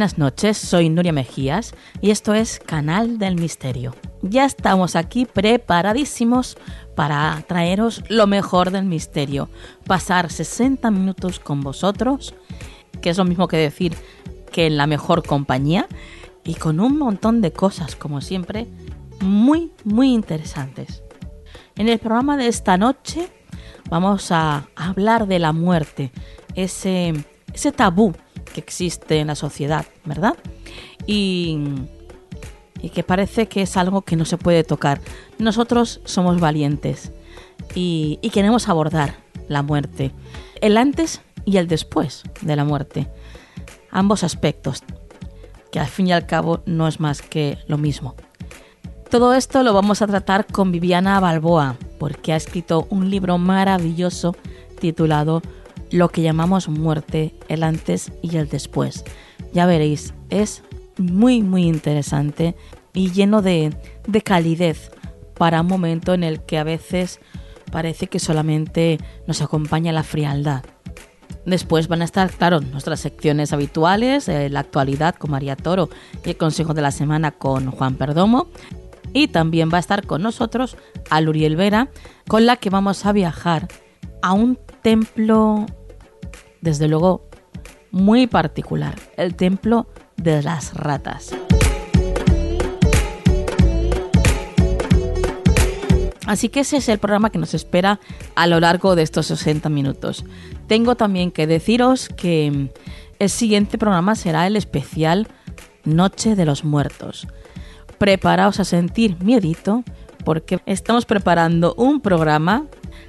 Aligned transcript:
Buenas 0.00 0.16
noches, 0.16 0.56
soy 0.56 0.88
Nuria 0.88 1.12
Mejías 1.12 1.74
y 2.00 2.08
esto 2.10 2.32
es 2.32 2.58
Canal 2.58 3.18
del 3.18 3.34
Misterio. 3.34 3.94
Ya 4.22 4.46
estamos 4.46 4.96
aquí 4.96 5.26
preparadísimos 5.26 6.56
para 6.96 7.44
traeros 7.46 8.02
lo 8.08 8.26
mejor 8.26 8.70
del 8.70 8.86
misterio, 8.86 9.50
pasar 9.86 10.30
60 10.30 10.90
minutos 10.90 11.38
con 11.38 11.60
vosotros, 11.60 12.34
que 13.02 13.10
es 13.10 13.18
lo 13.18 13.26
mismo 13.26 13.46
que 13.46 13.58
decir 13.58 13.94
que 14.50 14.68
en 14.68 14.78
la 14.78 14.86
mejor 14.86 15.22
compañía, 15.22 15.86
y 16.44 16.54
con 16.54 16.80
un 16.80 16.96
montón 16.96 17.42
de 17.42 17.52
cosas, 17.52 17.94
como 17.94 18.22
siempre, 18.22 18.68
muy, 19.20 19.70
muy 19.84 20.14
interesantes. 20.14 21.02
En 21.76 21.90
el 21.90 21.98
programa 21.98 22.38
de 22.38 22.46
esta 22.46 22.78
noche 22.78 23.28
vamos 23.90 24.32
a 24.32 24.66
hablar 24.76 25.26
de 25.26 25.40
la 25.40 25.52
muerte, 25.52 26.10
ese, 26.54 27.12
ese 27.52 27.70
tabú 27.70 28.14
que 28.52 28.60
existe 28.60 29.18
en 29.18 29.28
la 29.28 29.34
sociedad, 29.34 29.86
¿verdad? 30.04 30.34
Y, 31.06 31.58
y 32.82 32.90
que 32.90 33.02
parece 33.02 33.46
que 33.46 33.62
es 33.62 33.76
algo 33.76 34.02
que 34.02 34.16
no 34.16 34.24
se 34.24 34.38
puede 34.38 34.64
tocar. 34.64 35.00
Nosotros 35.38 36.00
somos 36.04 36.40
valientes 36.40 37.12
y, 37.74 38.18
y 38.22 38.30
queremos 38.30 38.68
abordar 38.68 39.16
la 39.48 39.62
muerte, 39.62 40.12
el 40.60 40.76
antes 40.76 41.20
y 41.44 41.56
el 41.56 41.68
después 41.68 42.22
de 42.40 42.56
la 42.56 42.64
muerte. 42.64 43.08
Ambos 43.90 44.22
aspectos, 44.22 44.82
que 45.72 45.80
al 45.80 45.88
fin 45.88 46.08
y 46.08 46.12
al 46.12 46.26
cabo 46.26 46.62
no 46.66 46.86
es 46.86 47.00
más 47.00 47.22
que 47.22 47.58
lo 47.66 47.78
mismo. 47.78 48.14
Todo 49.10 49.34
esto 49.34 49.64
lo 49.64 49.72
vamos 49.74 50.02
a 50.02 50.06
tratar 50.06 50.46
con 50.46 50.70
Viviana 50.70 51.18
Balboa, 51.18 51.76
porque 51.98 52.32
ha 52.32 52.36
escrito 52.36 52.86
un 52.90 53.10
libro 53.10 53.38
maravilloso 53.38 54.36
titulado 54.78 55.42
lo 55.90 56.08
que 56.08 56.22
llamamos 56.22 56.68
muerte, 56.68 57.34
el 57.48 57.62
antes 57.62 58.12
y 58.22 58.36
el 58.36 58.48
después. 58.48 59.04
Ya 59.52 59.66
veréis, 59.66 60.14
es 60.28 60.62
muy 60.98 61.42
muy 61.42 61.64
interesante 61.64 62.54
y 62.92 63.10
lleno 63.10 63.42
de, 63.42 63.74
de 64.06 64.22
calidez 64.22 64.90
para 65.36 65.62
un 65.62 65.68
momento 65.68 66.12
en 66.14 66.24
el 66.24 66.40
que 66.40 66.58
a 66.58 66.64
veces 66.64 67.20
parece 67.70 68.08
que 68.08 68.18
solamente 68.18 68.98
nos 69.26 69.42
acompaña 69.42 69.92
la 69.92 70.02
frialdad. 70.02 70.64
Después 71.46 71.88
van 71.88 72.02
a 72.02 72.04
estar, 72.04 72.30
claro, 72.30 72.60
nuestras 72.60 73.00
secciones 73.00 73.52
habituales, 73.52 74.28
eh, 74.28 74.50
la 74.50 74.60
actualidad 74.60 75.14
con 75.14 75.30
María 75.30 75.56
Toro 75.56 75.88
y 76.24 76.30
el 76.30 76.36
consejo 76.36 76.74
de 76.74 76.82
la 76.82 76.90
semana 76.90 77.30
con 77.30 77.70
Juan 77.70 77.94
Perdomo. 77.94 78.48
Y 79.12 79.28
también 79.28 79.70
va 79.72 79.78
a 79.78 79.80
estar 79.80 80.06
con 80.06 80.22
nosotros 80.22 80.76
Aluriel 81.08 81.56
Vera, 81.56 81.88
con 82.28 82.46
la 82.46 82.56
que 82.56 82.70
vamos 82.70 83.06
a 83.06 83.12
viajar 83.12 83.68
a 84.22 84.32
un 84.32 84.58
templo 84.82 85.66
desde 86.60 86.88
luego 86.88 87.28
muy 87.90 88.26
particular, 88.26 88.94
el 89.16 89.34
templo 89.34 89.86
de 90.16 90.42
las 90.42 90.74
ratas. 90.74 91.34
Así 96.26 96.48
que 96.48 96.60
ese 96.60 96.76
es 96.76 96.88
el 96.88 96.98
programa 96.98 97.30
que 97.30 97.38
nos 97.38 97.54
espera 97.54 97.98
a 98.36 98.46
lo 98.46 98.60
largo 98.60 98.94
de 98.94 99.02
estos 99.02 99.26
60 99.26 99.68
minutos. 99.68 100.24
Tengo 100.68 100.94
también 100.94 101.32
que 101.32 101.48
deciros 101.48 102.08
que 102.08 102.70
el 103.18 103.30
siguiente 103.30 103.78
programa 103.78 104.14
será 104.14 104.46
el 104.46 104.54
especial 104.54 105.26
Noche 105.84 106.36
de 106.36 106.44
los 106.44 106.64
Muertos. 106.64 107.26
Preparaos 107.98 108.60
a 108.60 108.64
sentir 108.64 109.16
miedito 109.20 109.82
porque 110.24 110.60
estamos 110.66 111.04
preparando 111.04 111.74
un 111.74 112.00
programa. 112.00 112.66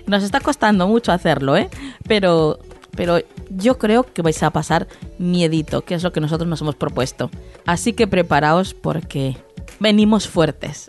Nos 0.08 0.24
está 0.24 0.40
costando 0.40 0.88
mucho 0.88 1.12
hacerlo, 1.12 1.56
¿eh? 1.56 1.70
Pero 2.08 2.58
pero 2.96 3.19
yo 3.50 3.78
creo 3.78 4.03
que 4.03 4.22
vais 4.22 4.41
a 4.44 4.52
pasar 4.52 4.88
miedito, 5.18 5.81
que 5.81 5.96
es 5.96 6.03
lo 6.03 6.12
que 6.12 6.22
nosotros 6.22 6.47
nos 6.47 6.62
hemos 6.62 6.75
propuesto. 6.75 7.29
Así 7.66 7.94
que 7.94 8.07
preparaos 8.07 8.74
porque 8.74 9.38
venimos 9.79 10.28
fuertes. 10.28 10.88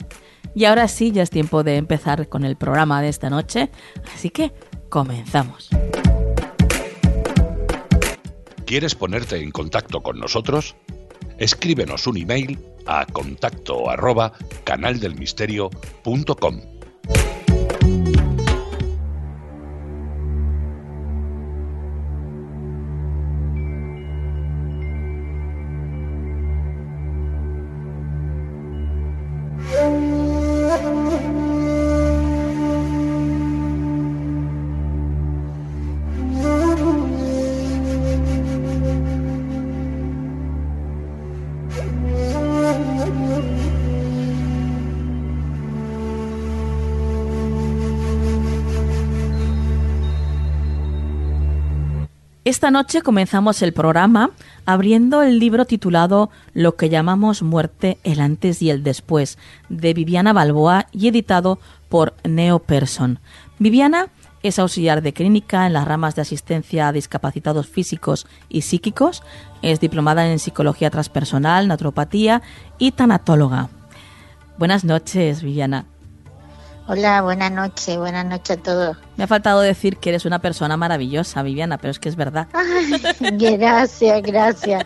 Y 0.54 0.66
ahora 0.66 0.88
sí, 0.88 1.12
ya 1.12 1.22
es 1.22 1.30
tiempo 1.30 1.62
de 1.62 1.76
empezar 1.76 2.28
con 2.28 2.44
el 2.44 2.56
programa 2.56 3.00
de 3.00 3.08
esta 3.08 3.30
noche, 3.30 3.70
así 4.14 4.30
que 4.30 4.52
comenzamos. 4.88 5.70
¿Quieres 8.66 8.94
ponerte 8.94 9.36
en 9.36 9.50
contacto 9.50 10.02
con 10.02 10.18
nosotros? 10.18 10.76
Escríbenos 11.38 12.06
un 12.06 12.18
email 12.18 12.58
a 12.86 13.06
contacto. 13.06 13.84
Esta 52.52 52.70
noche 52.70 53.00
comenzamos 53.00 53.62
el 53.62 53.72
programa 53.72 54.28
abriendo 54.66 55.22
el 55.22 55.38
libro 55.38 55.64
titulado 55.64 56.28
Lo 56.52 56.76
que 56.76 56.90
llamamos 56.90 57.40
muerte, 57.42 57.96
el 58.04 58.20
antes 58.20 58.60
y 58.60 58.68
el 58.68 58.82
después, 58.82 59.38
de 59.70 59.94
Viviana 59.94 60.34
Balboa 60.34 60.86
y 60.92 61.08
editado 61.08 61.58
por 61.88 62.12
Neo 62.24 62.58
Person. 62.58 63.20
Viviana 63.58 64.08
es 64.42 64.58
auxiliar 64.58 65.00
de 65.00 65.14
clínica 65.14 65.66
en 65.66 65.72
las 65.72 65.88
ramas 65.88 66.14
de 66.14 66.20
asistencia 66.20 66.88
a 66.88 66.92
discapacitados 66.92 67.68
físicos 67.68 68.26
y 68.50 68.60
psíquicos, 68.60 69.22
es 69.62 69.80
diplomada 69.80 70.30
en 70.30 70.38
psicología 70.38 70.90
transpersonal, 70.90 71.68
naturopatía 71.68 72.42
y 72.76 72.92
tanatóloga. 72.92 73.70
Buenas 74.58 74.84
noches, 74.84 75.42
Viviana. 75.42 75.86
Hola, 76.88 77.22
buenas 77.22 77.52
noches, 77.52 77.96
buenas 77.96 78.26
noches 78.26 78.58
a 78.58 78.62
todos. 78.62 78.96
Me 79.16 79.24
ha 79.24 79.26
faltado 79.28 79.60
decir 79.60 79.98
que 79.98 80.08
eres 80.08 80.24
una 80.24 80.40
persona 80.40 80.76
maravillosa, 80.76 81.42
Viviana, 81.42 81.78
pero 81.78 81.92
es 81.92 82.00
que 82.00 82.08
es 82.08 82.16
verdad. 82.16 82.48
gracias, 83.20 84.22
gracias. 84.22 84.84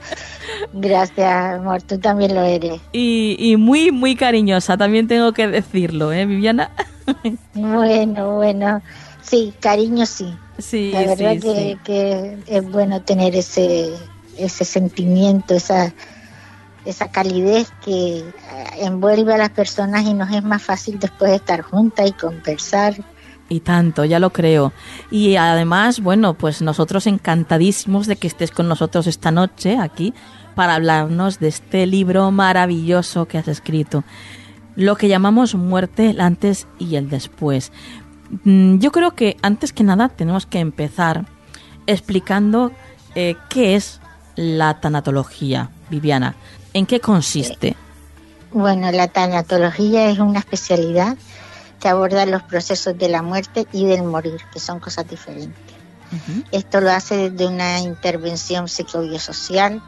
Gracias, 0.74 1.54
amor, 1.54 1.82
tú 1.82 1.98
también 1.98 2.34
lo 2.34 2.42
eres. 2.42 2.80
Y, 2.92 3.56
muy, 3.58 3.92
muy 3.92 4.14
cariñosa, 4.14 4.76
también 4.76 5.08
tengo 5.08 5.32
que 5.32 5.48
decirlo, 5.48 6.12
¿eh, 6.12 6.26
Viviana? 6.26 6.70
bueno, 7.54 8.36
bueno. 8.36 8.82
Sí, 9.22 9.54
cariño 9.58 10.04
sí. 10.04 10.34
Sí, 10.58 10.90
La 10.92 11.00
verdad 11.00 11.36
que, 11.40 11.78
que 11.82 12.38
es 12.46 12.70
bueno 12.70 13.02
tener 13.02 13.34
ese, 13.34 13.90
ese 14.36 14.64
sentimiento, 14.64 15.54
esa 15.54 15.94
esa 16.86 17.10
calidez 17.10 17.70
que 17.84 18.18
eh, 18.18 18.24
envuelve 18.78 19.34
a 19.34 19.38
las 19.38 19.50
personas 19.50 20.04
y 20.04 20.14
nos 20.14 20.30
es 20.32 20.42
más 20.42 20.62
fácil 20.62 20.98
después 20.98 21.32
estar 21.32 21.62
juntas 21.62 22.08
y 22.08 22.12
conversar. 22.12 22.94
Y 23.48 23.60
tanto, 23.60 24.04
ya 24.04 24.18
lo 24.18 24.30
creo. 24.30 24.72
Y 25.10 25.36
además, 25.36 26.00
bueno, 26.00 26.34
pues 26.34 26.62
nosotros 26.62 27.06
encantadísimos 27.06 28.06
de 28.06 28.16
que 28.16 28.26
estés 28.26 28.50
con 28.50 28.68
nosotros 28.68 29.06
esta 29.06 29.30
noche 29.30 29.78
aquí 29.78 30.14
para 30.56 30.74
hablarnos 30.74 31.38
de 31.38 31.48
este 31.48 31.86
libro 31.86 32.30
maravilloso 32.32 33.26
que 33.26 33.38
has 33.38 33.46
escrito. 33.46 34.02
Lo 34.74 34.96
que 34.96 35.08
llamamos 35.08 35.54
muerte, 35.54 36.10
el 36.10 36.20
antes 36.20 36.66
y 36.78 36.96
el 36.96 37.08
después. 37.08 37.72
Mm, 38.44 38.78
yo 38.78 38.90
creo 38.90 39.14
que 39.14 39.36
antes 39.42 39.72
que 39.72 39.84
nada 39.84 40.08
tenemos 40.08 40.46
que 40.46 40.58
empezar 40.58 41.26
explicando 41.86 42.72
eh, 43.14 43.36
qué 43.48 43.76
es 43.76 44.00
la 44.34 44.80
tanatología, 44.80 45.70
Viviana. 45.88 46.34
¿En 46.76 46.84
qué 46.84 47.00
consiste? 47.00 47.74
Bueno, 48.52 48.92
la 48.92 49.08
tanatología 49.08 50.10
es 50.10 50.18
una 50.18 50.40
especialidad 50.40 51.16
que 51.80 51.88
aborda 51.88 52.26
los 52.26 52.42
procesos 52.42 52.98
de 52.98 53.08
la 53.08 53.22
muerte 53.22 53.66
y 53.72 53.86
del 53.86 54.02
morir, 54.02 54.42
que 54.52 54.60
son 54.60 54.78
cosas 54.78 55.08
diferentes. 55.08 55.56
Esto 56.52 56.82
lo 56.82 56.90
hace 56.90 57.30
desde 57.30 57.46
una 57.46 57.80
intervención 57.80 58.68
psicobiosocial, 58.68 59.82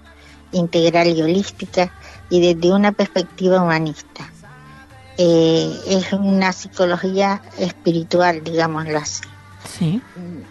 integral 0.53 1.09
y 1.09 1.21
holística 1.21 1.93
y 2.31 2.41
desde 2.41 2.73
una 2.73 2.93
perspectiva 2.93 3.61
humanista. 3.61 4.33
Eh, 5.19 5.71
es 5.89 6.11
una 6.15 6.55
psicología 6.55 7.43
espiritual, 7.59 8.43
digámoslo 8.43 8.97
así. 8.97 9.25
Sí. 9.79 10.01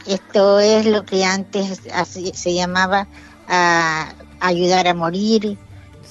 Esto 0.06 0.60
es 0.60 0.86
lo 0.86 1.04
que 1.04 1.25
antes 1.25 1.81
se 2.33 2.54
llamaba 2.54 3.07
ayudar 4.40 4.88
a 4.88 4.94
morir. 4.94 5.57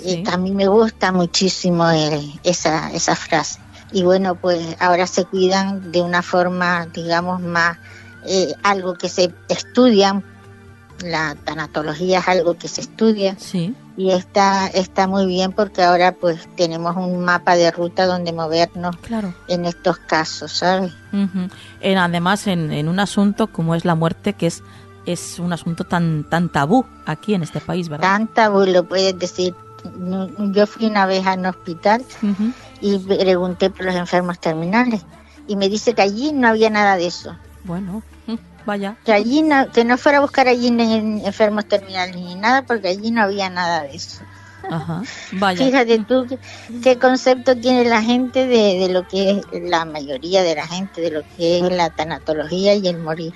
Y 0.05 0.29
a 0.29 0.37
mí 0.37 0.53
me 0.53 0.69
gusta 0.69 1.11
muchísimo 1.13 1.89
esa, 2.45 2.93
esa 2.93 3.17
frase 3.17 3.61
y 3.93 4.03
bueno, 4.03 4.35
pues 4.35 4.77
ahora 4.81 5.07
se 5.07 5.25
cuidan 5.25 5.93
de 5.93 6.03
una 6.03 6.23
forma, 6.23 6.87
digamos, 6.87 7.41
más 7.41 7.79
eh, 8.27 8.53
algo 8.63 8.95
que 8.95 9.09
se 9.09 9.33
estudia, 9.49 10.23
la 11.05 11.35
tanatología 11.45 12.19
es 12.21 12.29
algo 12.29 12.55
que 12.55 12.69
se 12.69 12.81
estudia 12.81 13.37
sí. 13.39 13.75
y 13.97 14.11
está, 14.11 14.67
está 14.69 15.07
muy 15.07 15.27
bien 15.27 15.53
porque 15.53 15.83
ahora 15.83 16.13
pues 16.13 16.49
tenemos 16.57 16.97
un 16.97 17.23
mapa 17.23 17.55
de 17.55 17.71
ruta 17.71 18.07
donde 18.07 18.33
movernos 18.33 18.97
claro. 18.99 19.35
en 19.47 19.67
estos 19.67 19.99
casos, 19.99 20.53
¿sabes? 20.53 20.93
en, 21.81 21.99
además 21.99 22.47
en, 22.47 22.73
en 22.73 22.89
un 22.89 22.99
asunto 22.99 23.47
como 23.47 23.75
es 23.75 23.85
la 23.85 23.95
muerte 23.95 24.33
que 24.33 24.47
es 24.47 24.63
es 25.05 25.39
un 25.39 25.53
asunto 25.53 25.85
tan 25.85 26.29
tan 26.29 26.49
tabú 26.49 26.85
aquí 27.05 27.35
en 27.35 27.45
este 27.45 27.61
país, 27.61 27.89
¿verdad? 27.89 28.09
Tan 28.09 28.27
tabú, 28.27 28.65
lo 28.67 28.83
puedes 28.89 29.17
decir. 29.17 29.55
Yo 30.53 30.67
fui 30.67 30.87
una 30.87 31.07
vez 31.07 31.27
a 31.27 31.35
un 31.35 31.47
hospital 31.47 32.05
y 32.81 32.99
pregunté 32.99 33.71
por 33.71 33.87
los 33.87 33.95
enfermos 33.95 34.39
terminales 34.39 35.05
y 35.49 35.57
me 35.57 35.69
dice 35.69 35.95
que 35.95 36.03
allí 36.03 36.33
no 36.33 36.49
había 36.49 36.71
nada 36.71 36.97
de 36.97 37.07
eso. 37.07 37.37
Bueno, 37.65 38.03
vaya. 38.65 38.97
Que 39.05 39.13
allí 39.13 39.43
no, 39.43 39.71
que 39.71 39.85
no 39.85 39.99
fuera 39.99 40.19
a 40.19 40.21
buscar 40.21 40.49
allí 40.49 40.69
en 40.69 40.81
enfermos 41.25 41.67
terminales 41.67 42.17
ni 42.17 42.35
nada 42.35 42.63
porque 42.63 42.89
allí 42.89 43.11
no 43.11 43.23
había 43.23 43.51
nada 43.51 43.83
de 43.83 43.97
eso. 43.97 44.23
Ajá, 44.69 45.03
vaya. 45.33 45.65
Fíjate 45.65 45.99
tú 46.01 46.27
qué, 46.83 46.99
concepto 46.99 47.57
tiene 47.57 47.85
la 47.85 48.03
gente 48.03 48.47
de, 48.47 48.81
de, 48.81 48.89
lo 48.89 49.07
que 49.07 49.31
es 49.31 49.63
la 49.63 49.85
mayoría 49.85 50.43
de 50.43 50.57
la 50.57 50.67
gente, 50.67 51.01
de 51.01 51.11
lo 51.11 51.23
que 51.37 51.59
es 51.59 51.73
la 51.73 51.91
tanatología 51.91 52.75
y 52.75 52.89
el 52.89 52.99
morir. 52.99 53.33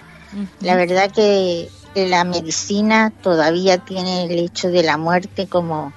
La 0.61 0.77
verdad 0.77 1.11
que 1.11 1.69
la 1.95 2.25
medicina 2.25 3.11
todavía 3.11 3.79
tiene 3.79 4.25
el 4.25 4.39
hecho 4.39 4.69
de 4.69 4.83
la 4.83 4.97
muerte 4.97 5.47
como 5.47 5.93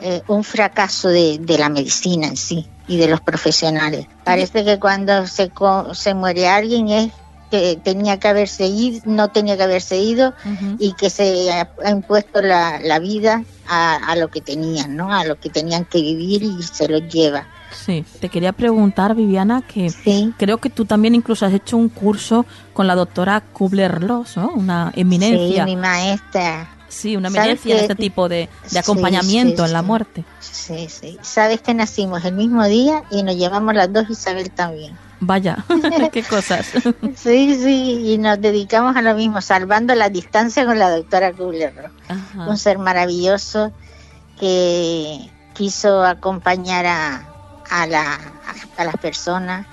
eh, 0.00 0.22
un 0.28 0.44
fracaso 0.44 1.08
de, 1.08 1.38
de, 1.38 1.58
la 1.58 1.68
medicina 1.68 2.26
en 2.26 2.36
sí 2.36 2.66
y 2.88 2.96
de 2.96 3.08
los 3.08 3.20
profesionales. 3.20 4.06
Parece 4.24 4.64
que 4.64 4.78
cuando 4.78 5.26
se, 5.26 5.50
se 5.92 6.14
muere 6.14 6.48
alguien 6.48 6.88
es 6.88 7.12
que 7.50 7.78
tenía 7.82 8.18
que 8.18 8.28
haberse 8.28 8.66
ido, 8.66 9.00
no 9.04 9.28
tenía 9.28 9.56
que 9.56 9.62
haberse 9.62 9.98
ido 9.98 10.34
y 10.78 10.92
que 10.94 11.10
se 11.10 11.52
ha, 11.52 11.68
impuesto 11.88 12.42
la, 12.42 12.80
la 12.80 12.98
vida 12.98 13.44
a, 13.68 13.94
a, 13.96 14.16
lo 14.16 14.28
que 14.28 14.40
tenían, 14.40 14.96
¿no? 14.96 15.12
A 15.12 15.24
lo 15.24 15.38
que 15.38 15.50
tenían 15.50 15.84
que 15.84 16.00
vivir 16.00 16.42
y 16.42 16.62
se 16.62 16.88
lo 16.88 16.98
lleva. 16.98 17.46
Sí, 17.74 18.04
te 18.20 18.28
quería 18.28 18.52
preguntar, 18.52 19.14
Viviana, 19.14 19.62
que 19.62 19.90
sí. 19.90 20.32
creo 20.38 20.58
que 20.58 20.70
tú 20.70 20.84
también 20.84 21.14
incluso 21.14 21.44
has 21.44 21.52
hecho 21.52 21.76
un 21.76 21.88
curso 21.88 22.46
con 22.72 22.86
la 22.86 22.94
doctora 22.94 23.42
Kubler-Ross, 23.52 24.36
¿no? 24.36 24.48
Una 24.54 24.92
eminencia. 24.94 25.64
Sí, 25.64 25.70
mi 25.70 25.76
maestra. 25.76 26.73
Sí, 26.94 27.16
una 27.16 27.26
eminencia 27.26 27.74
en 27.74 27.80
este 27.80 27.96
tipo 27.96 28.28
de, 28.28 28.48
de 28.70 28.78
acompañamiento 28.78 29.62
sí, 29.62 29.62
sí, 29.62 29.66
en 29.66 29.72
la 29.72 29.82
muerte. 29.82 30.24
Sí, 30.38 30.88
sí. 30.88 31.18
Sabes 31.22 31.60
que 31.60 31.74
nacimos 31.74 32.24
el 32.24 32.34
mismo 32.34 32.64
día 32.66 33.02
y 33.10 33.24
nos 33.24 33.34
llevamos 33.36 33.74
las 33.74 33.92
dos 33.92 34.08
Isabel 34.08 34.50
también. 34.52 34.96
Vaya, 35.18 35.64
qué 36.12 36.22
cosas. 36.22 36.66
sí, 37.16 37.58
sí, 37.60 38.12
y 38.12 38.18
nos 38.18 38.40
dedicamos 38.40 38.94
a 38.94 39.02
lo 39.02 39.14
mismo, 39.16 39.40
salvando 39.40 39.94
la 39.96 40.08
distancia 40.08 40.64
con 40.64 40.78
la 40.78 40.88
doctora 40.88 41.32
Kubler-Ross. 41.32 41.90
Un 42.46 42.56
ser 42.56 42.78
maravilloso 42.78 43.72
que 44.38 45.18
quiso 45.52 46.04
acompañar 46.04 46.86
a, 46.86 47.28
a, 47.70 47.86
la, 47.88 48.14
a, 48.14 48.80
a 48.82 48.84
las 48.84 48.96
personas, 48.98 49.66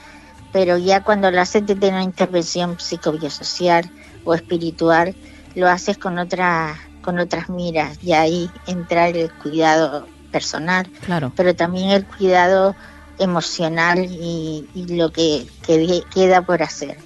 pero 0.52 0.80
ya 0.80 1.04
cuando 1.04 1.30
lo 1.30 1.40
haces 1.40 1.68
desde 1.68 1.90
una 1.90 2.02
intervención 2.02 2.80
psicobiosocial 2.80 3.92
o 4.26 4.34
espiritual, 4.34 5.16
lo 5.54 5.68
haces 5.70 6.00
con 6.00 6.18
otra 6.18 6.80
con 7.02 7.20
otras 7.20 7.50
miras 7.50 7.98
y 8.04 8.14
ahí 8.14 8.50
entra 8.68 9.10
el 9.10 9.32
cuidado 9.32 10.08
personal, 10.32 10.88
claro. 11.06 11.32
pero 11.36 11.56
también 11.56 11.90
el 11.90 12.06
cuidado 12.06 12.76
emocional 13.20 14.00
y, 14.00 14.68
y 14.74 14.96
lo 14.96 15.12
que, 15.12 15.46
que, 15.66 16.04
queda 16.14 16.42
por 16.42 16.64
hacer. 16.64 16.98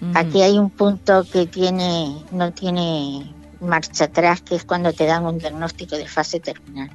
Mm. 0.00 0.16
Aquí 0.16 0.42
hay 0.42 0.58
un 0.58 0.70
punto 0.70 1.24
que 1.24 1.46
tiene 1.46 2.22
no 2.30 2.52
tiene 2.52 3.32
marcha 3.60 4.04
atrás, 4.04 4.42
que 4.42 4.54
es 4.54 4.64
cuando 4.64 4.92
te 4.92 5.06
dan 5.06 5.24
un 5.24 5.38
diagnóstico 5.38 5.96
de 5.96 6.06
fase 6.06 6.40
terminal. 6.40 6.90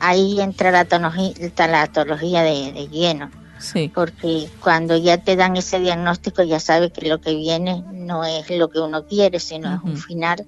Ahí 0.00 0.40
entra 0.40 0.70
la 0.70 0.86
tanatología 0.86 2.42
de, 2.42 2.72
de 2.72 2.88
lleno. 2.88 3.30
Sí. 3.58 3.92
Porque 3.94 4.48
cuando 4.62 4.96
ya 4.96 5.18
te 5.18 5.36
dan 5.36 5.54
ese 5.56 5.78
diagnóstico 5.78 6.42
ya 6.42 6.58
sabes 6.58 6.92
que 6.92 7.06
lo 7.06 7.20
que 7.20 7.34
viene 7.34 7.84
no 7.92 8.24
es 8.24 8.48
lo 8.48 8.70
que 8.70 8.80
uno 8.80 9.04
quiere, 9.06 9.38
sino 9.38 9.68
uh 9.68 9.72
-huh. 9.72 9.76
es 9.76 9.84
un 9.84 9.96
final 9.98 10.46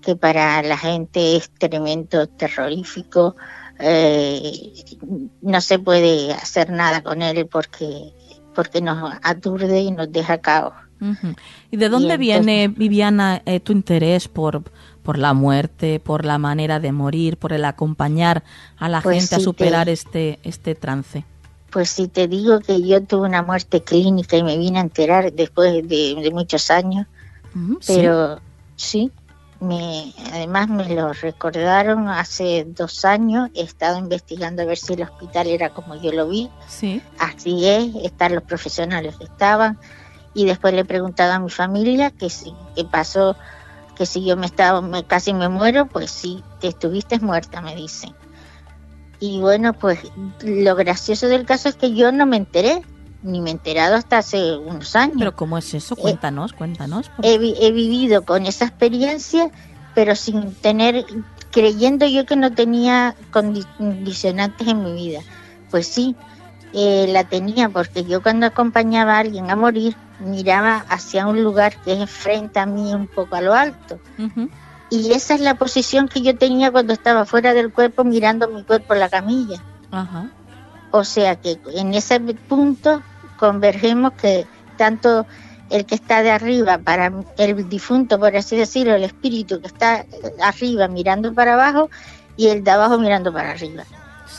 que 0.00 0.16
para 0.16 0.62
la 0.62 0.76
gente 0.76 1.36
es 1.36 1.50
tremendo, 1.50 2.26
terrorífico. 2.26 3.36
Eh, 3.78 4.72
no 5.40 5.60
se 5.60 5.78
puede 5.78 6.32
hacer 6.32 6.70
nada 6.70 7.02
con 7.02 7.22
él 7.22 7.46
porque, 7.46 8.12
porque 8.54 8.80
nos 8.80 9.12
aturde 9.22 9.80
y 9.80 9.90
nos 9.90 10.12
deja 10.12 10.38
caos. 10.38 10.74
Uh 11.00 11.14
-huh. 11.14 11.36
¿Y 11.70 11.76
de 11.78 11.88
dónde 11.88 12.14
y 12.14 12.18
viene, 12.18 12.64
entonces, 12.64 12.78
Viviana, 12.78 13.42
eh, 13.46 13.60
tu 13.60 13.72
interés 13.72 14.28
por, 14.28 14.64
por 15.02 15.18
la 15.18 15.32
muerte, 15.32 15.98
por 15.98 16.26
la 16.26 16.36
manera 16.38 16.78
de 16.78 16.92
morir, 16.92 17.38
por 17.38 17.52
el 17.54 17.64
acompañar 17.64 18.44
a 18.76 18.88
la 18.88 19.00
pues 19.00 19.18
gente 19.18 19.36
a 19.36 19.40
superar 19.40 19.86
te, 19.86 19.92
este, 19.92 20.38
este 20.42 20.74
trance? 20.74 21.24
Pues 21.70 21.88
si 21.88 22.08
te 22.08 22.28
digo 22.28 22.60
que 22.60 22.82
yo 22.86 23.02
tuve 23.02 23.28
una 23.28 23.42
muerte 23.42 23.82
clínica 23.82 24.36
y 24.36 24.42
me 24.42 24.58
vine 24.58 24.78
a 24.78 24.82
enterar 24.82 25.32
después 25.32 25.72
de, 25.88 26.16
de 26.16 26.30
muchos 26.32 26.70
años, 26.70 27.06
uh 27.54 27.58
-huh, 27.58 27.78
pero 27.86 28.40
sí, 28.76 29.10
sí 29.10 29.12
me, 29.60 30.14
además 30.32 30.68
me 30.68 30.88
lo 30.94 31.12
recordaron 31.12 32.08
hace 32.08 32.64
dos 32.66 33.04
años, 33.04 33.50
he 33.54 33.62
estado 33.62 33.98
investigando 33.98 34.62
a 34.62 34.64
ver 34.64 34.78
si 34.78 34.94
el 34.94 35.02
hospital 35.02 35.46
era 35.46 35.70
como 35.70 35.94
yo 35.96 36.12
lo 36.12 36.28
vi, 36.28 36.50
sí. 36.66 37.02
así 37.18 37.66
es, 37.66 37.94
están 38.02 38.34
los 38.34 38.42
profesionales 38.42 39.16
que 39.16 39.24
estaban, 39.24 39.78
y 40.32 40.46
después 40.46 40.72
le 40.72 40.80
he 40.80 40.84
preguntado 40.84 41.32
a 41.32 41.38
mi 41.38 41.50
familia 41.50 42.10
que 42.10 42.30
si 42.30 42.54
que 42.74 42.84
pasó, 42.84 43.36
que 43.96 44.06
si 44.06 44.24
yo 44.24 44.36
me 44.36 44.46
estaba, 44.46 44.80
me, 44.80 45.04
casi 45.04 45.34
me 45.34 45.48
muero, 45.48 45.86
pues 45.86 46.10
sí, 46.10 46.42
que 46.60 46.68
estuviste 46.68 47.18
muerta, 47.18 47.60
me 47.60 47.76
dicen. 47.76 48.14
Y 49.18 49.40
bueno, 49.40 49.74
pues 49.74 50.00
lo 50.42 50.74
gracioso 50.74 51.28
del 51.28 51.44
caso 51.44 51.68
es 51.68 51.76
que 51.76 51.94
yo 51.94 52.10
no 52.10 52.24
me 52.24 52.38
enteré, 52.38 52.82
ni 53.22 53.40
me 53.40 53.50
he 53.50 53.52
enterado 53.52 53.96
hasta 53.96 54.18
hace 54.18 54.56
unos 54.56 54.96
años. 54.96 55.16
¿Pero 55.18 55.36
cómo 55.36 55.58
es 55.58 55.74
eso? 55.74 55.96
Cuéntanos, 55.96 56.52
eh, 56.52 56.54
cuéntanos. 56.56 57.10
He, 57.22 57.34
he, 57.34 57.72
vivido 57.72 58.24
con 58.24 58.46
esa 58.46 58.66
experiencia, 58.66 59.50
pero 59.94 60.16
sin 60.16 60.54
tener, 60.54 61.04
creyendo 61.50 62.06
yo 62.06 62.24
que 62.26 62.36
no 62.36 62.52
tenía 62.52 63.14
condicionantes 63.30 64.66
en 64.66 64.84
mi 64.84 64.92
vida. 64.92 65.20
Pues 65.70 65.86
sí, 65.86 66.16
eh, 66.72 67.06
la 67.08 67.24
tenía, 67.24 67.68
porque 67.68 68.04
yo 68.04 68.22
cuando 68.22 68.46
acompañaba 68.46 69.16
a 69.16 69.18
alguien 69.18 69.50
a 69.50 69.56
morir, 69.56 69.96
miraba 70.20 70.84
hacia 70.88 71.26
un 71.26 71.42
lugar 71.42 71.80
que 71.82 72.02
es 72.02 72.10
frente 72.10 72.58
a 72.58 72.66
mí, 72.66 72.94
un 72.94 73.06
poco 73.06 73.36
a 73.36 73.40
lo 73.40 73.54
alto. 73.54 73.98
Uh 74.18 74.22
-huh. 74.22 74.50
Y 74.90 75.12
esa 75.12 75.34
es 75.34 75.40
la 75.40 75.54
posición 75.54 76.08
que 76.08 76.20
yo 76.20 76.36
tenía 76.36 76.72
cuando 76.72 76.92
estaba 76.92 77.24
fuera 77.24 77.54
del 77.54 77.72
cuerpo, 77.72 78.02
mirando 78.02 78.48
mi 78.48 78.64
cuerpo 78.64 78.94
en 78.94 79.00
la 79.00 79.08
camilla. 79.08 79.62
Uh 79.92 79.96
-huh. 79.96 80.30
O 80.90 81.04
sea 81.04 81.36
que 81.36 81.60
en 81.74 81.94
ese 81.94 82.18
punto 82.20 83.02
convergemos 83.40 84.12
que 84.12 84.46
tanto 84.76 85.26
el 85.70 85.86
que 85.86 85.94
está 85.94 86.22
de 86.22 86.30
arriba 86.30 86.78
para 86.78 87.10
el 87.38 87.68
difunto, 87.68 88.18
por 88.18 88.36
así 88.36 88.56
decirlo, 88.56 88.94
el 88.94 89.04
espíritu 89.04 89.60
que 89.60 89.68
está 89.68 90.04
arriba 90.42 90.88
mirando 90.88 91.32
para 91.32 91.54
abajo, 91.54 91.88
y 92.36 92.48
el 92.48 92.62
de 92.62 92.70
abajo 92.70 92.98
mirando 92.98 93.32
para 93.32 93.52
arriba. 93.52 93.84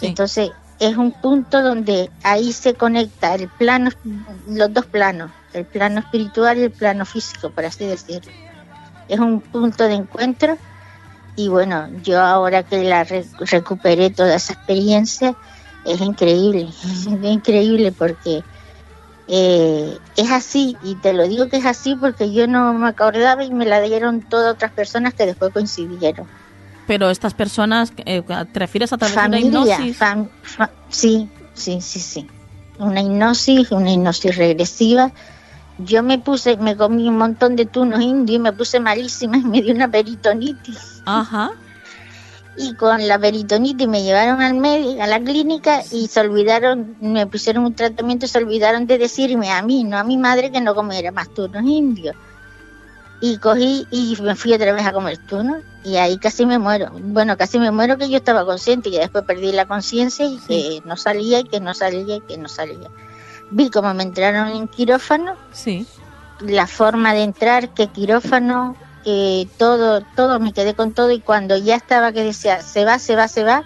Entonces 0.01 0.51
es 0.79 0.97
un 0.97 1.11
punto 1.11 1.61
donde 1.61 2.11
ahí 2.23 2.53
se 2.53 2.75
conecta 2.75 3.35
el 3.35 3.47
plano, 3.47 3.89
los 4.47 4.73
dos 4.73 4.85
planos, 4.85 5.31
el 5.53 5.65
plano 5.65 5.99
espiritual 5.99 6.57
y 6.57 6.63
el 6.63 6.71
plano 6.71 7.05
físico, 7.05 7.49
por 7.49 7.65
así 7.65 7.85
decirlo. 7.85 8.31
Es 9.07 9.19
un 9.19 9.41
punto 9.41 9.83
de 9.85 9.95
encuentro 9.95 10.57
y 11.35 11.47
bueno, 11.47 11.89
yo 12.03 12.19
ahora 12.19 12.63
que 12.63 12.83
la 12.83 13.03
recuperé 13.03 14.09
toda 14.09 14.35
esa 14.35 14.53
experiencia, 14.53 15.35
es 15.85 16.01
increíble, 16.01 16.69
es 16.83 17.07
increíble 17.07 17.91
porque 17.91 18.43
eh, 19.33 19.97
es 20.17 20.29
así, 20.29 20.75
y 20.83 20.95
te 20.95 21.13
lo 21.13 21.25
digo 21.25 21.47
que 21.47 21.55
es 21.55 21.65
así 21.65 21.95
porque 21.95 22.33
yo 22.33 22.47
no 22.47 22.73
me 22.73 22.89
acordaba 22.89 23.45
y 23.45 23.49
me 23.49 23.65
la 23.65 23.79
dieron 23.79 24.19
todas 24.19 24.55
otras 24.55 24.73
personas 24.73 25.13
que 25.13 25.25
después 25.25 25.53
coincidieron. 25.53 26.27
Pero 26.85 27.09
estas 27.09 27.33
personas, 27.33 27.93
eh, 28.05 28.21
¿te 28.51 28.59
refieres 28.59 28.91
a 28.91 28.97
través 28.97 29.15
de 29.15 29.27
una 29.27 29.39
hipnosis? 29.39 29.97
sí, 30.89 31.29
sí, 31.53 31.79
sí, 31.79 31.99
sí. 32.01 32.27
Una 32.77 32.99
hipnosis, 32.99 33.71
una 33.71 33.93
hipnosis 33.93 34.35
regresiva. 34.35 35.13
Yo 35.77 36.03
me 36.03 36.19
puse, 36.19 36.57
me 36.57 36.75
comí 36.75 37.07
un 37.07 37.17
montón 37.17 37.55
de 37.55 37.65
tunos 37.65 38.01
indios 38.01 38.35
y 38.35 38.39
me 38.41 38.51
puse 38.51 38.81
malísima 38.81 39.37
y 39.37 39.43
me 39.45 39.61
dio 39.61 39.73
una 39.73 39.87
peritonitis. 39.87 41.03
Ajá. 41.05 41.51
Y 42.57 42.75
con 42.75 43.07
la 43.07 43.17
peritonitis 43.17 43.87
me 43.87 44.03
llevaron 44.03 44.41
al 44.41 44.55
médico, 44.55 45.01
a 45.01 45.07
la 45.07 45.19
clínica 45.19 45.83
y 45.91 46.07
se 46.07 46.19
olvidaron, 46.19 46.97
me 46.99 47.25
pusieron 47.25 47.65
un 47.65 47.73
tratamiento 47.73 48.25
y 48.25 48.29
se 48.29 48.37
olvidaron 48.39 48.87
de 48.87 48.97
decirme 48.97 49.51
a 49.51 49.61
mí, 49.61 49.83
no 49.85 49.97
a 49.97 50.03
mi 50.03 50.17
madre, 50.17 50.51
que 50.51 50.59
no 50.59 50.75
comiera 50.75 51.11
más 51.11 51.33
tunos 51.33 51.63
indios 51.63 52.15
y 53.21 53.37
cogí 53.37 53.87
y 53.91 54.17
me 54.21 54.35
fui 54.35 54.51
otra 54.53 54.73
vez 54.73 54.85
a 54.85 54.91
comer 54.91 55.19
tuno 55.19 55.57
y 55.83 55.95
ahí 55.97 56.17
casi 56.17 56.45
me 56.45 56.57
muero. 56.57 56.91
Bueno, 56.91 57.37
casi 57.37 57.59
me 57.59 57.71
muero 57.71 57.97
que 57.97 58.09
yo 58.09 58.17
estaba 58.17 58.45
consciente 58.45 58.89
y 58.89 58.97
después 58.97 59.23
perdí 59.25 59.51
la 59.51 59.67
conciencia 59.67 60.25
y 60.25 60.39
que 60.39 60.81
no 60.85 60.97
salía 60.97 61.39
y 61.39 61.43
que 61.43 61.59
no 61.59 61.73
salía 61.75 62.15
y 62.15 62.21
que 62.21 62.37
no 62.37 62.49
salía. 62.49 62.89
Vi 63.51 63.69
cómo 63.69 63.93
me 63.93 64.03
entraron 64.03 64.49
en 64.49 64.67
quirófano. 64.67 65.35
Sí. 65.51 65.85
La 66.39 66.65
forma 66.65 67.13
de 67.13 67.21
entrar, 67.21 67.69
que 67.75 67.87
quirófano, 67.87 68.75
que 69.03 69.47
todo, 69.57 70.01
todo, 70.15 70.39
me 70.39 70.53
quedé 70.53 70.73
con 70.73 70.93
todo 70.93 71.11
y 71.11 71.19
cuando 71.19 71.57
ya 71.57 71.75
estaba 71.75 72.11
que 72.11 72.23
decía, 72.23 72.61
se 72.61 72.85
va, 72.85 72.99
se 72.99 73.15
va, 73.15 73.27
se 73.27 73.43
va, 73.43 73.63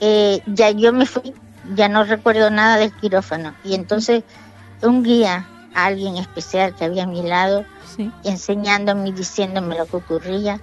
eh, 0.00 0.42
ya 0.46 0.70
yo 0.70 0.92
me 0.92 1.06
fui, 1.06 1.34
ya 1.74 1.88
no 1.88 2.04
recuerdo 2.04 2.50
nada 2.50 2.76
del 2.76 2.92
quirófano. 2.92 3.54
Y 3.64 3.74
entonces 3.74 4.24
un 4.82 5.02
guía, 5.02 5.46
alguien 5.74 6.16
especial 6.16 6.74
que 6.74 6.84
había 6.84 7.04
a 7.04 7.06
mi 7.06 7.22
lado, 7.22 7.64
enseñándome 8.24 9.10
y 9.10 9.12
diciéndome 9.12 9.76
lo 9.76 9.86
que 9.86 9.96
ocurría. 9.96 10.60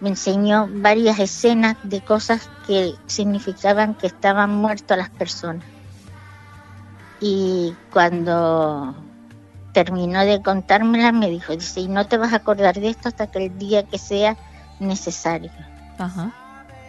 Me 0.00 0.10
enseñó 0.10 0.68
varias 0.70 1.18
escenas 1.18 1.76
de 1.82 2.02
cosas 2.02 2.50
que 2.66 2.94
significaban 3.06 3.94
que 3.94 4.06
estaban 4.06 4.54
muertas 4.54 4.98
las 4.98 5.10
personas. 5.10 5.64
Y 7.18 7.74
cuando 7.90 8.94
terminó 9.84 10.24
de 10.24 10.40
contármela, 10.40 11.12
me 11.12 11.28
dijo, 11.28 11.54
dice, 11.54 11.80
y 11.80 11.88
no 11.88 12.06
te 12.06 12.16
vas 12.16 12.32
a 12.32 12.36
acordar 12.36 12.80
de 12.80 12.88
esto 12.88 13.08
hasta 13.08 13.26
que 13.26 13.44
el 13.44 13.58
día 13.58 13.82
que 13.82 13.98
sea 13.98 14.36
necesario. 14.80 15.50
Ajá 15.98 16.32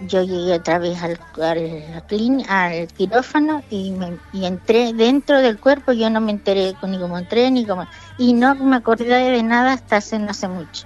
yo 0.01 0.21
llegué 0.23 0.53
otra 0.53 0.77
vez 0.77 1.01
al, 1.01 1.19
al, 1.41 2.45
al 2.47 2.87
quirófano 2.87 3.63
y, 3.69 3.91
me, 3.91 4.17
y 4.31 4.45
entré 4.45 4.93
dentro 4.93 5.39
del 5.39 5.59
cuerpo, 5.59 5.91
yo 5.91 6.09
no 6.09 6.21
me 6.21 6.31
enteré 6.31 6.75
ni 6.83 6.99
cómo 6.99 7.17
entré, 7.17 7.49
ni 7.49 7.65
cómo... 7.65 7.87
Y 8.17 8.33
no 8.33 8.55
me 8.55 8.75
acordé 8.75 9.05
de 9.05 9.43
nada 9.43 9.73
hasta 9.73 9.97
hace 9.97 10.19
no 10.19 10.31
hace 10.31 10.47
mucho. 10.47 10.85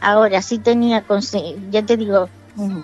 Ahora 0.00 0.42
sí 0.42 0.58
tenía, 0.58 1.04
ya 1.70 1.82
te 1.82 1.96
digo, 1.96 2.28
mm, 2.56 2.80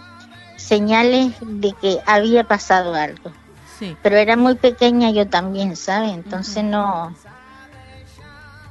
señales 0.57 1.35
de 1.41 1.73
que 1.81 2.01
había 2.07 2.45
pasado 2.45 2.95
algo. 2.95 3.33
Sí. 3.79 3.97
Pero 4.03 4.17
era 4.17 4.37
muy 4.37 4.55
pequeña 4.55 5.11
yo 5.11 5.29
también, 5.29 5.75
¿sabes? 5.75 6.13
Entonces 6.13 6.63
no 6.63 7.15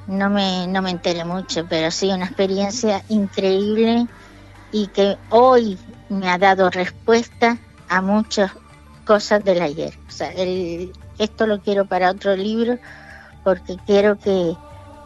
no 0.07 0.29
me, 0.29 0.67
no 0.67 0.81
me 0.81 0.91
enteré 0.91 1.24
mucho, 1.25 1.65
pero 1.67 1.91
sí, 1.91 2.10
una 2.10 2.25
experiencia 2.25 3.03
increíble 3.10 4.07
y 4.72 4.88
que 4.88 5.17
hoy 5.29 5.77
me 6.10 6.29
ha 6.29 6.38
dado 6.38 6.69
respuesta 6.69 7.57
a 7.89 8.01
muchas 8.01 8.51
cosas 9.05 9.43
del 9.43 9.62
ayer. 9.62 9.93
O 10.07 10.12
sea, 10.12 10.31
esto 11.17 11.48
lo 11.48 11.62
quiero 11.62 11.86
para 11.86 12.12
otro 12.12 12.36
libro 12.36 12.77
porque 13.43 13.77
quiero 13.86 14.17
que 14.17 14.55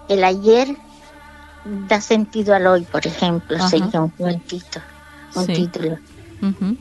el 0.09 0.23
ayer 0.23 0.75
da 1.87 1.99
sentido 2.01 2.55
al 2.55 2.67
hoy, 2.67 2.83
por 2.83 3.05
ejemplo, 3.05 3.59
sería 3.67 4.01
un 4.01 4.13
buen 4.17 4.39
título. 4.39 4.85
Un 5.35 5.47
título. 5.47 5.97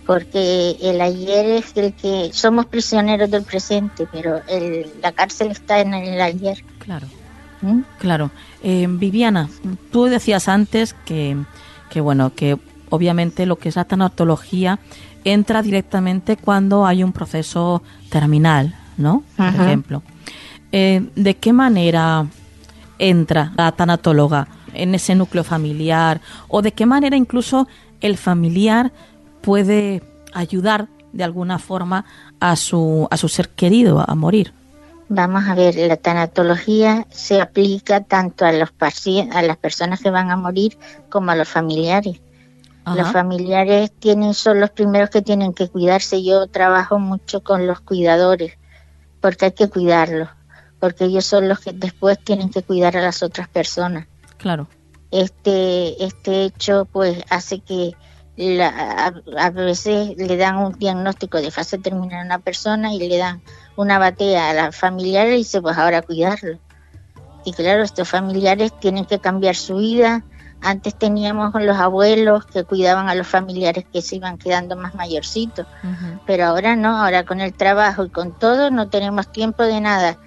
Porque 0.07 0.77
el 0.83 1.01
ayer 1.01 1.47
es 1.47 1.77
el 1.77 1.95
que 1.95 2.31
somos 2.33 2.67
prisioneros 2.67 3.31
del 3.31 3.43
presente, 3.43 4.07
pero 4.11 4.43
el, 4.47 4.93
la 5.03 5.13
cárcel 5.13 5.51
está 5.51 5.81
en 5.81 5.95
el 5.95 6.21
ayer. 6.21 6.63
Claro. 6.79 7.07
¿Mm? 7.63 7.81
Claro. 7.99 8.31
Eh, 8.63 8.87
Viviana, 8.89 9.49
tú 9.91 10.05
decías 10.05 10.49
antes 10.49 10.95
que, 11.05 11.37
que 11.91 12.01
bueno, 12.01 12.33
que 12.35 12.59
obviamente 12.91 13.47
lo 13.47 13.57
que 13.57 13.69
es 13.69 13.77
la 13.77 13.85
tanatología 13.85 14.79
entra 15.25 15.63
directamente 15.63 16.37
cuando 16.37 16.87
hay 16.87 17.03
un 17.03 17.13
proceso 17.13 17.83
terminal, 18.11 18.75
¿no? 18.97 19.25
Por 19.37 19.47
ejemplo. 19.47 20.03
Eh, 20.73 21.09
¿De 21.17 21.37
qué 21.37 21.53
manera 21.53 22.27
entra 22.99 23.53
la 23.57 23.73
tanatóloga 23.73 24.49
en 24.73 24.95
ese 24.95 25.15
núcleo 25.15 25.43
familiar? 25.43 26.21
¿O 26.49 26.63
de 26.63 26.73
qué 26.73 26.87
manera 26.87 27.17
incluso 27.17 27.67
el 28.01 28.17
familiar 28.17 28.93
puede 29.43 30.03
ayudar 30.33 30.89
de 31.13 31.25
alguna 31.25 31.59
forma 31.59 32.05
a 32.41 32.55
su, 32.57 33.09
a 33.11 33.17
su 33.17 33.29
ser 33.29 33.49
querido 33.49 34.05
a 34.07 34.15
morir? 34.15 34.53
Vamos 35.09 35.45
a 35.47 35.55
ver, 35.55 35.77
la 35.77 35.97
tanatología 35.97 37.07
se 37.11 37.41
aplica 37.41 38.03
tanto 38.03 38.45
a 38.45 38.53
los 38.53 38.71
a 39.33 39.43
las 39.43 39.57
personas 39.57 40.01
que 40.01 40.11
van 40.11 40.31
a 40.31 40.37
morir 40.37 40.77
como 41.09 41.31
a 41.31 41.37
los 41.37 41.49
familiares. 41.49 42.21
Los 42.95 43.11
familiares 43.11 43.91
tienen, 43.99 44.33
son 44.33 44.61
los 44.61 44.71
primeros 44.71 45.11
que 45.11 45.21
tienen 45.21 45.53
que 45.53 45.69
cuidarse. 45.69 46.23
Yo 46.23 46.47
trabajo 46.47 47.01
mucho 47.01 47.43
con 47.43 47.67
los 47.67 47.81
cuidadores, 47.81 48.59
porque 49.21 49.47
hay 49.47 49.53
que 49.53 49.69
cuidarlos, 49.69 50.29
porque 50.79 51.07
ellos 51.07 51.27
son 51.27 51.49
los 51.49 51.59
que 51.59 51.73
después 51.73 52.17
tienen 52.23 52.49
que 52.49 52.63
cuidar 52.63 52.97
a 52.97 53.03
las 53.03 53.25
otras 53.25 53.49
personas. 53.49 54.07
Claro. 54.37 54.69
Este, 55.11 56.05
este 56.05 56.45
hecho 56.45 56.85
pues 56.85 57.25
hace 57.29 57.59
que 57.59 57.97
a, 58.63 59.13
a, 59.39 59.51
veces 59.51 60.17
le 60.17 60.37
dan 60.37 60.59
un 60.59 60.73
diagnóstico 60.79 61.41
de 61.41 61.51
fase 61.51 61.79
terminal 61.79 62.21
a 62.21 62.25
una 62.25 62.39
persona 62.39 62.95
y 62.95 63.01
le 63.01 63.19
dan 63.19 63.43
una 63.77 63.99
batea 63.99 64.51
a 64.51 64.55
la 64.55 64.73
familiar 64.73 65.29
y 65.29 65.39
dice 65.39 65.61
pues 65.63 65.77
ahora 65.77 66.03
cuidarlo. 66.03 66.59
Y 67.45 67.53
claro, 67.53 67.83
estos 67.85 68.09
familiares 68.09 68.73
tienen 68.81 69.05
que 69.05 69.21
cambiar 69.21 69.55
su 69.55 69.77
vida, 69.77 70.25
antes 70.63 70.95
teníamos 70.97 71.53
los 71.55 71.77
abuelos 71.77 72.47
que 72.47 72.65
cuidaban 72.65 73.09
a 73.09 73.15
los 73.15 73.27
familiares 73.27 73.85
que 73.93 74.03
se 74.03 74.17
iban 74.17 74.39
quedando 74.39 74.75
más 74.77 74.95
mayorcitos, 74.95 75.67
pero 76.27 76.47
ahora 76.47 76.77
no, 76.77 76.97
ahora 76.99 77.25
con 77.25 77.41
el 77.41 77.53
trabajo 77.53 78.05
y 78.05 78.11
con 78.11 78.33
todo 78.33 78.71
no 78.71 78.89
tenemos 78.89 79.31
tiempo 79.31 79.63
de 79.63 79.81
nada. 79.81 80.19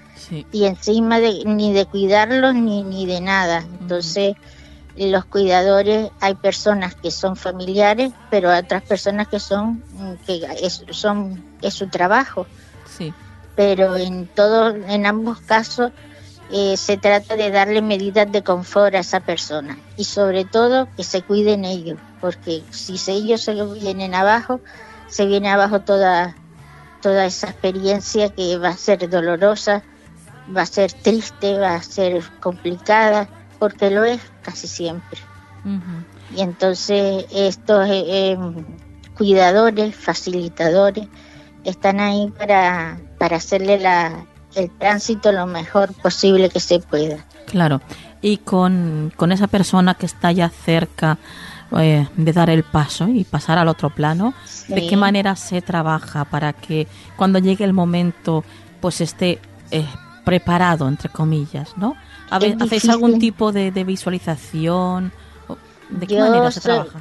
Y 0.52 0.66
encima 0.66 1.20
de, 1.20 1.44
ni 1.46 1.74
de 1.74 1.86
cuidarlos 1.86 2.54
ni, 2.54 2.84
ni 2.84 3.06
de 3.06 3.20
nada. 3.20 3.66
Entonces, 3.82 4.36
los 4.96 5.26
cuidadores, 5.26 6.12
hay 6.20 6.36
personas 6.36 6.94
que 6.94 7.10
son 7.10 7.36
familiares, 7.36 8.12
pero 8.30 8.56
otras 8.56 8.84
personas 8.84 9.28
que 9.28 9.40
son, 9.40 9.84
que 10.28 10.46
es, 10.62 10.84
son, 10.92 11.44
es 11.62 11.74
su 11.74 11.88
trabajo. 11.88 12.46
Sí. 12.86 13.14
Pero 13.60 13.98
en 13.98 14.26
todo, 14.26 14.70
en 14.70 15.06
ambos 15.06 15.42
casos, 15.42 15.92
eh, 16.50 16.78
se 16.78 16.96
trata 16.96 17.36
de 17.36 17.52
darle 17.52 17.82
medidas 17.82 18.32
de 18.32 18.42
confort 18.42 18.96
a 18.96 19.00
esa 19.00 19.20
persona 19.20 19.78
y 19.98 20.06
sobre 20.06 20.46
todo 20.46 20.88
que 20.96 21.04
se 21.04 21.24
cuiden 21.24 21.66
ellos, 21.66 22.00
porque 22.22 22.64
si 22.70 22.98
ellos 23.12 23.42
se 23.42 23.62
vienen 23.74 24.16
abajo, 24.16 24.62
se 25.10 25.26
viene 25.26 25.50
abajo 25.50 25.82
toda, 25.82 26.38
toda 27.02 27.26
esa 27.26 27.50
experiencia 27.50 28.30
que 28.30 28.58
va 28.58 28.70
a 28.70 28.78
ser 28.78 29.10
dolorosa, 29.10 29.84
va 30.56 30.62
a 30.62 30.66
ser 30.66 30.94
triste, 30.94 31.60
va 31.60 31.76
a 31.76 31.84
ser 31.84 32.24
complicada, 32.40 33.28
porque 33.60 33.92
lo 33.92 34.06
es 34.06 34.22
casi 34.42 34.68
siempre. 34.68 35.20
Y 36.34 36.40
entonces 36.40 37.26
estos 37.30 37.90
eh, 37.90 38.32
em, 38.32 38.66
cuidadores, 39.18 39.94
facilitadores, 39.98 41.10
están 41.66 42.00
ahí 42.00 42.32
para, 42.38 42.98
para 43.20 43.38
hacerle 43.38 43.78
la, 43.78 44.26
el 44.56 44.72
tránsito 44.72 45.32
lo 45.32 45.46
mejor 45.46 45.94
posible 45.94 46.50
que 46.50 46.60
se 46.60 46.80
pueda. 46.80 47.24
Claro, 47.46 47.82
y 48.22 48.38
con, 48.38 49.14
esa 49.30 49.48
persona 49.48 49.94
que 49.94 50.08
está 50.08 50.32
ya 50.32 50.50
cerca 50.50 51.20
eh, 51.78 52.08
de 52.16 52.34
dar 52.34 52.50
el 52.50 52.64
paso 52.64 53.08
y 53.08 53.24
pasar 53.26 53.60
al 53.60 53.68
otro 53.68 53.92
plano, 53.92 54.34
¿de 54.68 54.88
qué 54.88 54.98
manera 54.98 55.36
se 55.36 55.62
trabaja 55.62 56.26
para 56.26 56.54
que 56.54 56.88
cuando 57.16 57.38
llegue 57.38 57.64
el 57.64 57.74
momento 57.74 58.44
pues 58.82 59.02
esté 59.02 59.40
eh, 59.72 59.86
preparado, 60.24 60.88
entre 60.88 61.10
comillas, 61.10 61.78
¿no? 61.78 61.96
¿Hacéis 62.30 62.88
algún 62.90 63.20
tipo 63.20 63.52
de, 63.52 63.72
visualización? 63.84 65.12
¿De 65.90 66.08
qué 66.08 66.20
manera 66.20 66.52
se 66.52 66.62
trabaja? 66.62 67.00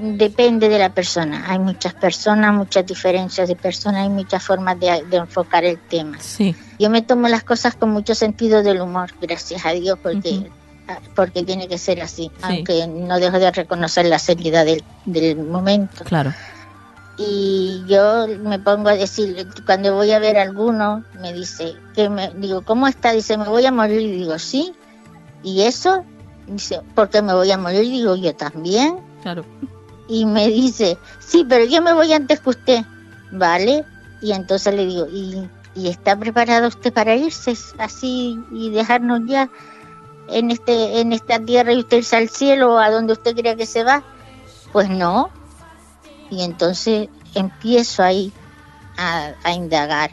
Depende 0.00 0.68
de 0.68 0.78
la 0.78 0.92
persona. 0.94 1.44
Hay 1.48 1.58
muchas 1.58 1.94
personas, 1.94 2.52
muchas 2.54 2.86
diferencias 2.86 3.48
de 3.48 3.56
personas, 3.56 4.02
hay 4.02 4.08
muchas 4.08 4.42
formas 4.42 4.78
de, 4.78 5.04
enfocar 5.12 5.64
el 5.64 5.78
tema. 5.78 6.18
Sí. 6.20 6.54
Yo 6.78 6.90
me 6.90 7.02
tomo 7.02 7.28
las 7.28 7.44
cosas 7.44 7.74
con 7.74 7.90
mucho 7.90 8.14
sentido 8.14 8.62
del 8.62 8.80
humor, 8.80 9.10
gracias 9.20 9.64
a 9.64 9.72
Dios, 9.72 9.98
porque, 10.02 10.50
porque 11.14 11.42
tiene 11.42 11.68
que 11.68 11.78
ser 11.78 12.00
así, 12.00 12.30
aunque 12.42 12.86
no 12.86 13.18
dejo 13.18 13.38
de 13.38 13.50
reconocer 13.50 14.06
la 14.06 14.18
seriedad 14.18 14.64
del, 14.64 14.82
del 15.04 15.36
momento. 15.36 16.04
Claro. 16.04 16.32
Y 17.18 17.84
yo 17.86 18.26
me 18.26 18.58
pongo 18.58 18.88
a 18.88 18.94
decir, 18.94 19.46
cuando 19.66 19.94
voy 19.94 20.10
a 20.12 20.18
ver 20.18 20.38
a 20.38 20.42
alguno, 20.42 21.04
me 21.20 21.32
dice, 21.32 21.74
que 21.94 22.08
me, 22.08 22.30
digo, 22.36 22.62
¿cómo 22.62 22.88
está? 22.88 23.12
Dice, 23.12 23.36
me 23.36 23.48
voy 23.48 23.66
a 23.66 23.70
morir. 23.70 24.00
Y 24.00 24.12
digo, 24.12 24.38
sí. 24.38 24.72
¿Y 25.42 25.62
eso? 25.62 26.04
Dice, 26.46 26.80
porque 26.94 27.20
me 27.20 27.34
voy 27.34 27.50
a 27.50 27.58
morir. 27.58 27.82
Digo, 27.82 28.16
yo 28.16 28.34
también. 28.34 28.98
Claro 29.22 29.44
y 30.12 30.26
me 30.26 30.46
dice, 30.48 30.98
sí, 31.20 31.46
pero 31.48 31.64
yo 31.64 31.80
me 31.80 31.94
voy 31.94 32.12
antes 32.12 32.40
que 32.40 32.50
usted, 32.50 32.84
¿vale? 33.30 33.86
Y 34.20 34.32
entonces 34.32 34.74
le 34.74 34.84
digo, 34.84 35.06
¿y, 35.08 35.48
está 35.88 36.18
preparado 36.18 36.68
usted 36.68 36.92
para 36.92 37.14
irse 37.14 37.56
así 37.78 38.38
y 38.52 38.68
dejarnos 38.68 39.22
ya 39.26 39.48
en, 40.28 40.50
este, 40.50 41.00
en 41.00 41.14
esta 41.14 41.40
tierra 41.40 41.72
y 41.72 41.78
usted 41.78 41.96
irse 41.96 42.16
al 42.16 42.28
cielo 42.28 42.78
a 42.78 42.90
donde 42.90 43.14
usted 43.14 43.34
crea 43.34 43.56
que 43.56 43.64
se 43.64 43.84
va? 43.84 44.02
Pues 44.70 44.90
no. 44.90 45.30
Y 46.28 46.42
entonces 46.42 47.08
empiezo 47.34 48.02
ahí 48.02 48.34
a, 48.98 49.32
a 49.42 49.52
indagar. 49.52 50.10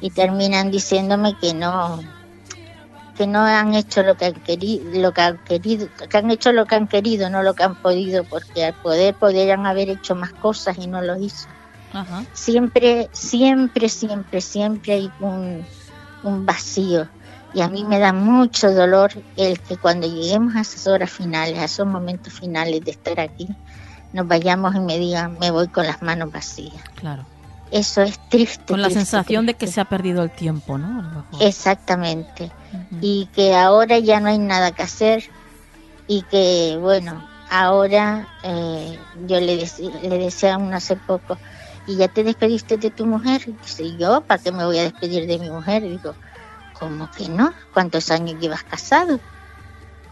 Y 0.00 0.08
terminan 0.08 0.70
diciéndome 0.70 1.36
que 1.36 1.52
no, 1.52 2.00
que 3.20 3.26
no 3.26 3.40
han 3.40 3.74
hecho 3.74 4.02
lo 4.02 4.16
que 4.16 4.24
han 4.24 4.32
querido, 4.32 4.98
lo 4.98 5.12
que 5.12 5.20
han 5.20 5.36
querido, 5.44 5.88
que 6.08 6.16
han 6.16 6.30
hecho 6.30 6.52
lo 6.52 6.64
que 6.64 6.74
han 6.76 6.88
querido, 6.88 7.28
no 7.28 7.42
lo 7.42 7.52
que 7.52 7.64
han 7.64 7.74
podido, 7.74 8.24
porque 8.24 8.64
al 8.64 8.72
poder 8.72 9.14
podrían 9.14 9.66
haber 9.66 9.90
hecho 9.90 10.14
más 10.14 10.32
cosas 10.32 10.78
y 10.78 10.86
no 10.86 11.02
lo 11.02 11.18
hizo. 11.18 11.46
Siempre, 12.32 13.10
siempre, 13.12 13.90
siempre, 13.90 14.40
siempre 14.40 14.92
hay 14.94 15.12
un, 15.20 15.66
un 16.22 16.46
vacío. 16.46 17.10
Y 17.52 17.60
a 17.60 17.68
mí 17.68 17.84
me 17.84 17.98
da 17.98 18.14
mucho 18.14 18.72
dolor 18.72 19.12
el 19.36 19.60
que 19.60 19.76
cuando 19.76 20.06
lleguemos 20.06 20.56
a 20.56 20.62
esas 20.62 20.86
horas 20.86 21.10
finales, 21.10 21.58
a 21.58 21.64
esos 21.64 21.86
momentos 21.86 22.32
finales 22.32 22.82
de 22.82 22.92
estar 22.92 23.20
aquí, 23.20 23.48
nos 24.14 24.26
vayamos 24.28 24.74
y 24.74 24.80
me 24.80 24.98
digan, 24.98 25.36
me 25.38 25.50
voy 25.50 25.68
con 25.68 25.86
las 25.86 26.00
manos 26.00 26.32
vacías. 26.32 26.82
Claro. 26.94 27.26
Eso 27.70 28.02
es 28.02 28.18
triste. 28.28 28.64
Con 28.66 28.82
la 28.82 28.90
sensación 28.90 29.46
de 29.46 29.54
que 29.54 29.66
se 29.66 29.80
ha 29.80 29.84
perdido 29.84 30.22
el 30.22 30.30
tiempo, 30.30 30.76
¿no? 30.76 31.24
Exactamente. 31.40 32.50
Y 33.00 33.26
que 33.26 33.54
ahora 33.54 33.98
ya 33.98 34.20
no 34.20 34.28
hay 34.28 34.38
nada 34.38 34.72
que 34.72 34.82
hacer 34.82 35.30
y 36.08 36.22
que, 36.22 36.76
bueno, 36.80 37.24
ahora 37.48 38.26
eh, 38.42 38.98
yo 39.26 39.40
le, 39.40 39.64
le 40.02 40.18
decía 40.18 40.54
a 40.54 40.58
uno 40.58 40.76
hace 40.76 40.96
poco, 40.96 41.38
¿y 41.86 41.96
ya 41.96 42.08
te 42.08 42.24
despediste 42.24 42.76
de 42.76 42.90
tu 42.90 43.06
mujer? 43.06 43.42
Dice, 43.62 43.96
¿yo? 43.96 44.20
¿Para 44.22 44.42
qué 44.42 44.50
me 44.50 44.64
voy 44.64 44.78
a 44.78 44.82
despedir 44.82 45.26
de 45.26 45.38
mi 45.38 45.50
mujer? 45.50 45.82
digo, 45.82 46.14
¿cómo 46.78 47.08
que 47.12 47.28
no? 47.28 47.52
¿Cuántos 47.72 48.10
años 48.10 48.40
llevas 48.40 48.64
casado? 48.64 49.20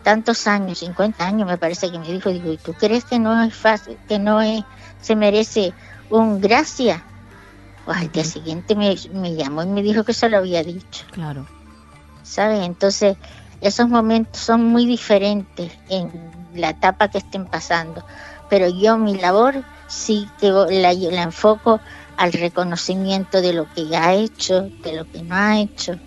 Tantos 0.04 0.46
años, 0.46 0.78
50 0.78 1.26
años 1.26 1.48
me 1.48 1.58
parece 1.58 1.90
que 1.90 1.98
me 1.98 2.06
dijo, 2.06 2.30
digo, 2.30 2.52
¿y 2.52 2.56
tú 2.56 2.72
crees 2.74 3.04
que 3.04 3.18
no 3.18 3.42
es 3.42 3.54
fácil, 3.54 3.98
que 4.08 4.18
no 4.18 4.40
es, 4.40 4.62
se 5.00 5.16
merece 5.16 5.72
un 6.10 6.40
gracias? 6.40 7.02
Pues 7.88 8.00
al 8.00 8.12
día 8.12 8.22
siguiente 8.22 8.74
me, 8.74 8.94
llamó 9.34 9.62
y 9.62 9.66
me 9.66 9.82
dijo 9.82 10.04
que 10.04 10.12
se 10.12 10.28
lo 10.28 10.36
había 10.36 10.62
dicho. 10.62 11.06
Claro. 11.10 11.46
¿Sabes? 12.22 12.66
Entonces, 12.66 13.16
esos 13.62 13.88
momentos 13.88 14.42
son 14.42 14.62
muy 14.62 14.84
diferentes 14.84 15.72
en 15.88 16.12
la 16.52 16.68
etapa 16.68 17.08
que 17.08 17.16
estén 17.16 17.46
pasando. 17.46 18.04
Pero 18.50 18.68
yo 18.68 18.98
mi 18.98 19.16
labor 19.16 19.64
sí 19.86 20.28
que 20.38 20.50
la, 20.50 20.92
la 20.92 21.22
enfoco 21.22 21.80
al 22.18 22.34
reconocimiento 22.34 23.40
de 23.40 23.54
lo 23.54 23.66
que 23.72 23.96
ha 23.96 24.12
hecho, 24.12 24.68
de 24.82 24.92
lo 24.92 25.10
que 25.10 25.22
no 25.22 25.34
ha 25.34 25.58
hecho 25.58 25.98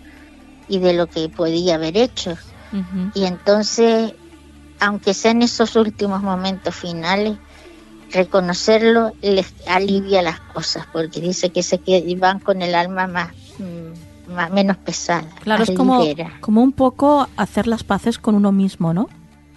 y 0.67 0.78
de 0.78 0.94
lo 0.94 1.08
que 1.08 1.30
podía 1.30 1.74
haber 1.76 1.98
hecho. 1.98 2.38
Y 3.15 3.26
entonces, 3.26 4.13
aunque 4.80 5.15
sean 5.15 5.41
esos 5.41 5.76
últimos 5.76 6.22
momentos 6.22 6.76
finales, 6.76 7.39
reconocerlo 8.12 9.13
les 9.21 9.54
alivia 9.67 10.21
las 10.21 10.39
cosas, 10.39 10.86
porque 10.91 11.21
dice 11.21 11.50
que 11.50 11.63
se 11.63 11.80
van 12.17 12.39
con 12.39 12.62
el 12.62 12.76
alma 12.76 13.08
más, 13.08 13.30
mm, 13.60 14.34
más 14.34 14.52
menos 14.52 14.78
pesada. 14.78 15.28
Claro, 15.41 15.63
es 15.63 15.71
como, 15.71 16.04
como 16.39 16.62
un 16.62 16.71
poco 16.71 17.28
hacer 17.38 17.67
las 17.67 17.84
paces 17.84 18.17
con 18.17 18.36
uno 18.36 18.52
mismo, 18.52 18.93
¿no? 18.93 19.10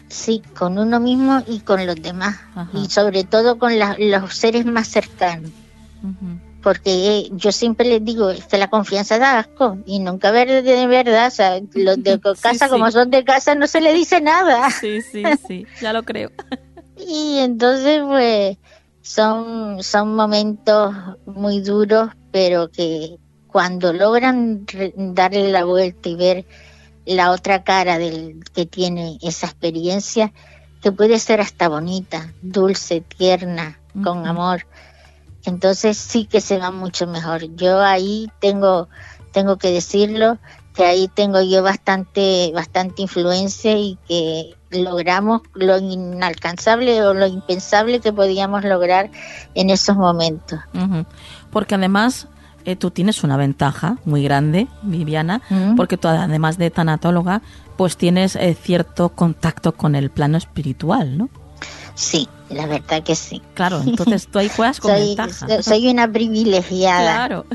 Sí, 0.08 0.42
con 0.56 0.78
uno 0.78 1.00
mismo 1.00 1.42
y 1.46 1.60
con 1.60 1.86
los 1.86 1.96
demás, 1.96 2.38
y 2.72 2.88
sobre 2.88 3.24
todo 3.24 3.58
con 3.58 3.72
los 3.78 4.34
seres 4.34 4.64
más 4.64 4.88
cercanos. 4.88 5.50
Porque 6.62 7.28
yo 7.32 7.52
siempre 7.52 7.86
les 7.86 8.02
digo 8.02 8.30
que 8.50 8.56
la 8.56 8.68
confianza 8.70 9.18
da 9.18 9.38
asco 9.38 9.76
y 9.84 9.98
nunca 9.98 10.30
ver 10.30 10.62
de 10.62 10.86
verdad, 10.86 11.26
o 11.26 11.30
sea, 11.30 11.60
los 11.74 12.02
de 12.02 12.18
casa 12.40 12.68
como 12.68 12.90
son 12.90 13.10
de 13.10 13.22
casa 13.22 13.54
no 13.54 13.66
se 13.66 13.82
le 13.82 13.92
dice 13.92 14.20
nada. 14.20 14.70
Sí, 14.70 15.02
sí, 15.02 15.24
sí, 15.46 15.66
ya 15.82 15.92
lo 15.92 16.04
creo. 16.04 16.30
Y 16.96 17.38
entonces, 17.38 18.02
pues, 18.06 18.58
son, 19.02 19.82
son 19.82 20.14
momentos 20.14 20.94
muy 21.26 21.60
duros, 21.60 22.10
pero 22.30 22.70
que 22.70 23.18
cuando 23.46 23.92
logran 23.92 24.66
darle 24.96 25.52
la 25.52 25.64
vuelta 25.64 26.08
y 26.08 26.16
ver 26.16 26.46
la 27.06 27.30
otra 27.30 27.62
cara 27.64 27.98
del 27.98 28.42
que 28.54 28.66
tiene 28.66 29.18
esa 29.22 29.46
experiencia, 29.46 30.32
que 30.82 30.90
puede 30.90 31.18
ser 31.18 31.40
hasta 31.40 31.68
bonita, 31.68 32.32
dulce, 32.42 33.00
tierna, 33.00 33.80
con 34.02 34.26
amor, 34.26 34.66
entonces 35.44 35.96
sí 35.96 36.24
que 36.24 36.40
se 36.40 36.58
va 36.58 36.70
mucho 36.70 37.06
mejor. 37.06 37.54
Yo 37.56 37.80
ahí 37.80 38.30
tengo, 38.40 38.88
tengo 39.32 39.56
que 39.56 39.70
decirlo, 39.70 40.38
que 40.74 40.84
ahí 40.84 41.08
tengo 41.08 41.40
yo 41.42 41.62
bastante, 41.62 42.50
bastante 42.54 43.02
influencia 43.02 43.76
y 43.76 43.98
que 44.08 44.54
logramos 44.74 45.42
lo 45.54 45.78
inalcanzable 45.78 47.02
o 47.02 47.14
lo 47.14 47.26
impensable 47.26 48.00
que 48.00 48.12
podíamos 48.12 48.64
lograr 48.64 49.10
en 49.54 49.70
esos 49.70 49.96
momentos. 49.96 50.60
Porque 51.50 51.74
además 51.74 52.28
eh, 52.64 52.76
tú 52.76 52.90
tienes 52.90 53.22
una 53.24 53.36
ventaja 53.36 53.98
muy 54.04 54.22
grande, 54.22 54.68
Viviana, 54.82 55.42
porque 55.76 55.96
tú 55.96 56.08
además 56.08 56.58
de 56.58 56.70
tanatóloga, 56.70 57.42
pues 57.76 57.96
tienes 57.96 58.36
eh, 58.36 58.56
cierto 58.60 59.10
contacto 59.10 59.72
con 59.72 59.94
el 59.94 60.10
plano 60.10 60.38
espiritual, 60.38 61.18
¿no? 61.18 61.28
Sí, 61.94 62.28
la 62.50 62.66
verdad 62.66 63.02
que 63.02 63.14
sí. 63.14 63.42
Claro, 63.54 63.82
entonces 63.86 64.28
tú 64.28 64.38
ahí 64.38 64.48
juegas 64.48 64.80
con 64.80 64.90
soy, 64.90 65.08
ventaja. 65.08 65.62
Soy 65.62 65.88
una 65.88 66.10
privilegiada. 66.10 67.26
Claro, 67.26 67.46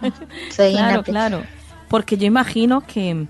claro, 0.56 1.02
claro. 1.02 1.42
Porque 1.88 2.16
yo 2.16 2.26
imagino 2.26 2.80
que, 2.80 3.26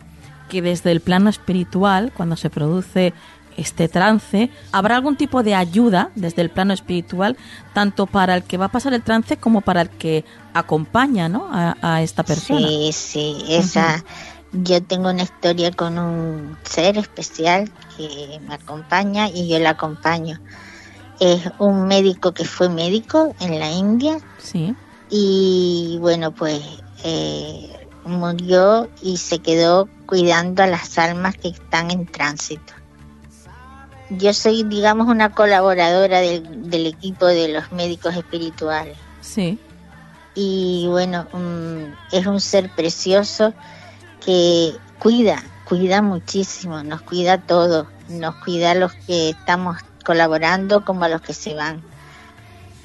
que 0.49 0.63
desde 0.63 0.93
el 0.93 1.01
plano 1.01 1.31
espiritual, 1.31 2.13
cuando 2.17 2.37
se 2.37 2.51
produce 2.51 3.13
este 3.57 3.89
trance, 3.89 4.51
habrá 4.73 4.97
algún 4.97 5.17
tipo 5.17 5.43
de 5.43 5.55
ayuda 5.55 6.11
desde 6.15 6.43
el 6.43 6.51
plano 6.51 6.75
espiritual, 6.75 7.37
tanto 7.73 8.07
para 8.07 8.35
el 8.37 8.43
que 8.43 8.57
va 8.59 8.67
a 8.67 8.71
pasar 8.71 8.93
el 8.95 9.03
trance 9.03 9.37
como 9.39 9.63
para 9.63 9.83
el 9.83 9.89
que 9.89 10.25
acompaña 10.53 11.29
¿no? 11.29 11.49
a, 11.51 12.03
esta 12.03 12.23
persona. 12.23 12.67
Sí, 12.67 12.91
sí, 12.93 13.45
esa. 13.49 14.05
Yo 14.53 14.83
tengo 14.83 15.11
una 15.11 15.23
historia 15.23 15.71
con 15.73 15.99
un 15.99 16.57
ser 16.63 16.97
especial 16.99 17.71
que 17.97 18.41
me 18.47 18.55
acompaña 18.55 19.29
y 19.29 19.49
yo 19.49 19.59
la 19.59 19.71
acompaño. 19.71 20.41
Es 21.19 21.51
un 21.59 21.87
médico 21.87 22.33
que 22.33 22.45
fue 22.45 22.69
médico 22.69 23.35
en 23.41 23.59
la 23.59 23.71
India. 23.71 24.19
Sí. 24.39 24.75
Y 25.11 25.99
bueno, 26.01 26.33
pues 26.33 26.63
eh, 27.05 27.76
murió 28.07 28.89
y 29.03 29.17
se 29.17 29.41
quedó 29.41 29.89
cuidando 30.07 30.63
a 30.63 30.67
las 30.67 30.99
almas 30.99 31.37
que 31.37 31.49
están 31.49 31.91
en 31.91 32.07
tránsito. 32.07 32.73
Yo 34.11 34.33
soy, 34.33 34.63
digamos, 34.63 35.09
una 35.09 35.33
colaboradora 35.33 36.21
del, 36.21 36.87
equipo 36.87 37.27
de 37.27 37.49
los 37.49 37.73
médicos 37.73 38.15
espirituales. 38.15 38.97
Sí. 39.21 39.59
Y 40.35 40.87
bueno, 40.89 41.27
mm, 41.33 42.15
es 42.15 42.27
un 42.27 42.41
ser 42.41 42.71
precioso 42.75 43.53
que 44.25 44.77
cuida, 44.99 45.43
cuida 45.65 46.03
muchísimo, 46.03 46.83
nos 46.85 47.03
cuida 47.03 47.39
todo, 47.39 47.89
nos 48.09 48.37
cuida 48.37 48.73
a 48.73 48.75
los 48.75 48.93
que 48.93 49.31
estamos 49.31 49.79
colaborando 50.05 50.85
como 50.85 51.05
a 51.05 51.09
los 51.09 51.21
que 51.23 51.35
se 51.35 51.55
van. 51.55 51.83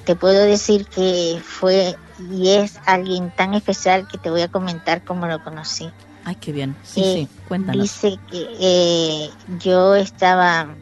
Te 0.05 0.15
puedo 0.15 0.43
decir 0.43 0.88
que 0.88 1.39
fue 1.43 1.95
y 2.29 2.49
es 2.49 2.79
alguien 2.86 3.31
tan 3.36 3.53
especial 3.53 4.07
que 4.07 4.17
te 4.17 4.29
voy 4.29 4.41
a 4.41 4.47
comentar 4.47 5.03
cómo 5.03 5.27
lo 5.27 5.43
conocí. 5.43 5.89
Ay, 6.23 6.36
qué 6.36 6.51
bien. 6.51 6.75
Sí, 6.84 7.01
sí, 7.01 7.19
eh, 7.21 7.27
cuéntanos. 7.47 7.81
Dice 7.81 8.19
que 8.29 8.47
eh, 8.60 9.29
yo 9.60 9.95
estaba 9.95 10.75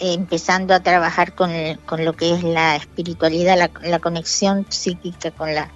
empezando 0.00 0.74
a 0.74 0.80
trabajar 0.80 1.34
con, 1.34 1.50
con, 1.86 2.04
lo 2.04 2.14
que 2.14 2.34
es 2.34 2.42
la 2.42 2.76
espiritualidad, 2.76 3.56
la, 3.82 3.98
conexión 4.00 4.66
psíquica 4.68 5.30
con, 5.30 5.54
la, 5.54 5.70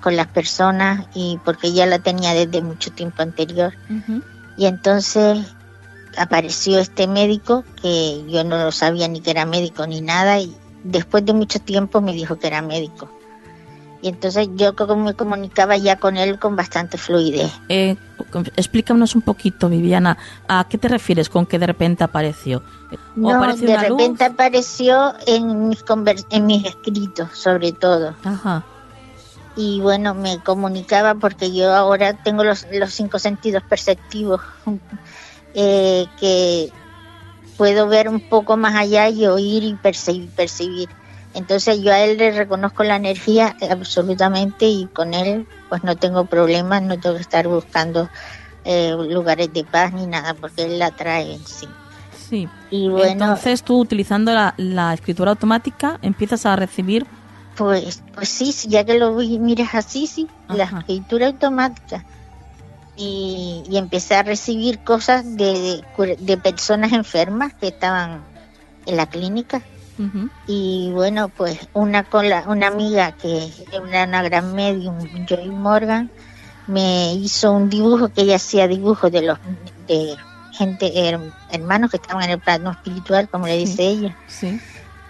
con 0.00 0.16
las 0.16 0.28
personas, 0.28 1.06
y 1.14 1.38
porque 1.44 1.72
ya 1.72 1.86
la 1.86 1.98
tenía 1.98 2.34
desde 2.34 2.62
mucho 2.62 2.92
tiempo 2.92 3.22
anterior. 3.22 3.74
Y 4.56 4.66
entonces 4.66 5.38
apareció 6.16 6.78
este 6.78 7.06
médico 7.06 7.64
que 7.80 8.24
yo 8.28 8.44
no 8.44 8.58
lo 8.58 8.72
sabía 8.72 9.08
ni 9.08 9.20
que 9.20 9.30
era 9.30 9.46
médico 9.46 9.86
ni 9.86 10.00
nada 10.00 10.40
y 10.40 10.54
después 10.84 11.24
de 11.24 11.32
mucho 11.32 11.60
tiempo 11.60 12.00
me 12.00 12.12
dijo 12.12 12.38
que 12.38 12.48
era 12.48 12.62
médico. 12.62 13.08
Y 14.00 14.08
entonces 14.08 14.48
yo 14.54 14.72
me 14.96 15.14
comunicaba 15.14 15.76
ya 15.76 15.96
con 15.96 16.16
él 16.16 16.38
con 16.38 16.54
bastante 16.54 16.98
fluidez. 16.98 17.50
Eh, 17.68 17.96
explícanos 18.56 19.16
un 19.16 19.22
poquito, 19.22 19.68
Viviana, 19.68 20.16
¿a 20.46 20.66
qué 20.68 20.78
te 20.78 20.88
refieres 20.88 21.28
con 21.28 21.46
que 21.46 21.58
de 21.58 21.66
repente 21.66 22.04
apareció? 22.04 22.62
No, 23.16 23.40
de 23.56 23.76
repente 23.76 24.24
apareció 24.24 25.14
en 25.26 25.68
mis, 25.68 25.84
en 26.30 26.46
mis 26.46 26.64
escritos, 26.64 27.30
sobre 27.32 27.72
todo. 27.72 28.14
Ajá. 28.22 28.64
Y 29.56 29.80
bueno, 29.80 30.14
me 30.14 30.38
comunicaba 30.38 31.16
porque 31.16 31.52
yo 31.52 31.74
ahora 31.74 32.12
tengo 32.12 32.44
los, 32.44 32.66
los 32.72 32.92
cinco 32.92 33.18
sentidos 33.18 33.64
perceptivos, 33.64 34.40
eh, 35.54 36.06
que 36.20 36.72
puedo 37.56 37.88
ver 37.88 38.08
un 38.08 38.20
poco 38.20 38.56
más 38.56 38.76
allá 38.76 39.08
y 39.08 39.26
oír 39.26 39.64
y 39.64 39.74
percibir. 39.74 40.88
Entonces 41.38 41.80
yo 41.80 41.92
a 41.92 42.00
él 42.00 42.18
le 42.18 42.32
reconozco 42.32 42.82
la 42.82 42.96
energía 42.96 43.56
absolutamente 43.70 44.66
y 44.66 44.86
con 44.86 45.14
él 45.14 45.46
pues 45.68 45.84
no 45.84 45.94
tengo 45.94 46.24
problemas, 46.24 46.82
no 46.82 46.98
tengo 46.98 47.14
que 47.14 47.22
estar 47.22 47.46
buscando 47.46 48.08
eh, 48.64 48.92
lugares 49.08 49.52
de 49.52 49.62
paz 49.62 49.92
ni 49.92 50.08
nada 50.08 50.34
porque 50.34 50.64
él 50.64 50.80
la 50.80 50.90
trae 50.90 51.34
en 51.34 51.46
sí. 51.46 51.68
Sí. 52.28 52.48
Y 52.72 52.88
bueno, 52.88 53.12
Entonces 53.12 53.62
tú 53.62 53.78
utilizando 53.78 54.32
la, 54.32 54.92
escritura 54.92 55.30
automática 55.30 56.00
empiezas 56.02 56.44
a 56.44 56.56
recibir... 56.56 57.06
Pues, 57.56 58.02
pues 58.14 58.28
sí, 58.28 58.52
ya 58.68 58.84
que 58.84 58.98
lo 58.98 59.12
miras 59.14 59.76
así, 59.76 60.08
sí, 60.08 60.26
la 60.48 60.64
escritura 60.64 61.28
automática. 61.28 62.04
Y, 62.96 63.62
y, 63.70 63.76
empecé 63.76 64.16
a 64.16 64.24
recibir 64.24 64.80
cosas 64.80 65.36
de, 65.36 65.84
de 66.18 66.36
personas 66.36 66.92
enfermas 66.92 67.54
que 67.54 67.68
estaban 67.68 68.24
en 68.86 68.96
la 68.96 69.06
clínica 69.06 69.62
y 70.46 70.90
bueno, 70.92 71.28
pues 71.28 71.68
una 71.72 72.04
con 72.04 72.28
la, 72.28 72.44
una 72.46 72.68
amiga 72.68 73.12
que 73.12 73.44
es 73.44 73.64
una 73.80 74.22
gran 74.22 74.54
medium, 74.54 74.98
Joy 75.26 75.48
Morgan, 75.48 76.10
me 76.66 77.14
hizo 77.14 77.52
un 77.52 77.68
dibujo 77.68 78.08
que 78.08 78.22
ella 78.22 78.36
hacía 78.36 78.68
dibujos 78.68 79.10
de 79.10 79.22
los 79.22 79.38
de 79.88 80.16
gente 80.52 80.92
hermanos 81.50 81.90
que 81.90 81.96
estaban 81.96 82.24
en 82.24 82.30
el 82.30 82.38
plano 82.38 82.70
espiritual, 82.72 83.28
como 83.28 83.46
le 83.46 83.56
dice 83.56 83.82
ella. 83.82 84.16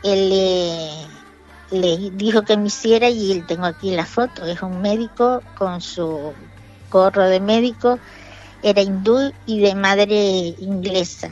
Él 0.02 0.30
le, 1.70 2.10
dijo 2.12 2.42
que 2.42 2.56
me 2.56 2.68
hiciera 2.68 3.10
y 3.10 3.42
tengo 3.46 3.66
aquí 3.66 3.90
la 3.90 4.06
foto. 4.06 4.46
Es 4.46 4.62
un 4.62 4.80
médico 4.80 5.42
con 5.56 5.80
su 5.80 6.32
gorro 6.90 7.24
de 7.24 7.40
médico, 7.40 7.98
era 8.62 8.80
hindú 8.80 9.32
y 9.46 9.60
de 9.60 9.74
madre 9.74 10.54
inglesa 10.58 11.30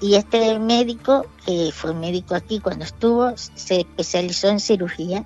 y 0.00 0.16
este 0.16 0.58
médico, 0.58 1.26
que 1.46 1.70
fue 1.72 1.94
médico 1.94 2.34
aquí 2.34 2.60
cuando 2.60 2.84
estuvo, 2.84 3.32
se 3.36 3.80
especializó 3.80 4.48
en 4.48 4.60
cirugía 4.60 5.24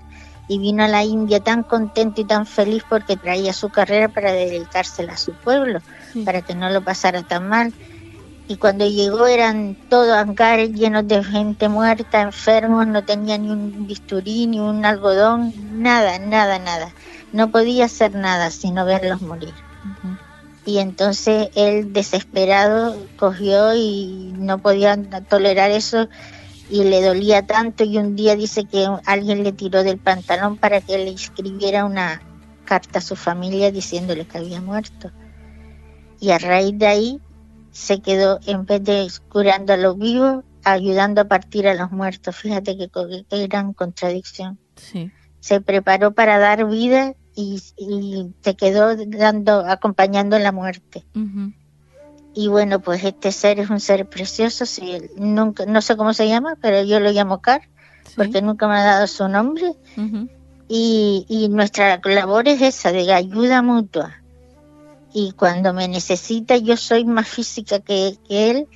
y 0.48 0.58
vino 0.58 0.84
a 0.84 0.88
la 0.88 1.04
India 1.04 1.40
tan 1.40 1.62
contento 1.62 2.20
y 2.20 2.24
tan 2.24 2.46
feliz 2.46 2.82
porque 2.88 3.16
traía 3.16 3.52
su 3.52 3.68
carrera 3.68 4.08
para 4.08 4.32
dedicársela 4.32 5.14
a 5.14 5.16
su 5.16 5.32
pueblo, 5.32 5.80
para 6.24 6.42
que 6.42 6.54
no 6.54 6.70
lo 6.70 6.82
pasara 6.82 7.22
tan 7.22 7.48
mal. 7.48 7.72
Y 8.46 8.56
cuando 8.56 8.88
llegó 8.88 9.26
eran 9.26 9.76
todos 9.90 10.16
hangares 10.16 10.72
llenos 10.72 11.06
de 11.06 11.22
gente 11.22 11.68
muerta, 11.68 12.22
enfermos, 12.22 12.86
no 12.86 13.04
tenía 13.04 13.36
ni 13.36 13.50
un 13.50 13.86
bisturí, 13.86 14.46
ni 14.46 14.58
un 14.58 14.86
algodón, 14.86 15.52
nada, 15.82 16.18
nada, 16.18 16.58
nada. 16.58 16.92
No 17.32 17.50
podía 17.50 17.84
hacer 17.84 18.14
nada 18.14 18.50
sino 18.50 18.86
verlos 18.86 19.20
morir 19.20 19.52
y 20.68 20.80
entonces 20.80 21.48
él 21.54 21.94
desesperado 21.94 22.94
cogió 23.16 23.74
y 23.74 24.34
no 24.36 24.58
podía 24.58 24.98
tolerar 25.22 25.70
eso 25.70 26.08
y 26.68 26.84
le 26.84 27.00
dolía 27.00 27.46
tanto 27.46 27.84
y 27.84 27.96
un 27.96 28.16
día 28.16 28.36
dice 28.36 28.66
que 28.66 28.86
alguien 29.06 29.44
le 29.44 29.52
tiró 29.52 29.82
del 29.82 29.96
pantalón 29.96 30.58
para 30.58 30.82
que 30.82 30.98
le 30.98 31.08
escribiera 31.08 31.86
una 31.86 32.20
carta 32.66 32.98
a 32.98 33.02
su 33.02 33.16
familia 33.16 33.72
diciéndole 33.72 34.26
que 34.26 34.36
había 34.36 34.60
muerto. 34.60 35.10
Y 36.20 36.32
a 36.32 36.38
raíz 36.38 36.76
de 36.76 36.86
ahí 36.86 37.20
se 37.70 38.02
quedó, 38.02 38.38
en 38.46 38.66
vez 38.66 38.84
de 38.84 39.08
curando 39.30 39.72
a 39.72 39.78
los 39.78 39.96
vivos, 39.96 40.44
ayudando 40.64 41.22
a 41.22 41.28
partir 41.28 41.66
a 41.66 41.72
los 41.72 41.92
muertos. 41.92 42.36
Fíjate 42.36 42.76
que, 42.76 42.90
qué 43.26 43.46
gran 43.46 43.72
contradicción. 43.72 44.58
Se 45.40 45.62
preparó 45.62 46.12
para 46.12 46.38
dar 46.38 46.66
vida 46.66 47.14
y, 47.38 48.34
se 48.40 48.56
quedó 48.56 48.96
dando, 48.96 49.60
acompañando 49.60 50.38
la 50.38 50.52
muerte. 50.52 51.04
Y 52.34 52.48
bueno, 52.48 52.80
pues 52.80 53.04
este 53.04 53.32
ser 53.32 53.60
es 53.60 53.70
un 53.70 53.80
ser 53.80 54.08
precioso, 54.08 54.66
sí, 54.66 54.98
nunca, 55.16 55.64
no 55.66 55.80
sé 55.80 55.96
cómo 55.96 56.12
se 56.14 56.28
llama, 56.28 56.56
pero 56.60 56.82
yo 56.82 57.00
lo 57.00 57.10
llamo 57.10 57.40
Car, 57.40 57.62
porque 58.16 58.42
nunca 58.42 58.66
me 58.66 58.74
ha 58.74 58.84
dado 58.84 59.06
su 59.06 59.28
nombre. 59.28 59.74
y, 60.68 61.26
y 61.28 61.48
nuestra 61.48 62.00
labor 62.04 62.48
es 62.48 62.60
esa, 62.60 62.92
de 62.92 63.12
ayuda 63.12 63.62
mutua. 63.62 64.16
Y 65.14 65.32
cuando 65.32 65.72
me 65.72 65.88
necesita, 65.88 66.56
yo 66.56 66.76
soy 66.76 67.04
más 67.04 67.28
física 67.28 67.80
que, 67.80 68.18
que 68.28 68.50
él, 68.50 68.68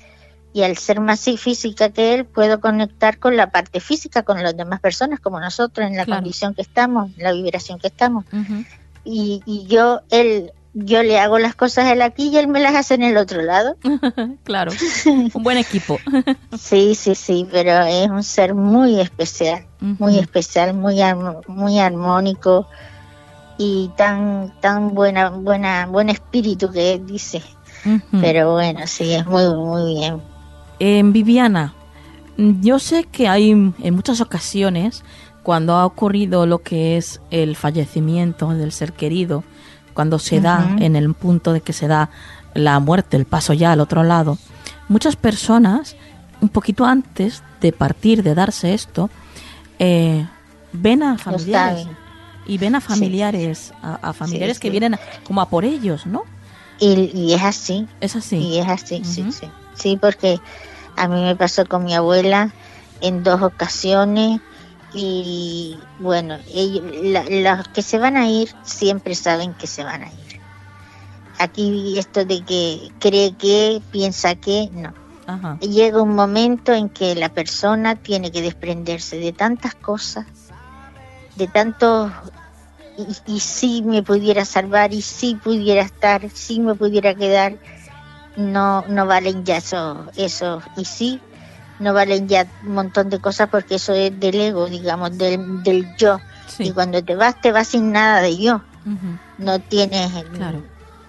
y 0.53 0.61
al 0.61 0.77
ser 0.77 0.99
más 0.99 1.21
física 1.37 1.89
que 1.89 2.13
él, 2.13 2.25
puedo 2.25 2.61
conectar 2.61 3.17
con 3.17 3.35
la 3.35 3.49
parte 3.49 3.79
física, 3.79 4.21
con 4.21 4.41
las 4.43 4.55
demás 4.55 4.79
personas, 4.79 5.19
como 5.19 5.39
nosotros, 5.39 5.87
en 5.87 5.97
la 5.97 6.05
condición 6.05 6.53
que 6.53 6.61
estamos, 6.61 7.11
la 7.17 7.31
vibración 7.33 7.79
que 7.79 7.87
estamos. 7.87 8.25
y, 9.03 9.41
y, 9.47 9.65
yo, 9.65 10.01
él, 10.11 10.51
yo 10.75 11.01
le 11.01 11.19
hago 11.19 11.39
las 11.39 11.55
cosas 11.55 11.91
él 11.91 12.03
aquí 12.03 12.29
y 12.29 12.37
él 12.37 12.47
me 12.47 12.59
las 12.59 12.75
hace 12.75 12.93
en 12.93 13.01
el 13.01 13.17
otro 13.17 13.41
lado. 13.41 13.77
claro, 14.43 14.71
un 15.33 15.43
buen 15.43 15.57
equipo. 15.57 15.99
sí, 16.57 16.93
sí, 16.93 17.15
sí, 17.15 17.47
pero 17.51 17.81
es 17.81 18.07
un 18.09 18.23
ser 18.23 18.53
muy 18.53 18.99
especial, 18.99 19.65
muy 19.79 20.19
especial, 20.19 20.75
muy, 20.75 20.99
muy 21.47 21.79
armónico 21.79 22.67
y 23.57 23.89
tan, 23.97 24.53
tan 24.61 24.93
buena, 24.93 25.31
buena, 25.31 25.87
buen 25.87 26.09
espíritu 26.09 26.71
que 26.71 26.93
él 26.93 27.07
dice. 27.07 27.41
Pero 28.21 28.53
bueno, 28.53 28.87
sí, 28.87 29.13
es 29.13 29.25
muy, 29.25 29.43
muy 29.55 29.95
bien. 29.95 30.32
Viviana, 30.79 31.73
yo 32.37 32.79
sé 32.79 33.05
que 33.05 33.27
hay 33.27 33.51
en 33.51 33.95
muchas 33.95 34.21
ocasiones, 34.21 35.03
cuando 35.43 35.75
ha 35.75 35.85
ocurrido 35.85 36.45
lo 36.45 36.59
que 36.59 36.97
es 36.97 37.21
el 37.29 37.55
fallecimiento 37.55 38.49
del 38.49 38.71
ser 38.71 38.93
querido, 38.93 39.43
cuando 39.93 40.17
se 40.17 40.41
da 40.41 40.75
en 40.79 40.95
el 40.95 41.13
punto 41.13 41.53
de 41.53 41.61
que 41.61 41.73
se 41.73 41.87
da 41.87 42.09
la 42.53 42.79
muerte, 42.79 43.17
el 43.17 43.25
paso 43.25 43.53
ya 43.53 43.71
al 43.71 43.81
otro 43.81 44.03
lado, 44.03 44.37
muchas 44.87 45.15
personas, 45.15 45.95
un 46.41 46.49
poquito 46.49 46.85
antes 46.85 47.43
de 47.61 47.71
partir, 47.71 48.23
de 48.23 48.33
darse 48.33 48.73
esto, 48.73 49.09
eh, 49.79 50.25
ven 50.71 51.03
a 51.03 51.17
familiares 51.17 51.87
y 52.45 52.57
ven 52.57 52.75
a 52.75 52.81
familiares, 52.81 53.73
a, 53.81 54.13
familiares 54.13 54.59
que 54.59 54.69
vienen 54.69 54.97
como 55.25 55.41
a 55.41 55.49
por 55.49 55.65
ellos, 55.65 56.05
¿no? 56.05 56.23
Y, 56.79 57.31
es 57.33 57.43
así. 57.43 57.87
Es 58.01 58.15
así. 58.15 58.37
Y 58.37 58.57
es 58.57 58.67
así, 58.67 59.03
sí, 59.05 59.31
sí. 59.31 59.47
Sí, 59.75 59.97
porque 59.99 60.39
a 60.95 61.07
mí 61.07 61.21
me 61.21 61.35
pasó 61.35 61.65
con 61.65 61.83
mi 61.83 61.95
abuela 61.95 62.53
en 63.01 63.23
dos 63.23 63.41
ocasiones 63.41 64.41
y 64.93 65.77
bueno, 65.99 66.37
ellos, 66.53 66.83
los 67.29 67.67
que 67.69 67.81
se 67.81 67.97
van 67.97 68.15
a 68.15 68.29
ir 68.29 68.53
siempre 68.63 69.15
saben 69.15 69.53
que 69.55 69.67
se 69.67 69.83
van 69.83 70.03
a 70.03 70.07
ir. 70.07 70.41
Aquí 71.39 71.97
esto 71.97 72.25
de 72.25 72.43
que 72.43 72.91
cree 72.99 73.35
que, 73.35 73.81
piensa 73.91 74.35
que, 74.35 74.69
no. 74.71 74.93
Llega 75.61 76.01
un 76.01 76.15
momento 76.15 76.73
en 76.73 76.89
que 76.89 77.15
la 77.15 77.29
persona 77.29 77.95
tiene 77.95 78.29
que 78.29 78.41
desprenderse 78.41 79.17
de 79.17 79.31
tantas 79.31 79.73
cosas, 79.73 80.25
de 81.37 81.47
tantos 81.47 82.11
y, 82.97 83.33
y 83.33 83.39
si 83.39 83.81
me 83.83 84.03
pudiera 84.03 84.43
salvar 84.43 84.93
y 84.93 85.01
si 85.01 85.35
pudiera 85.35 85.81
estar, 85.81 86.29
si 86.29 86.59
me 86.59 86.75
pudiera 86.75 87.15
quedar 87.15 87.57
no, 88.35 88.83
no 88.87 89.05
valen 89.05 89.43
ya 89.45 89.57
eso, 89.57 90.07
eso, 90.15 90.61
y 90.75 90.85
sí, 90.85 91.19
no 91.79 91.93
valen 91.93 92.27
ya 92.27 92.47
un 92.63 92.73
montón 92.73 93.09
de 93.09 93.19
cosas 93.19 93.49
porque 93.49 93.75
eso 93.75 93.93
es 93.93 94.17
del 94.19 94.39
ego, 94.39 94.67
digamos, 94.67 95.17
del, 95.17 95.63
del 95.63 95.95
yo. 95.97 96.19
Y 96.59 96.71
cuando 96.71 97.03
te 97.03 97.15
vas, 97.15 97.39
te 97.41 97.51
vas 97.51 97.67
sin 97.69 97.91
nada 97.91 98.21
de 98.21 98.37
yo. 98.37 98.61
No 99.37 99.59
tienes 99.59 100.11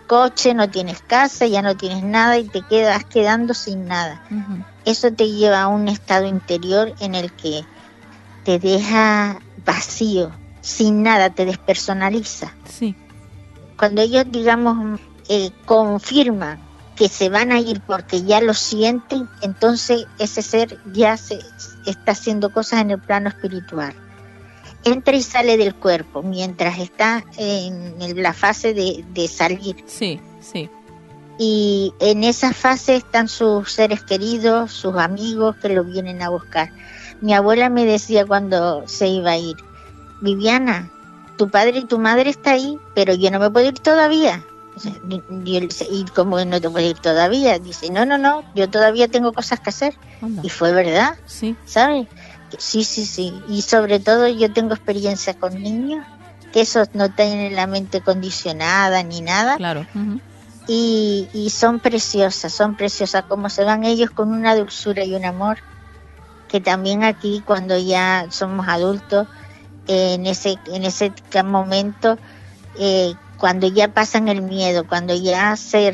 coche, 0.07 0.55
no 0.55 0.69
tienes 0.71 1.01
casa, 1.03 1.47
ya 1.47 1.63
no 1.63 1.77
tienes 1.77 2.03
nada 2.03 2.39
y 2.39 2.45
te 2.45 2.63
quedas 2.63 3.05
quedando 3.05 3.55
sin 3.55 3.87
nada. 3.87 4.23
Eso 4.85 5.13
te 5.13 5.31
lleva 5.31 5.63
a 5.63 5.69
un 5.69 5.89
estado 5.89 6.27
interior 6.27 6.95
en 7.01 7.15
el 7.15 7.33
que 7.33 7.65
te 8.45 8.59
deja 8.59 9.39
vacío, 9.65 10.31
sin 10.61 11.03
nada, 11.03 11.31
te 11.31 11.47
despersonaliza. 11.47 12.53
Sí. 12.69 12.95
Cuando 13.79 14.03
ellos, 14.03 14.27
digamos, 14.31 15.01
eh, 15.29 15.51
confirman 15.65 16.64
que 16.97 17.09
se 17.09 17.29
van 17.29 17.53
a 17.53 17.61
ir 17.61 17.81
porque 17.81 18.23
ya 18.23 18.41
lo 18.41 18.55
sienten, 18.55 19.29
entonces 19.43 20.07
ese 20.19 20.43
ser 20.43 20.79
ya 20.93 21.17
se 21.17 21.41
está 21.87 22.13
haciendo 22.13 22.53
cosas 22.53 22.81
en 22.81 22.93
el 22.93 23.01
plano 23.01 23.29
espiritual. 23.29 23.95
Entra 24.85 25.17
y 25.17 25.23
sale 25.23 25.57
del 25.57 25.75
cuerpo 25.75 26.23
mientras 26.23 26.79
está 26.79 27.25
en 27.37 28.23
la 28.23 28.33
fase 28.33 28.75
de, 28.75 29.29
salir. 29.29 29.77
Sí, 29.87 30.21
sí. 30.41 30.69
y 31.39 31.93
en 32.01 32.23
esa 32.23 32.53
fase 32.53 32.97
están 32.97 33.29
sus 33.29 33.73
seres 33.73 34.03
queridos, 34.03 34.73
sus 34.73 34.97
amigos 34.97 35.57
que 35.57 35.71
lo 35.71 35.85
vienen 35.85 36.23
a 36.23 36.29
buscar. 36.29 36.71
Mi 37.21 37.35
abuela 37.35 37.71
me 37.71 37.87
decía 37.87 38.27
cuando 38.27 38.87
se 38.87 39.09
iba 39.09 39.33
a 39.33 39.39
ir, 39.39 39.57
Viviana, 40.21 40.91
tu 41.37 41.49
padre 41.49 41.79
y 41.79 41.85
tu 41.85 41.99
madre 41.99 42.31
está 42.31 42.53
ahí, 42.53 42.79
pero 42.95 43.15
yo 43.15 43.31
no 43.31 43.39
me 43.39 43.51
puedo 43.51 43.67
ir 43.67 43.79
todavía. 43.79 44.45
Y, 45.45 46.05
como 46.15 46.45
no 46.45 46.61
te 46.61 46.69
puedo 46.69 46.87
ir 46.87 46.99
todavía, 46.99 47.59
dice, 47.59 47.91
no, 47.91 48.05
no, 48.05 48.19
no, 48.19 48.45
yo 48.55 48.69
todavía 48.69 49.09
tengo 49.09 49.33
cosas 49.33 49.61
que 49.61 49.71
hacer. 49.71 49.95
Y 50.43 50.49
fue 50.49 50.73
verdad, 50.73 51.15
sí. 51.27 51.57
¿sabes? 51.67 52.09
Sí, 52.59 52.85
sí, 52.85 53.05
sí. 53.07 53.35
Y 53.49 53.63
sobre 53.63 54.01
todo 54.01 54.27
yo 54.29 54.53
tengo 54.53 54.75
experiencia 54.75 55.35
con 55.35 55.63
niños, 55.63 56.05
que 56.53 56.63
esos 56.63 56.89
no 56.95 57.11
tienen 57.11 57.55
la 57.55 57.67
mente 57.67 58.01
condicionada 58.01 59.03
ni 59.03 59.21
nada. 59.21 59.57
Claro. 59.57 59.87
y, 60.67 61.29
y 61.35 61.51
son 61.51 61.79
preciosas, 61.79 62.53
son 62.53 62.77
preciosas, 62.77 63.25
como 63.25 63.51
se 63.51 63.65
van 63.65 63.85
ellos 63.85 64.11
con 64.11 64.33
una 64.33 64.57
dulzura 64.57 65.05
y 65.05 65.15
un 65.15 65.25
amor, 65.25 65.59
que 66.49 66.61
también 66.61 67.05
aquí 67.05 67.43
cuando 67.45 67.77
ya 67.79 68.27
somos 68.31 68.67
adultos, 68.69 69.27
en 69.87 70.27
ese, 70.27 70.57
en 70.67 70.85
ese 70.85 71.13
momento, 71.45 72.19
eh, 72.79 73.15
cuando 73.45 73.67
ya 73.67 73.93
pasan 73.93 74.29
el 74.29 74.41
miedo, 74.41 74.89
cuando 74.89 75.15
ya 75.15 75.55
se 75.57 75.93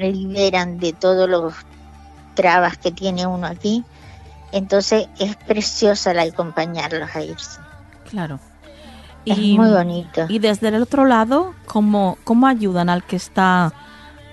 liberan 0.00 0.80
de 0.80 0.92
todos 0.92 1.30
los 1.30 1.54
trabas 2.34 2.76
que 2.76 2.90
tiene 2.90 3.24
uno 3.24 3.46
aquí, 3.46 3.84
entonces 4.50 5.06
es 5.20 5.36
preciosa 5.36 6.12
la 6.12 6.22
acompañarlos 6.22 7.08
a 7.14 7.22
irse. 7.22 7.60
Claro. 8.10 8.40
Es 9.24 9.38
muy 9.38 9.70
bonito. 9.70 10.26
Y 10.28 10.40
desde 10.40 10.66
el 10.66 10.82
otro 10.82 11.04
lado, 11.04 11.54
¿cómo, 11.66 12.18
cómo 12.24 12.48
ayudan 12.48 12.88
al 12.88 13.04
que 13.04 13.14
está, 13.14 13.72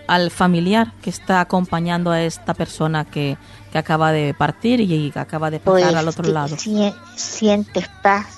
al 0.08 0.32
familiar 0.32 0.92
que 1.04 1.12
está 1.12 1.42
acompañando 1.42 2.10
a 2.10 2.24
esta 2.24 2.56
persona 2.56 3.06
que, 3.06 3.38
que 3.72 3.78
acaba 3.78 4.12
de 4.12 4.34
partir 4.34 4.82
y 4.82 5.14
acaba 5.14 5.52
de 5.52 5.60
pasar 5.60 5.84
pues 5.84 5.96
al 5.96 6.08
otro 6.08 6.34
lado? 6.34 6.58
sientes 7.16 7.88
paz, 8.02 8.35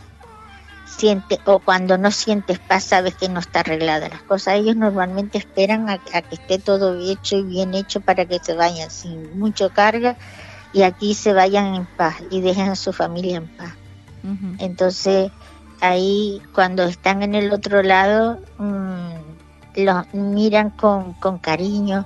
siente 0.97 1.39
o 1.45 1.60
cuando 1.60 1.97
no 1.97 2.12
sientes 2.12 2.60
paz 2.60 2.86
sabes 2.86 3.15
que 3.15 3.29
no 3.29 3.39
está 3.39 3.60
arreglada 3.60 4.10
las 4.10 4.23
cosas. 4.23 4.55
Ellos 4.55 4.75
normalmente 4.75 5.38
esperan 5.38 5.89
a, 5.89 5.99
que 5.99 6.36
esté 6.36 6.57
todo 6.57 6.99
hecho 6.99 7.38
y 7.38 7.43
bien 7.43 7.73
hecho 7.73 8.01
para 8.01 8.25
que 8.25 8.39
se 8.39 8.53
vayan 8.53 8.89
sin 8.89 9.38
mucho 9.39 9.69
carga 9.69 10.17
y 10.73 10.81
aquí 10.81 11.13
se 11.13 11.33
vayan 11.33 11.75
en 11.75 11.86
paz 11.86 12.15
y 12.31 12.41
dejen 12.41 12.69
a 12.69 12.75
su 12.75 12.93
familia 12.93 13.38
en 13.38 13.47
paz. 13.47 13.73
Entonces 14.60 15.31
ahí 15.79 16.41
cuando 16.53 16.83
están 16.83 17.23
en 17.23 17.33
el 17.33 17.53
otro 17.53 17.81
lado 17.81 18.39
mmm, 18.57 19.12
los 19.75 20.13
miran 20.13 20.71
con, 20.71 21.13
con 21.13 21.38
cariño. 21.38 22.05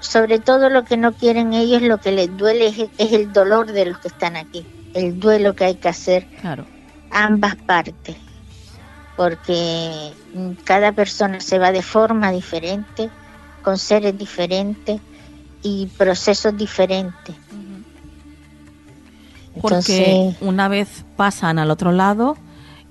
sobre 0.00 0.38
todo 0.38 0.68
lo 0.70 0.84
que 0.84 0.96
no 0.96 1.14
quieren 1.14 1.52
ellos, 1.52 1.82
lo 1.82 1.98
que 1.98 2.12
les 2.12 2.36
duele 2.36 2.68
es, 2.68 2.78
es 2.98 3.12
el 3.12 3.32
dolor 3.32 3.72
de 3.72 3.86
los 3.86 3.98
que 3.98 4.08
están 4.08 4.36
aquí, 4.36 4.64
el 4.94 5.18
duelo 5.18 5.56
que 5.56 5.64
hay 5.64 5.74
que 5.76 5.88
hacer. 5.88 6.28
Claro 6.40 6.75
ambas 7.16 7.56
partes, 7.56 8.16
porque 9.16 10.12
cada 10.64 10.92
persona 10.92 11.40
se 11.40 11.58
va 11.58 11.72
de 11.72 11.82
forma 11.82 12.30
diferente, 12.30 13.08
con 13.62 13.78
seres 13.78 14.16
diferentes 14.16 15.00
y 15.62 15.86
procesos 15.96 16.56
diferentes. 16.56 17.34
Porque 19.60 20.34
una 20.42 20.68
vez 20.68 21.04
pasan 21.16 21.58
al 21.58 21.70
otro 21.70 21.90
lado, 21.90 22.36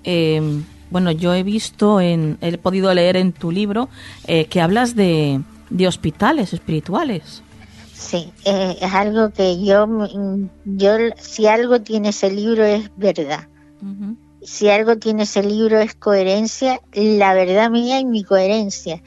eh, 0.04 0.42
bueno, 0.90 1.12
yo 1.12 1.34
he 1.36 1.44
visto, 1.44 2.02
en, 2.02 2.40
he 2.42 2.58
podido 2.58 2.92
leer 2.94 3.18
en 3.18 3.32
tu 3.32 3.52
libro 3.52 3.90
eh, 4.26 4.46
que 4.46 4.62
hablas 4.62 4.96
de, 4.96 5.42
de 5.70 5.88
hospitales 5.88 6.54
espirituales. 6.54 7.44
Sí, 7.94 8.32
eh, 8.44 8.78
es 8.82 8.94
algo 8.94 9.30
que 9.30 9.64
yo, 9.64 9.88
yo, 10.66 10.92
si 11.18 11.48
algo 11.48 11.82
tiene 11.82 12.10
ese 12.10 12.32
libro 12.32 12.64
es 12.64 12.90
verdad. 12.98 13.48
Si 14.42 14.70
algo 14.70 14.98
tiene 14.98 15.24
ese 15.24 15.44
libro 15.44 15.80
es 15.80 15.96
coherencia, 15.96 16.82
la 16.94 17.34
verdad 17.34 17.70
mía 17.70 18.00
y 18.00 18.06
mi 18.06 18.24
coherencia. 18.24 19.02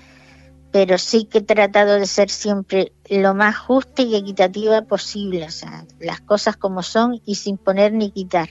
Pero 0.72 0.98
sí 0.98 1.24
que 1.24 1.38
he 1.38 1.42
tratado 1.42 1.94
de 1.94 2.06
ser 2.06 2.28
siempre 2.28 2.92
lo 3.08 3.34
más 3.34 3.56
justa 3.56 4.02
y 4.02 4.14
equitativa 4.14 4.82
posible, 4.82 5.44
o 5.44 5.50
sea, 5.50 5.86
las 5.98 6.20
cosas 6.20 6.56
como 6.56 6.82
son 6.82 7.20
y 7.24 7.36
sin 7.36 7.56
poner 7.56 7.92
ni 7.92 8.10
quitar. 8.10 8.50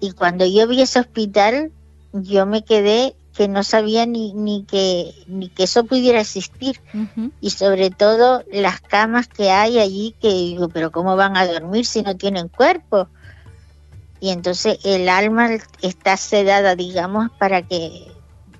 Y 0.00 0.12
cuando 0.12 0.44
yo 0.46 0.66
vi 0.66 0.82
ese 0.82 1.00
hospital, 1.00 1.72
yo 2.12 2.46
me 2.46 2.64
quedé 2.64 3.14
que 3.36 3.48
no 3.48 3.62
sabía 3.62 4.06
ni, 4.06 4.32
ni 4.32 4.64
que 4.64 5.12
ni 5.26 5.48
que 5.48 5.64
eso 5.64 5.84
pudiera 5.84 6.20
existir 6.20 6.80
y 7.40 7.50
sobre 7.50 7.90
todo 7.90 8.42
las 8.50 8.80
camas 8.80 9.28
que 9.28 9.50
hay 9.50 9.78
allí 9.78 10.14
que 10.20 10.28
digo 10.28 10.70
pero 10.70 10.90
cómo 10.90 11.16
van 11.16 11.36
a 11.36 11.46
dormir 11.46 11.84
si 11.84 12.02
no 12.02 12.16
tienen 12.16 12.48
cuerpo 12.48 13.08
y 14.20 14.30
entonces 14.30 14.78
el 14.84 15.08
alma 15.08 15.50
está 15.82 16.16
sedada, 16.16 16.74
digamos, 16.74 17.30
para 17.38 17.62
que 17.62 18.12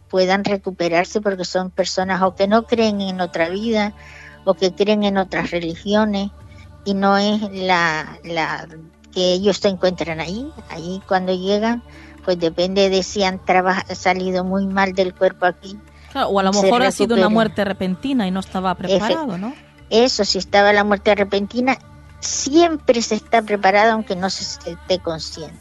puedan 0.09 0.45
recuperarse 0.45 1.21
porque 1.21 1.45
son 1.45 1.71
personas 1.71 2.23
o 2.23 2.35
que 2.35 2.47
no 2.47 2.67
creen 2.67 3.01
en 3.01 3.21
otra 3.21 3.49
vida 3.49 3.95
o 4.45 4.55
que 4.55 4.73
creen 4.73 5.03
en 5.03 5.19
otras 5.19 5.51
religiones 5.51 6.31
y 6.85 6.95
no 6.95 7.19
es 7.19 7.43
la, 7.53 8.19
la 8.23 8.69
que 9.13 9.33
ellos 9.33 9.57
se 9.57 9.69
encuentran 9.69 10.21
ahí. 10.21 10.51
Ahí 10.69 11.03
cuando 11.09 11.35
llegan, 11.35 11.83
pues 12.25 12.39
depende 12.39 12.91
de 12.91 13.03
si 13.03 13.25
han 13.25 13.41
salido 13.95 14.45
muy 14.45 14.67
mal 14.67 14.93
del 14.93 15.15
cuerpo 15.15 15.47
aquí. 15.47 15.79
o 16.15 16.39
a 16.39 16.43
lo 16.43 16.53
mejor 16.53 16.83
ha 16.83 16.91
sido 16.91 17.17
una 17.17 17.29
muerte 17.29 17.65
repentina 17.65 18.27
y 18.27 18.31
no 18.31 18.41
estaba 18.41 18.75
preparado, 18.75 19.39
¿no? 19.39 19.55
Eso, 19.89 20.25
si 20.25 20.39
estaba 20.39 20.73
la 20.73 20.85
muerte 20.85 21.15
repentina, 21.15 21.79
siempre 22.21 23.03
se 23.03 23.17
está 23.17 23.43
preparado 23.43 23.93
aunque 23.93 24.17
no 24.17 24.31
se 24.31 24.71
esté 24.71 24.99
consciente 24.99 25.59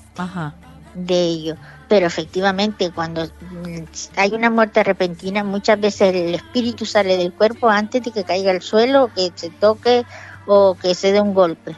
de 0.95 1.21
ello. 1.21 1.55
Pero 1.87 2.07
efectivamente, 2.07 2.89
cuando 2.91 3.27
hay 4.15 4.33
una 4.33 4.49
muerte 4.49 4.83
repentina, 4.83 5.43
muchas 5.43 5.79
veces 5.79 6.15
el 6.15 6.33
espíritu 6.33 6.85
sale 6.85 7.17
del 7.17 7.31
cuerpo 7.31 7.69
antes 7.69 8.03
de 8.03 8.11
que 8.11 8.23
caiga 8.23 8.51
al 8.51 8.61
suelo, 8.61 9.11
que 9.13 9.31
se 9.35 9.49
toque 9.51 10.05
o 10.47 10.75
que 10.75 10.95
se 10.95 11.11
dé 11.11 11.21
un 11.21 11.33
golpe. 11.33 11.75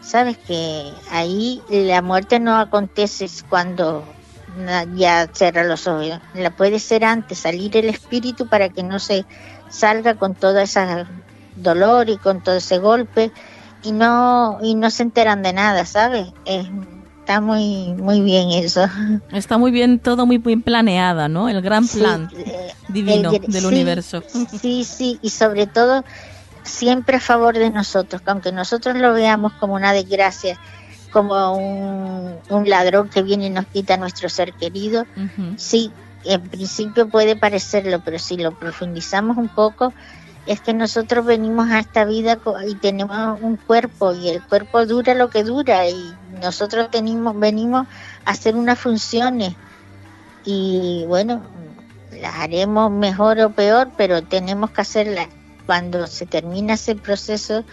Sabes 0.00 0.38
que 0.38 0.90
ahí 1.10 1.60
la 1.68 2.00
muerte 2.00 2.38
no 2.40 2.56
acontece 2.56 3.26
cuando 3.48 4.04
ya 4.94 5.28
cierra 5.32 5.64
los 5.64 5.86
ojos. 5.86 6.20
La 6.34 6.50
puede 6.50 6.78
ser 6.78 7.04
antes, 7.04 7.40
salir 7.40 7.76
el 7.76 7.88
espíritu 7.88 8.48
para 8.48 8.70
que 8.70 8.82
no 8.82 8.98
se 8.98 9.26
salga 9.68 10.14
con 10.14 10.34
todo 10.34 10.58
ese 10.60 11.04
dolor 11.56 12.08
y 12.08 12.16
con 12.16 12.42
todo 12.42 12.56
ese 12.56 12.78
golpe 12.78 13.30
y 13.86 13.92
no 13.92 14.58
y 14.62 14.74
no 14.74 14.90
se 14.90 15.04
enteran 15.04 15.42
de 15.42 15.52
nada, 15.52 15.86
¿sabes? 15.86 16.26
está 17.20 17.40
muy 17.40 17.94
muy 17.94 18.20
bien 18.20 18.50
eso. 18.50 18.86
Está 19.32 19.58
muy 19.58 19.70
bien 19.70 19.98
todo 19.98 20.26
muy 20.26 20.38
bien 20.38 20.62
planeada, 20.62 21.28
¿no? 21.28 21.48
El 21.48 21.60
gran 21.60 21.86
plan 21.88 22.30
eh, 22.36 22.72
divino 22.88 23.32
del 23.32 23.66
universo. 23.66 24.22
Sí, 24.60 24.84
sí, 24.84 25.18
y 25.22 25.30
sobre 25.30 25.66
todo 25.66 26.04
siempre 26.62 27.16
a 27.16 27.20
favor 27.20 27.58
de 27.58 27.70
nosotros, 27.70 28.22
que 28.22 28.30
aunque 28.30 28.52
nosotros 28.52 28.96
lo 28.96 29.12
veamos 29.12 29.52
como 29.54 29.74
una 29.74 29.92
desgracia, 29.92 30.58
como 31.12 31.56
un, 31.56 32.36
un 32.48 32.68
ladrón 32.68 33.08
que 33.08 33.22
viene 33.22 33.46
y 33.46 33.50
nos 33.50 33.66
quita 33.66 33.96
nuestro 33.96 34.28
ser 34.28 34.52
querido, 34.52 35.04
sí, 35.56 35.90
en 36.24 36.42
principio 36.42 37.08
puede 37.08 37.36
parecerlo, 37.36 38.02
pero 38.04 38.18
si 38.18 38.36
lo 38.36 38.52
profundizamos 38.52 39.36
un 39.36 39.48
poco, 39.48 39.92
es 40.46 40.60
que 40.60 40.72
nosotros 40.72 41.26
venimos 41.26 41.70
a 41.70 41.80
esta 41.80 42.04
vida 42.04 42.38
y 42.66 42.74
tenemos 42.76 43.40
un 43.40 43.56
cuerpo 43.56 44.12
y 44.12 44.28
el 44.28 44.42
cuerpo 44.42 44.86
dura 44.86 45.14
lo 45.14 45.28
que 45.28 45.42
dura 45.42 45.88
y 45.88 46.14
nosotros 46.40 46.88
venimos 46.92 47.86
a 48.24 48.30
hacer 48.30 48.54
unas 48.54 48.78
funciones 48.78 49.54
y 50.44 51.04
bueno, 51.08 51.42
las 52.12 52.36
haremos 52.36 52.90
mejor 52.90 53.40
o 53.40 53.50
peor, 53.50 53.90
pero 53.96 54.22
tenemos 54.22 54.70
que 54.70 54.80
hacerlas. 54.80 55.28
Cuando 55.66 56.06
se 56.06 56.26
termina 56.26 56.74
ese 56.74 56.94
proceso 56.94 57.64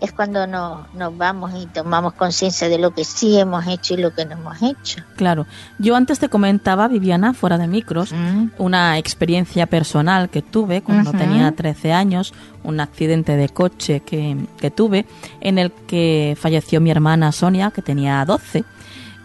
es 0.00 0.12
cuando 0.12 0.46
nos, 0.46 0.92
nos 0.94 1.16
vamos 1.16 1.52
y 1.60 1.66
tomamos 1.66 2.12
conciencia 2.12 2.68
de 2.68 2.78
lo 2.78 2.92
que 2.92 3.04
sí 3.04 3.38
hemos 3.38 3.66
hecho 3.66 3.94
y 3.94 3.96
lo 3.96 4.14
que 4.14 4.24
no 4.24 4.32
hemos 4.32 4.62
hecho. 4.62 5.02
Claro. 5.16 5.46
Yo 5.78 5.96
antes 5.96 6.18
te 6.18 6.28
comentaba, 6.28 6.86
Viviana, 6.88 7.34
fuera 7.34 7.58
de 7.58 7.66
micros, 7.66 8.12
mm. 8.12 8.50
una 8.58 8.98
experiencia 8.98 9.66
personal 9.66 10.28
que 10.28 10.42
tuve 10.42 10.82
cuando 10.82 11.12
tenía 11.12 11.50
13 11.52 11.92
años, 11.92 12.32
un 12.62 12.80
accidente 12.80 13.36
de 13.36 13.48
coche 13.48 14.00
que, 14.00 14.36
que, 14.60 14.70
tuve, 14.70 15.06
en 15.40 15.58
el 15.58 15.72
que 15.72 16.36
falleció 16.40 16.80
mi 16.80 16.90
hermana 16.90 17.32
Sonia, 17.32 17.72
que 17.72 17.82
tenía 17.82 18.24
12. 18.24 18.64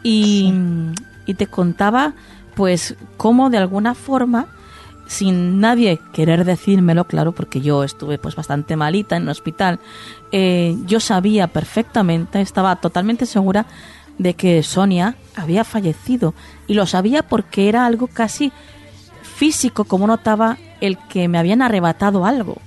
Y, 0.02 0.54
y 1.26 1.34
te 1.36 1.48
contaba, 1.48 2.14
pues, 2.56 2.96
cómo 3.18 3.50
de 3.50 3.58
alguna 3.58 3.94
forma 3.94 4.48
sin 5.06 5.60
nadie 5.60 6.00
querer 6.14 6.46
decírmelo, 6.46 7.06
claro, 7.06 7.32
porque 7.32 7.62
yo 7.62 7.84
estuve 7.84 8.18
pues 8.18 8.36
bastante 8.36 8.76
malita 8.76 9.16
en 9.18 9.24
el 9.24 9.30
hospital, 9.30 9.80
eh, 10.32 10.76
yo 10.86 11.00
sabía 11.00 11.48
perfectamente, 11.48 12.42
estaba 12.42 12.76
totalmente 12.78 13.26
segura 13.26 13.66
de 14.18 14.34
que 14.36 14.64
Sonia 14.64 15.16
había 15.36 15.64
fallecido 15.64 16.34
y 16.68 16.76
lo 16.76 16.86
sabía 16.86 17.24
porque 17.24 17.70
era 17.70 17.86
algo 17.86 18.08
casi 18.08 18.52
físico, 19.22 19.86
como 19.86 20.08
notaba 20.08 20.58
el 20.82 20.98
que 21.10 21.28
me 21.28 21.38
habían 21.38 21.62
arrebatado 21.62 22.26
algo. 22.26 22.58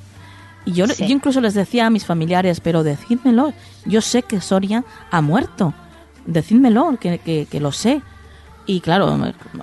Y 0.64 0.72
yo, 0.72 0.87
yo 0.87 1.07
incluso 1.07 1.40
les 1.40 1.55
decía 1.55 1.87
a 1.87 1.90
mis 1.90 2.05
familiares, 2.05 2.61
pero 2.61 2.83
decídmelo, 2.83 3.53
yo 3.85 4.01
sé 4.01 4.22
que 4.25 4.40
Soria 4.40 4.85
ha 5.12 5.20
muerto, 5.20 5.75
decídmelo, 6.27 6.99
que, 7.01 7.18
que, 7.18 7.46
que 7.49 7.61
lo 7.61 7.70
sé. 7.70 8.03
Y 8.68 8.81
claro, 8.81 9.16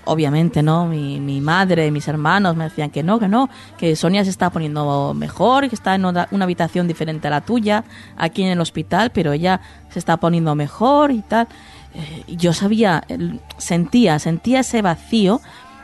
obviamente, 0.06 0.63
¿no? 0.63 0.86
Mi, 0.86 1.20
mi, 1.20 1.42
madre, 1.42 1.92
mis 1.92 2.08
hermanos 2.08 2.56
me 2.56 2.63
decían 2.63 2.89
que 2.89 3.04
no, 3.04 3.20
que 3.20 3.28
no, 3.28 3.50
que 3.78 3.98
Sonia 3.98 4.24
se 4.24 4.30
está 4.30 4.50
poniendo 4.50 5.13
mejor, 5.13 5.68
que 5.68 5.76
está 5.76 5.94
en 5.96 6.06
una, 6.06 6.28
habitación 6.32 6.88
diferente 6.88 7.28
a 7.28 7.32
la 7.32 7.42
tuya, 7.42 7.84
aquí 8.16 8.44
en 8.44 8.50
el 8.50 8.62
hospital, 8.62 9.12
pero 9.12 9.34
ella 9.34 9.60
se 9.89 10.00
está 10.00 10.16
poniendo 10.18 10.56
mejor 10.56 11.12
y 11.12 11.22
tal. 11.22 11.50
Eh, 11.94 12.24
yo 12.38 12.54
sabía, 12.54 13.04
sentía, 13.58 14.20
sentía 14.20 14.62
ese 14.62 14.82
vacío 14.82 15.42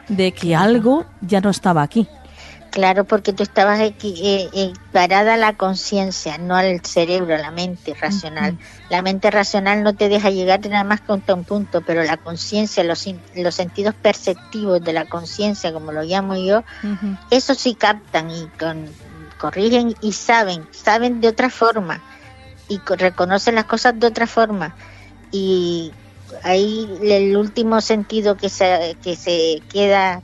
de 0.08 0.32
que 0.32 0.56
algo 0.56 1.06
ya 1.20 1.42
no 1.42 1.50
estaba 1.50 1.82
aquí. 1.82 2.08
Claro, 2.72 3.04
porque 3.04 3.34
tú 3.34 3.42
estabas 3.44 3.80
aquí, 3.80 4.14
eh, 4.24 4.50
eh, 4.54 4.74
parada 4.92 5.34
a 5.34 5.38
la 5.38 5.54
conciencia, 5.58 6.38
no 6.38 6.56
al 6.56 6.86
cerebro, 6.86 7.34
a 7.34 7.40
la 7.40 7.52
mente 7.52 7.96
racional. 7.96 8.58
La 8.90 9.02
mente 9.02 9.32
racional 9.32 9.82
no 9.82 9.96
te 9.96 10.08
deja 10.08 10.30
llegar 10.30 10.60
nada 10.68 10.84
más 10.84 11.02
que 11.02 11.12
a 11.12 11.16
un 11.16 11.44
punto, 11.44 11.82
pero 11.82 12.04
la 12.04 12.18
conciencia, 12.18 12.84
los, 12.84 13.06
los 13.36 13.56
sentidos 13.56 13.96
perceptivos 13.96 14.84
de 14.84 14.94
la 14.94 15.06
conciencia, 15.06 15.74
como 15.74 15.92
lo 15.92 16.04
llamo 16.04 16.36
yo, 16.36 16.64
eso 17.32 17.56
sí 17.56 17.74
captan 17.74 18.30
y 18.30 18.48
con, 18.60 18.86
corrigen 19.40 19.96
y 20.02 20.12
saben, 20.12 20.68
saben 20.72 21.22
de 21.22 21.30
otra 21.30 21.50
forma 21.50 22.04
y 22.68 22.80
reconocen 22.98 23.56
las 23.56 23.66
cosas 23.66 24.00
de 24.00 24.06
otra 24.06 24.28
forma. 24.28 24.76
Y 25.32 25.92
ahí 26.44 26.88
el 27.02 27.36
último 27.36 27.82
sentido 27.82 28.38
que 28.38 28.50
se, 28.50 28.96
que 29.02 29.16
se 29.16 29.62
queda 29.72 30.22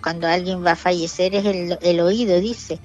cuando 0.00 0.26
alguien 0.26 0.64
va 0.64 0.72
a 0.72 0.76
fallecer 0.76 1.34
es 1.34 1.44
el, 1.44 1.78
el 1.80 2.00
oído, 2.00 2.40
dice. 2.40 2.78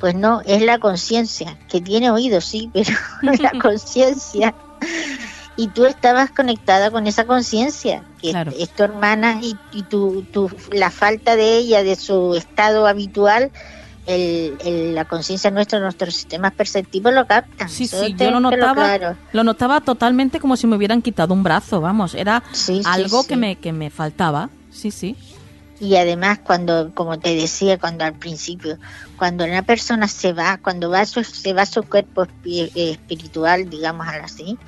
Pues 0.00 0.14
no, 0.14 0.42
es 0.44 0.60
la 0.62 0.78
conciencia, 0.78 1.56
que 1.68 1.80
tiene 1.80 2.10
oído, 2.10 2.40
sí, 2.40 2.70
pero 2.74 2.92
la 3.40 3.52
conciencia. 3.62 4.54
Y 5.56 5.68
tú 5.68 5.86
estabas 5.86 6.30
conectada 6.30 6.90
con 6.90 7.06
esa 7.06 7.26
conciencia, 7.26 8.04
que 8.20 8.34
es 8.58 8.70
tu 8.70 8.82
hermana 8.82 9.38
y, 9.40 9.56
y 9.72 9.84
tu, 9.84 10.22
tu, 10.22 10.50
la 10.72 10.90
falta 10.90 11.36
de 11.36 11.58
ella, 11.58 11.84
de 11.84 11.94
su 11.94 12.34
estado 12.34 12.88
habitual, 12.88 13.52
el, 14.06 14.94
la 14.94 15.04
conciencia 15.04 15.50
nuestra, 15.52 15.78
nuestros 15.78 16.14
sistemas 16.14 16.52
perceptivos 16.52 17.14
lo 17.14 17.26
captan. 17.26 17.68
Sí, 17.68 17.86
sí, 17.86 18.14
yo 18.18 18.32
lo 18.32 18.40
notaba, 18.40 19.16
lo 19.32 19.44
notaba 19.44 19.80
totalmente 19.80 20.40
como 20.40 20.56
si 20.56 20.66
me 20.66 20.76
hubieran 20.76 21.02
quitado 21.02 21.32
un 21.32 21.44
brazo, 21.44 21.80
vamos, 21.80 22.14
era 22.14 22.42
algo 22.84 23.24
que 23.24 23.36
me 23.36 23.56
que 23.56 23.72
me 23.72 23.90
faltaba. 23.90 24.50
Sí, 24.70 24.90
sí 24.90 25.16
y 25.84 25.96
además 25.96 26.38
cuando 26.38 26.92
como 26.94 27.18
te 27.18 27.34
decía 27.34 27.78
cuando 27.78 28.04
al 28.04 28.14
principio 28.14 28.78
cuando 29.18 29.44
una 29.44 29.62
persona 29.62 30.08
se 30.08 30.32
va 30.32 30.58
cuando 30.58 30.90
va 30.90 31.04
su, 31.04 31.22
se 31.24 31.52
va 31.52 31.66
su 31.66 31.82
cuerpo 31.82 32.26
eh, 32.44 32.70
espiritual 32.74 33.68
digamos 33.68 34.06
así 34.08 34.58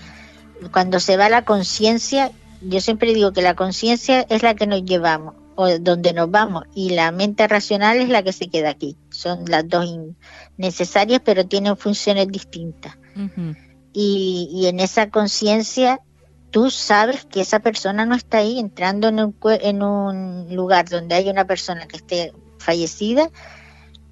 cuando 0.73 1.01
se 1.01 1.17
va 1.17 1.29
la 1.29 1.45
conciencia 1.45 2.31
yo 2.61 2.81
siempre 2.81 3.15
digo 3.15 3.33
que 3.33 3.43
la 3.43 3.55
conciencia 3.55 4.27
es 4.29 4.43
la 4.43 4.55
que 4.55 4.67
nos 4.67 4.85
llevamos 4.85 5.35
o 5.57 5.79
donde 5.79 6.13
nos 6.13 6.31
vamos 6.31 6.65
y 6.75 6.91
la 6.91 7.11
mente 7.11 7.49
racional 7.49 7.99
es 7.99 8.09
la 8.09 8.23
que 8.23 8.33
se 8.33 8.49
queda 8.49 8.71
aquí. 8.71 8.97
Son 9.11 9.45
las 9.47 9.69
dos 9.69 9.87
necesarias 10.57 11.23
pero 11.25 11.47
tienen 11.47 11.77
funciones 11.77 12.29
distintas. 12.29 12.97
Y, 13.93 14.51
y 14.53 14.67
en 14.67 14.81
esa 14.81 15.11
conciencia 15.11 16.01
tú 16.57 16.71
sabes 16.71 17.27
que 17.27 17.43
esa 17.43 17.61
persona 17.61 18.07
no 18.07 18.15
está 18.15 18.39
ahí 18.39 18.59
entrando 18.59 19.09
en 19.09 19.21
un, 19.21 19.37
en 19.61 19.83
un 19.83 20.57
lugar 20.57 20.89
donde 20.89 21.15
hay 21.15 21.29
una 21.29 21.47
persona 21.47 21.87
que 21.87 21.99
esté 21.99 22.33
fallecida, 22.57 23.29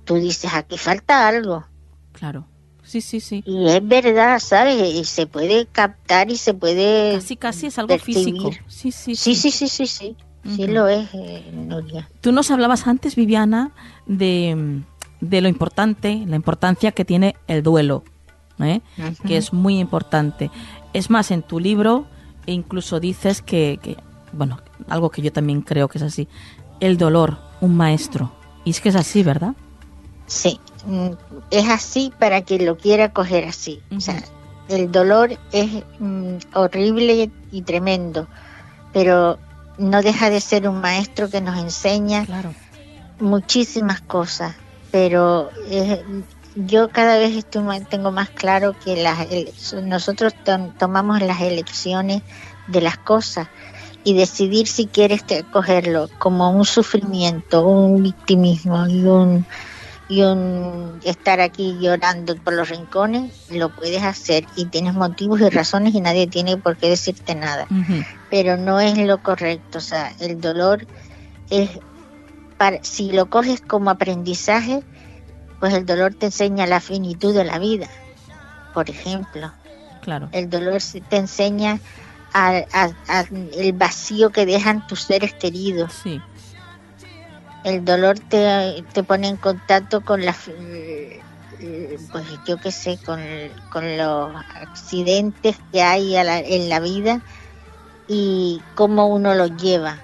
tú 0.04 0.16
dices, 0.16 0.52
aquí 0.52 0.76
falta 0.76 1.26
algo. 1.26 1.64
Claro. 2.12 2.46
Sí, 2.82 3.00
sí, 3.00 3.20
sí. 3.20 3.42
Y 3.46 3.70
es 3.70 3.88
verdad, 3.88 4.38
¿sabes? 4.40 4.94
Y 4.94 5.06
se 5.06 5.26
puede 5.26 5.64
captar 5.64 6.30
y 6.30 6.36
se 6.36 6.52
puede... 6.52 7.14
Casi, 7.14 7.36
casi 7.36 7.66
es 7.68 7.78
algo 7.78 7.96
físico. 7.96 8.50
Sí, 8.68 8.92
sí, 8.92 9.16
sí. 9.16 9.34
Sí, 9.36 9.50
sí, 9.50 9.66
sí, 9.66 9.86
sí, 9.86 10.16
sí. 10.44 10.66
lo 10.66 10.86
es, 10.86 11.08
eh, 11.14 12.04
Tú 12.20 12.30
nos 12.30 12.50
hablabas 12.50 12.86
antes, 12.86 13.16
Viviana, 13.16 13.72
de, 14.04 14.82
de 15.22 15.40
lo 15.40 15.48
importante, 15.48 16.22
la 16.26 16.36
importancia 16.36 16.92
que 16.92 17.06
tiene 17.06 17.36
el 17.46 17.62
duelo, 17.62 18.04
¿eh? 18.58 18.82
que 19.26 19.38
es 19.38 19.54
muy 19.54 19.78
importante. 19.78 20.50
Es 20.92 21.08
más, 21.08 21.30
en 21.30 21.40
tu 21.40 21.58
libro 21.58 22.06
e 22.46 22.52
incluso 22.52 23.00
dices 23.00 23.42
que, 23.42 23.96
bueno, 24.32 24.60
algo 24.88 25.10
que 25.10 25.22
yo 25.22 25.32
también 25.32 25.62
creo 25.62 25.88
que 25.88 25.98
es 25.98 26.04
así, 26.04 26.28
el 26.80 26.96
dolor, 26.96 27.38
un 27.60 27.76
maestro. 27.76 28.32
Y 28.64 28.70
es 28.70 28.80
que 28.80 28.88
es 28.88 28.96
así, 28.96 29.22
¿verdad? 29.22 29.54
Sí, 30.26 30.60
mm, 30.86 31.10
es 31.50 31.68
así 31.68 32.12
para 32.18 32.42
quien 32.42 32.66
lo 32.66 32.76
quiera 32.76 33.12
coger 33.12 33.44
así. 33.44 33.80
O 33.94 34.00
sea, 34.00 34.22
el 34.68 34.90
dolor 34.90 35.38
es 35.52 35.84
mm, 35.98 36.36
horrible 36.54 37.30
y 37.52 37.62
tremendo, 37.62 38.26
pero 38.92 39.38
no 39.78 40.02
deja 40.02 40.30
de 40.30 40.40
ser 40.40 40.68
un 40.68 40.80
maestro 40.80 41.28
que 41.28 41.40
nos 41.40 41.58
enseña 41.58 42.26
muchísimas 43.20 44.00
cosas. 44.00 44.54
Pero 44.90 45.50
yo 46.54 46.88
cada 46.88 47.18
vez 47.18 47.36
estoy 47.36 47.64
tengo 47.90 48.10
más 48.10 48.30
claro 48.30 48.74
que 48.84 48.96
las, 48.96 49.26
nosotros 49.82 50.34
tomamos 50.78 51.20
las 51.20 51.40
elecciones 51.40 52.22
de 52.68 52.80
las 52.80 52.96
cosas 52.98 53.48
y 54.04 54.14
decidir 54.14 54.66
si 54.66 54.86
quieres 54.86 55.24
cogerlo 55.50 56.08
como 56.18 56.50
un 56.50 56.64
sufrimiento, 56.64 57.66
un 57.66 58.02
victimismo 58.02 58.86
y 58.86 59.04
un 59.04 59.46
y 60.06 60.22
un 60.22 61.00
estar 61.04 61.40
aquí 61.40 61.78
llorando 61.80 62.36
por 62.36 62.52
los 62.52 62.68
rincones, 62.68 63.32
lo 63.50 63.74
puedes 63.74 64.02
hacer 64.02 64.44
y 64.54 64.66
tienes 64.66 64.94
motivos 64.94 65.40
y 65.40 65.48
razones 65.48 65.94
y 65.94 66.00
nadie 66.00 66.26
tiene 66.26 66.58
por 66.58 66.76
qué 66.76 66.90
decirte 66.90 67.34
nada. 67.34 67.66
Pero 68.30 68.56
no 68.56 68.80
es 68.80 68.98
lo 68.98 69.22
correcto, 69.22 69.78
o 69.78 69.80
sea, 69.80 70.12
el 70.20 70.40
dolor 70.40 70.86
es 71.48 71.70
para, 72.58 72.82
si 72.82 73.12
lo 73.12 73.30
coges 73.30 73.62
como 73.62 73.90
aprendizaje, 73.90 74.82
pues 75.64 75.72
el 75.72 75.86
dolor 75.86 76.12
te 76.12 76.26
enseña 76.26 76.66
la 76.66 76.78
finitud 76.78 77.34
de 77.34 77.42
la 77.42 77.58
vida, 77.58 77.88
por 78.74 78.90
ejemplo. 78.90 79.50
Claro. 80.02 80.28
El 80.32 80.50
dolor 80.50 80.82
te 81.08 81.16
enseña 81.16 81.80
el 83.56 83.72
vacío 83.72 84.28
que 84.28 84.44
dejan 84.44 84.86
tus 84.86 85.04
seres 85.04 85.32
queridos. 85.32 85.90
Sí. 86.02 86.20
El 87.64 87.82
dolor 87.82 88.18
te, 88.18 88.84
te 88.92 89.02
pone 89.04 89.28
en 89.28 89.38
contacto 89.38 90.02
con 90.02 90.26
la 90.26 90.36
pues 92.12 92.26
yo 92.46 92.58
qué 92.58 92.70
sé, 92.70 92.98
con, 92.98 93.22
con 93.72 93.96
los 93.96 94.36
accidentes 94.56 95.56
que 95.72 95.80
hay 95.80 96.14
en 96.14 96.68
la 96.68 96.80
vida 96.80 97.22
y 98.08 98.60
cómo 98.74 99.06
uno 99.08 99.34
los 99.34 99.56
lleva. 99.56 99.98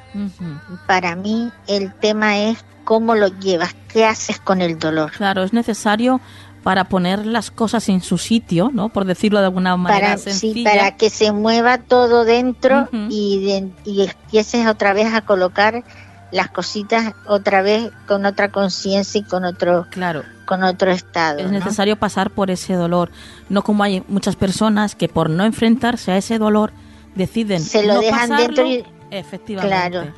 Para 0.86 1.16
mí 1.16 1.50
el 1.66 1.92
tema 1.94 2.38
es 2.38 2.64
cómo 2.84 3.14
lo 3.14 3.28
llevas, 3.28 3.74
qué 3.92 4.04
haces 4.04 4.40
con 4.40 4.60
el 4.60 4.78
dolor. 4.78 5.12
Claro, 5.12 5.42
es 5.42 5.52
necesario 5.52 6.20
para 6.62 6.84
poner 6.84 7.24
las 7.24 7.50
cosas 7.50 7.88
en 7.88 8.02
su 8.02 8.18
sitio, 8.18 8.70
¿no? 8.72 8.90
Por 8.90 9.04
decirlo 9.04 9.38
de 9.40 9.46
alguna 9.46 9.76
manera 9.76 10.08
para, 10.08 10.18
sencilla. 10.18 10.54
Sí, 10.54 10.64
para 10.64 10.96
que 10.96 11.08
se 11.08 11.32
mueva 11.32 11.78
todo 11.78 12.24
dentro 12.24 12.88
y, 13.08 13.64
y 13.84 14.02
empieces 14.02 14.66
otra 14.66 14.92
vez 14.92 15.12
a 15.14 15.22
colocar 15.22 15.84
las 16.32 16.50
cositas 16.50 17.14
otra 17.26 17.62
vez 17.62 17.90
con 18.06 18.24
otra 18.24 18.50
conciencia 18.50 19.20
y 19.20 19.24
con 19.24 19.44
otro 19.44 19.86
claro 19.90 20.22
con 20.44 20.62
otro 20.62 20.92
estado 20.92 21.40
es 21.40 21.50
necesario 21.50 21.96
pasar 21.96 22.30
por 22.30 22.52
ese 22.52 22.74
dolor 22.74 23.10
no 23.48 23.62
como 23.62 23.82
hay 23.82 24.04
muchas 24.06 24.36
personas 24.36 24.94
que 24.94 25.08
por 25.08 25.28
no 25.28 25.44
enfrentarse 25.44 26.12
a 26.12 26.16
ese 26.16 26.38
dolor 26.38 26.72
deciden 27.14 27.60
se 27.60 27.86
lo 27.86 28.00
dejan 28.00 28.30
dentro 28.30 28.66
y 28.66 28.84
efectivamente 29.10 29.68
claro 29.68 30.12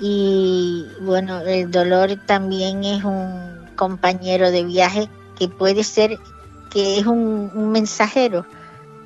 y 0.00 0.86
bueno, 1.00 1.40
el 1.40 1.70
dolor 1.70 2.16
también 2.26 2.84
es 2.84 3.04
un 3.04 3.66
compañero 3.76 4.50
de 4.50 4.64
viaje 4.64 5.08
que 5.38 5.48
puede 5.48 5.84
ser 5.84 6.18
que 6.70 6.98
es 6.98 7.06
un, 7.06 7.70
mensajero, 7.70 8.44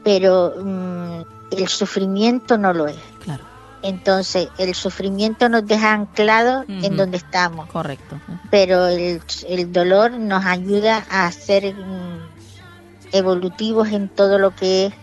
pero 0.03 0.55
mm, 0.61 1.21
el 1.53 1.68
sufrimiento 1.68 2.59
no 2.59 2.73
lo 2.73 2.89
es. 2.89 2.97
Claro. 3.23 3.45
Entonces, 3.83 4.49
el 4.59 4.75
sufrimiento 4.75 5.49
nos 5.49 5.66
deja 5.66 5.93
anclados 5.93 6.66
en 6.68 6.97
donde 6.97 7.16
estamos. 7.16 7.68
Correcto. 7.71 8.21
Pero 8.51 8.89
el, 8.89 9.23
el 9.49 9.73
dolor 9.73 10.12
nos 10.12 10.45
ayuda 10.45 11.07
a 11.09 11.31
ser 11.33 11.75
mm, 11.75 12.18
evolutivos 13.12 13.89
en 13.89 14.09
todo 14.09 14.39
lo 14.39 14.55
que 14.55 14.87
es 14.87 14.95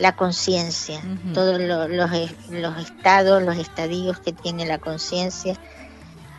la 0.00 0.16
conciencia, 0.16 1.02
todos 1.34 1.60
los, 1.60 1.90
los, 1.90 2.78
estados, 2.78 3.42
los 3.42 3.58
estadios 3.58 4.18
que 4.18 4.32
tiene 4.32 4.64
la 4.66 4.78
conciencia. 4.78 5.56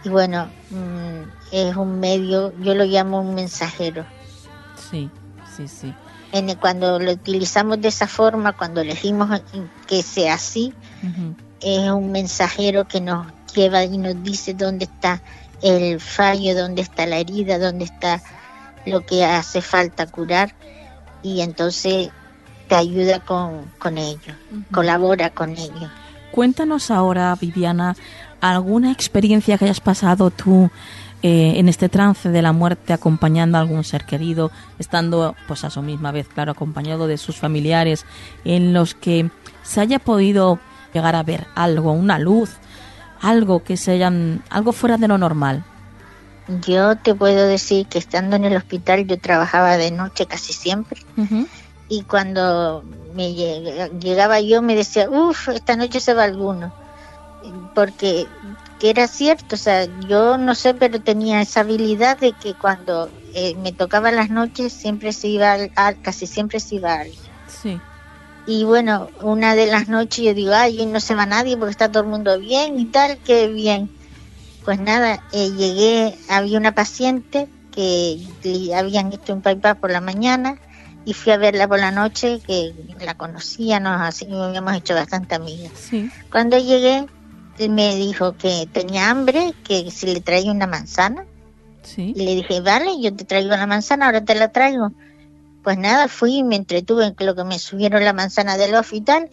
Y 0.03 0.09
bueno, 0.09 0.49
mm, 0.71 1.29
es 1.51 1.75
un 1.75 1.99
medio, 1.99 2.53
yo 2.59 2.73
lo 2.73 2.85
llamo 2.85 3.21
un 3.21 3.35
mensajero. 3.35 4.03
Sí, 4.89 5.11
sí, 5.55 5.67
sí. 5.67 5.93
En 6.31 6.53
cuando 6.55 6.97
lo 6.97 7.11
utilizamos 7.11 7.79
de 7.81 7.89
esa 7.89 8.07
forma, 8.07 8.57
cuando 8.57 8.81
elegimos 8.81 9.41
que 9.85 10.01
sea 10.01 10.35
así, 10.35 10.73
es 11.59 11.91
un 11.91 12.11
mensajero 12.11 12.87
que 12.87 12.99
nos 12.99 13.27
lleva 13.53 13.83
y 13.83 13.97
nos 13.97 14.23
dice 14.23 14.55
dónde 14.55 14.85
está 14.85 15.21
el 15.61 15.99
fallo, 15.99 16.55
dónde 16.55 16.81
está 16.81 17.05
la 17.05 17.17
herida, 17.17 17.59
dónde 17.59 17.85
está 17.85 18.23
lo 18.87 19.05
que 19.05 19.23
hace 19.23 19.61
falta 19.61 20.07
curar 20.07 20.55
y 21.21 21.41
entonces 21.41 22.09
te 22.71 22.77
ayuda 22.77 23.19
con, 23.19 23.65
con 23.79 23.97
ello, 23.97 24.33
colabora 24.71 25.29
con 25.31 25.49
ello. 25.57 25.89
Cuéntanos 26.31 26.89
ahora, 26.89 27.35
Viviana, 27.35 27.97
alguna 28.39 28.93
experiencia 28.93 29.57
que 29.57 29.65
hayas 29.65 29.81
pasado 29.81 30.31
tú 30.31 30.71
eh, 31.21 31.55
en 31.57 31.67
este 31.67 31.89
trance 31.89 32.29
de 32.29 32.41
la 32.41 32.53
muerte 32.53 32.93
acompañando 32.93 33.57
a 33.57 33.61
algún 33.61 33.83
ser 33.83 34.05
querido, 34.05 34.51
estando 34.79 35.35
pues 35.49 35.65
a 35.65 35.69
su 35.69 35.81
misma 35.81 36.13
vez, 36.13 36.29
claro, 36.29 36.53
acompañado 36.53 37.07
de 37.07 37.17
sus 37.17 37.35
familiares, 37.35 38.05
en 38.45 38.71
los 38.71 38.95
que 38.95 39.29
se 39.63 39.81
haya 39.81 39.99
podido 39.99 40.57
llegar 40.93 41.17
a 41.17 41.23
ver 41.23 41.47
algo, 41.55 41.91
una 41.91 42.19
luz, 42.19 42.51
algo 43.19 43.65
que 43.65 43.75
se 43.75 43.91
hayan, 43.91 44.43
algo 44.49 44.71
fuera 44.71 44.95
de 44.95 45.09
lo 45.09 45.17
normal. 45.17 45.65
Yo 46.65 46.95
te 46.95 47.15
puedo 47.15 47.47
decir 47.47 47.87
que 47.87 47.99
estando 47.99 48.37
en 48.37 48.45
el 48.45 48.55
hospital 48.55 49.07
yo 49.07 49.19
trabajaba 49.19 49.75
de 49.75 49.91
noche 49.91 50.25
casi 50.25 50.53
siempre 50.53 51.01
y 51.91 52.03
cuando 52.03 52.85
me 53.13 53.33
llegaba 53.33 54.39
yo 54.39 54.61
me 54.61 54.77
decía, 54.77 55.09
uff, 55.09 55.49
esta 55.49 55.75
noche 55.75 55.99
se 55.99 56.13
va 56.13 56.23
alguno, 56.23 56.71
porque 57.75 58.27
era 58.81 59.09
cierto, 59.09 59.55
o 59.55 59.57
sea, 59.57 59.89
yo 60.07 60.37
no 60.37 60.55
sé, 60.55 60.73
pero 60.73 61.01
tenía 61.01 61.41
esa 61.41 61.59
habilidad 61.59 62.17
de 62.17 62.31
que 62.31 62.53
cuando 62.53 63.09
eh, 63.33 63.55
me 63.55 63.73
tocaba 63.73 64.09
las 64.13 64.29
noches 64.29 64.71
siempre 64.71 65.11
se 65.11 65.27
iba, 65.27 65.57
a, 65.75 65.93
casi 65.95 66.27
siempre 66.27 66.61
se 66.61 66.75
iba 66.75 66.93
alguien. 66.93 67.19
Sí. 67.49 67.77
Y 68.47 68.63
bueno, 68.63 69.09
una 69.21 69.53
de 69.55 69.65
las 69.65 69.89
noches 69.89 70.23
yo 70.23 70.33
digo, 70.33 70.53
ay, 70.53 70.85
no 70.85 71.01
se 71.01 71.13
va 71.13 71.25
nadie 71.25 71.57
porque 71.57 71.71
está 71.71 71.91
todo 71.91 72.03
el 72.03 72.09
mundo 72.09 72.39
bien 72.39 72.79
y 72.79 72.85
tal, 72.85 73.17
qué 73.17 73.49
bien. 73.49 73.89
Pues 74.63 74.79
nada, 74.79 75.21
eh, 75.33 75.51
llegué, 75.51 76.17
había 76.29 76.57
una 76.57 76.71
paciente 76.71 77.49
que 77.73 78.17
le 78.43 78.75
habían 78.75 79.11
hecho 79.11 79.33
un 79.33 79.41
bypass 79.41 79.75
por 79.75 79.91
la 79.91 79.99
mañana 79.99 80.57
y 81.05 81.13
fui 81.13 81.31
a 81.31 81.37
verla 81.37 81.67
por 81.67 81.79
la 81.79 81.91
noche, 81.91 82.39
que 82.45 82.73
la 82.99 83.15
conocía, 83.15 83.79
nos 83.79 84.01
así 84.01 84.27
habíamos 84.31 84.73
hecho 84.75 84.93
bastante 84.93 85.35
amigas. 85.35 85.71
Sí. 85.75 86.11
Cuando 86.31 86.57
llegué, 86.57 87.05
me 87.69 87.95
dijo 87.95 88.37
que 88.37 88.67
tenía 88.71 89.09
hambre, 89.09 89.53
que 89.63 89.89
si 89.91 90.07
le 90.07 90.21
traía 90.21 90.51
una 90.51 90.67
manzana. 90.67 91.25
Sí. 91.83 92.13
Y 92.15 92.25
le 92.25 92.35
dije, 92.35 92.61
vale, 92.61 93.01
yo 93.01 93.13
te 93.15 93.25
traigo 93.25 93.49
la 93.49 93.65
manzana, 93.65 94.05
ahora 94.05 94.23
te 94.23 94.35
la 94.35 94.51
traigo. 94.51 94.91
Pues 95.63 95.77
nada, 95.77 96.07
fui 96.07 96.37
y 96.37 96.43
me 96.43 96.55
entretuve 96.55 97.05
en 97.05 97.15
lo 97.25 97.35
que 97.35 97.43
me 97.43 97.59
subieron 97.59 98.03
la 98.03 98.13
manzana 98.13 98.57
del 98.57 98.75
hospital 98.75 99.29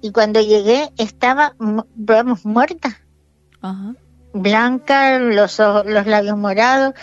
y 0.00 0.12
cuando 0.12 0.40
llegué 0.40 0.92
estaba, 0.98 1.54
vamos, 1.58 2.44
muerta. 2.44 3.00
Ajá. 3.60 3.94
Blanca, 4.32 5.18
los, 5.18 5.58
los 5.58 6.06
labios 6.06 6.36
morados 6.36 6.94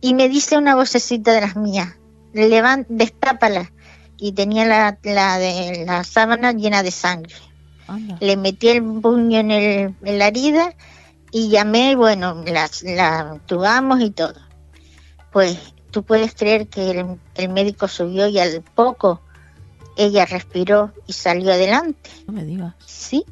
y 0.00 0.14
me 0.14 0.28
dice 0.28 0.56
una 0.56 0.74
vocecita 0.74 1.32
de 1.32 1.42
las 1.42 1.56
mías, 1.56 1.96
levant, 2.32 2.86
destápala. 2.88 3.72
Y 4.16 4.32
tenía 4.32 4.66
la, 4.66 4.98
la, 5.02 5.38
de, 5.38 5.84
la 5.86 6.04
sábana 6.04 6.52
llena 6.52 6.82
de 6.82 6.90
sangre. 6.90 7.34
Le 8.20 8.36
metí 8.36 8.68
el 8.68 8.82
puño 8.82 9.40
en, 9.40 9.50
el, 9.50 9.94
en 10.02 10.18
la 10.18 10.28
herida 10.28 10.74
y 11.32 11.48
llamé, 11.48 11.96
bueno, 11.96 12.42
la, 12.46 12.68
la 12.82 13.40
tubamos 13.46 14.00
y 14.00 14.10
todo. 14.10 14.34
Pues 15.32 15.58
tú 15.90 16.02
puedes 16.02 16.34
creer 16.34 16.68
que 16.68 16.90
el, 16.90 17.18
el, 17.34 17.48
médico 17.48 17.88
subió 17.88 18.28
y 18.28 18.38
al 18.38 18.62
poco 18.62 19.22
ella 19.96 20.26
respiró 20.26 20.92
y 21.06 21.12
salió 21.12 21.52
adelante. 21.52 22.10
No 22.26 22.32
me 22.32 22.44
digas. 22.44 22.74
Sí. 22.86 23.24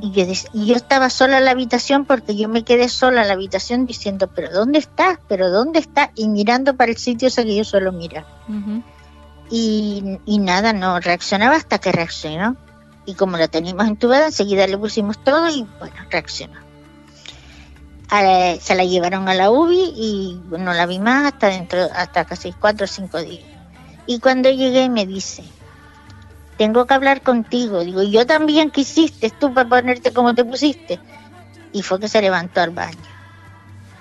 y, 0.00 0.12
yo, 0.12 0.24
y, 0.52 0.66
yo, 0.66 0.74
estaba 0.74 1.10
sola 1.10 1.38
en 1.38 1.44
la 1.44 1.50
habitación 1.50 2.04
porque 2.04 2.36
yo 2.36 2.48
me 2.48 2.64
quedé 2.64 2.88
sola 2.88 3.22
en 3.22 3.28
la 3.28 3.34
habitación 3.34 3.86
diciendo, 3.86 4.30
pero 4.34 4.50
¿dónde 4.52 4.78
está? 4.78 5.20
¿Pero 5.28 5.50
dónde 5.50 5.78
está? 5.78 6.12
Y 6.14 6.28
mirando 6.28 6.76
para 6.76 6.90
el 6.90 6.98
sitio 6.98 7.28
ese 7.28 7.44
que 7.44 7.56
yo 7.56 7.64
suelo 7.64 7.92
mirar. 7.92 8.26
y, 9.50 10.18
y 10.24 10.38
nada, 10.38 10.72
no 10.72 11.00
reaccionaba 11.00 11.56
hasta 11.56 11.78
que 11.78 11.92
reaccionó. 11.92 12.56
Y 13.04 13.14
como 13.14 13.36
la 13.36 13.46
teníamos 13.46 13.86
entubada, 13.86 14.26
enseguida 14.26 14.66
le 14.66 14.78
pusimos 14.78 15.22
todo 15.22 15.48
y 15.48 15.64
bueno, 15.78 15.94
reaccionó. 16.10 16.58
se 18.10 18.74
la 18.74 18.84
llevaron 18.84 19.28
a 19.28 19.34
la 19.34 19.50
UBI 19.50 19.92
y 19.96 20.40
no 20.50 20.72
la 20.72 20.86
vi 20.86 20.98
más 20.98 21.26
hasta 21.26 21.48
dentro, 21.48 21.86
hasta 21.94 22.24
casi 22.24 22.52
cuatro 22.52 22.84
o 22.84 22.88
cinco 22.88 23.18
días. 23.18 23.44
Y 24.08 24.18
cuando 24.18 24.50
llegué 24.50 24.88
me 24.88 25.06
dice, 25.06 25.44
tengo 26.56 26.86
que 26.86 26.94
hablar 26.94 27.22
contigo. 27.22 27.84
Digo, 27.84 28.02
yo 28.02 28.26
también 28.26 28.70
quisiste 28.70 29.30
tú 29.30 29.52
para 29.52 29.68
ponerte 29.68 30.12
como 30.12 30.34
te 30.34 30.44
pusiste. 30.44 30.98
Y 31.72 31.82
fue 31.82 32.00
que 32.00 32.08
se 32.08 32.22
levantó 32.22 32.60
al 32.60 32.70
baño. 32.70 32.96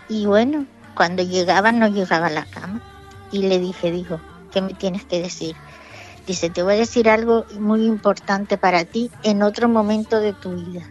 Y 0.08 0.26
bueno, 0.26 0.66
cuando 0.96 1.24
llegaba 1.24 1.72
no 1.72 1.88
llegaba 1.88 2.28
a 2.28 2.32
la 2.32 2.46
cama. 2.46 2.82
Y 3.32 3.44
le 3.44 3.60
dije, 3.60 3.92
dijo, 3.92 4.20
¿qué 4.52 4.62
me 4.62 4.74
tienes 4.74 5.04
que 5.04 5.22
decir? 5.22 5.56
Dice, 6.26 6.50
te 6.50 6.64
voy 6.64 6.74
a 6.74 6.78
decir 6.78 7.10
algo 7.10 7.46
muy 7.60 7.86
importante 7.86 8.58
para 8.58 8.86
ti 8.86 9.12
en 9.24 9.44
otro 9.44 9.70
momento 9.70 10.20
de 10.20 10.34
tu 10.34 10.56
vida. 10.56 10.84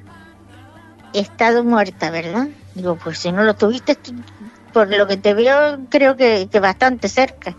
He 1.12 1.21
estado 1.21 1.65
muerta, 1.65 2.11
¿verdad? 2.11 2.49
Digo, 2.75 2.97
pues 2.97 3.19
si 3.19 3.33
no 3.33 3.43
lo 3.45 3.55
tuviste, 3.55 3.97
por 4.73 4.95
lo 4.95 5.07
que 5.07 5.17
te 5.17 5.33
veo, 5.35 5.79
creo 5.89 6.17
que, 6.17 6.49
que 6.51 6.61
bastante 6.61 7.09
cerca. 7.09 7.57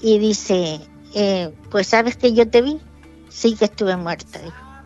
Y 0.00 0.18
dice, 0.18 0.80
eh, 1.14 1.54
pues 1.70 1.86
sabes 1.86 2.16
que 2.16 2.34
yo 2.34 2.48
te 2.48 2.62
vi, 2.62 2.80
sí 3.28 3.56
que 3.56 3.66
estuve 3.66 3.96
muerta. 3.96 4.40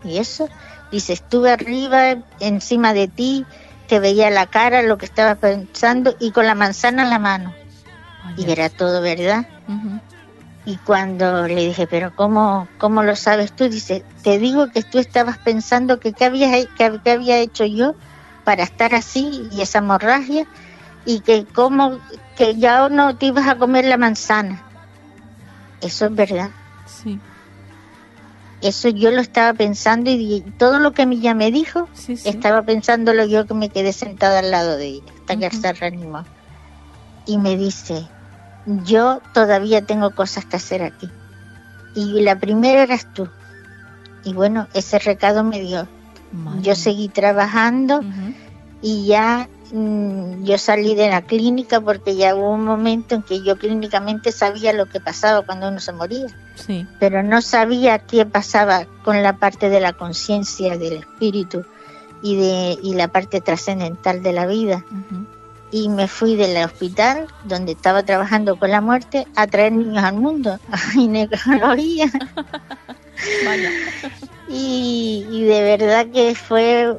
¿y 0.05 0.18
eso? 0.18 0.49
Dice, 0.91 1.12
estuve 1.12 1.53
arriba, 1.53 2.16
encima 2.41 2.93
de 2.93 3.09
ti, 3.09 3.47
te 3.86 4.01
veía 4.01 4.30
la 4.30 4.47
cara, 4.47 4.82
lo 4.82 4.99
que 4.99 5.07
estaba 5.07 5.34
pensando 5.36 6.14
y 6.20 6.32
con 6.32 6.47
la 6.47 6.55
manzana 6.55 7.03
en 7.03 7.11
la 7.11 7.18
mano. 7.18 7.55
y 8.36 8.51
era 8.51 8.68
todo 8.68 9.01
verdad. 9.01 9.47
Y 10.64 10.76
cuando 10.76 11.49
le 11.49 11.66
dije, 11.66 11.86
pero 11.86 12.14
¿cómo, 12.14 12.68
¿cómo 12.78 13.03
lo 13.03 13.16
sabes 13.16 13.53
tú? 13.53 13.68
Dice, 13.68 14.05
te 14.22 14.38
digo 14.38 14.70
que 14.70 14.82
tú 14.82 14.99
estabas 14.99 15.38
pensando 15.38 15.99
que 15.99 16.12
qué 16.12 16.26
había, 16.26 16.53
que, 16.76 17.11
había 17.11 17.38
hecho 17.38 17.64
yo 17.64 17.95
para 18.45 18.62
estar 18.62 18.95
así 18.95 19.49
y 19.53 19.62
esa 19.62 19.78
hemorragia 19.78 20.47
y 21.05 21.20
que 21.20 21.47
cómo, 21.47 21.99
que 22.36 22.57
ya 22.57 22.88
no 22.88 23.16
te 23.16 23.26
ibas 23.26 23.49
a 23.49 23.57
comer 23.57 23.86
la 23.86 23.97
manzana. 23.97 24.62
Eso 25.80 26.07
es 26.07 26.14
verdad. 26.14 26.51
Eso 28.63 28.89
yo 28.91 29.11
lo 29.11 29.21
estaba 29.21 29.55
pensando 29.55 30.11
y 30.11 30.43
todo 30.59 30.79
lo 30.79 30.93
que 30.93 31.03
ella 31.03 31.35
me 31.35 31.51
dijo, 31.51 31.89
sí, 31.95 32.17
sí. 32.17 32.29
estaba 32.29 32.63
pensándolo 32.63 33.25
yo 33.25 33.47
que 33.47 33.55
me 33.55 33.71
quedé 33.71 33.93
sentada 33.93 34.41
al 34.41 34.51
lado 34.51 34.77
de 34.77 34.87
ella 34.87 35.13
hasta 35.21 35.37
que 35.37 35.51
se 35.57 35.73
reanimó. 35.73 36.25
Y 37.27 37.39
me 37.39 37.57
dice, 37.57 38.07
yo 38.85 39.21
todavía 39.33 39.83
tengo 39.87 40.11
cosas 40.15 40.45
que 40.45 40.57
hacer 40.57 40.83
aquí. 40.83 41.09
Y 41.95 42.21
la 42.21 42.39
primera 42.39 42.83
eras 42.83 43.07
tú. 43.15 43.29
Y 44.25 44.35
bueno, 44.35 44.69
ese 44.75 44.99
recado 44.99 45.43
me 45.43 45.61
dio. 45.61 45.89
Madre. 46.33 46.63
Yo 46.63 46.75
seguí 46.77 47.09
trabajando 47.09 47.99
Uh 48.01 48.03
-huh. 48.03 48.35
y 48.83 49.07
ya 49.07 49.49
yo 49.73 50.59
salí 50.59 50.95
de 50.95 51.09
la 51.09 51.23
clínica 51.23 51.81
porque 51.81 52.16
ya 52.16 52.35
hubo 52.35 52.51
un 52.51 52.64
momento 52.64 53.14
en 53.14 53.23
que 53.23 53.43
yo 53.43 53.57
clínicamente 53.57 54.33
sabía 54.33 54.73
lo 54.73 54.87
que 54.87 55.01
pasaba 55.01 55.43
cuando 55.43 55.68
uno 55.68 55.81
se 55.81 55.93
moría, 55.93 56.27
Sí. 56.57 56.87
pero 56.99 57.23
no 57.23 57.41
sabía 57.41 57.99
qué 58.01 58.27
pasaba 58.27 58.87
con 59.05 59.23
la 59.23 59.37
parte 59.39 59.68
de 59.71 59.81
la 59.81 59.93
conciencia, 59.93 60.77
del 60.77 60.95
espíritu 60.95 61.64
y, 62.23 62.37
de, 62.37 62.79
y 62.83 62.95
la 62.95 63.09
parte 63.09 63.41
trascendental 63.41 64.23
de 64.23 64.33
la 64.33 64.47
vida. 64.47 64.85
Uh 64.91 64.95
-huh. 65.14 65.27
y 65.73 65.89
me 65.89 66.09
fui 66.09 66.35
del 66.35 66.57
hospital 66.64 67.29
donde 67.45 67.73
estaba 67.73 68.03
trabajando 68.03 68.57
con 68.59 68.71
la 68.73 68.81
muerte 68.81 69.27
a 69.37 69.47
traer 69.47 69.73
niños 69.73 70.03
al 70.03 70.16
mundo, 70.16 70.59
a 70.73 70.77
ginecología. 70.79 72.07
Vaya. 73.45 73.71
Y, 74.53 75.29
y, 75.31 75.45
de 75.45 75.62
verdad 75.62 76.09
que 76.12 76.35
fue, 76.35 76.93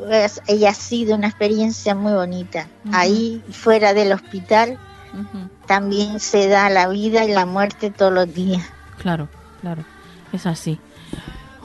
ella 0.47 0.69
ha 0.69 0.73
sido 0.73 1.15
una 1.17 1.27
experiencia 1.27 1.93
muy 1.93 2.13
bonita. 2.13 2.69
Uh 2.85 2.89
-huh. 2.89 2.95
Ahí 2.95 3.43
fuera 3.51 3.93
del 3.93 4.13
hospital 4.13 4.79
Uh 5.13 5.17
-huh. 5.17 5.49
también 5.67 6.19
se 6.19 6.47
da 6.47 6.69
la 6.69 6.87
vida 6.87 7.25
y 7.25 7.31
la 7.33 7.45
muerte 7.45 7.91
todos 7.91 8.13
los 8.13 8.33
días. 8.33 8.63
Claro, 8.97 9.27
claro, 9.61 9.83
es 10.31 10.45
así. 10.45 10.79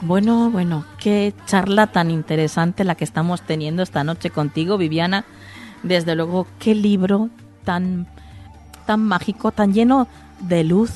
Bueno, 0.01 0.51
bueno, 0.51 0.85
qué 0.99 1.33
charla 1.45 1.87
tan 1.87 2.11
interesante 2.11 2.83
la 2.83 2.95
que 2.95 3.03
estamos 3.03 3.41
teniendo 3.41 3.81
esta 3.81 4.03
noche 4.03 4.29
contigo, 4.29 4.77
Viviana. 4.77 5.25
Desde 5.83 6.15
luego, 6.15 6.47
qué 6.59 6.75
libro 6.75 7.29
tan, 7.63 8.07
tan 8.85 8.99
mágico, 9.01 9.51
tan 9.51 9.73
lleno 9.73 10.07
de 10.39 10.63
luz 10.63 10.91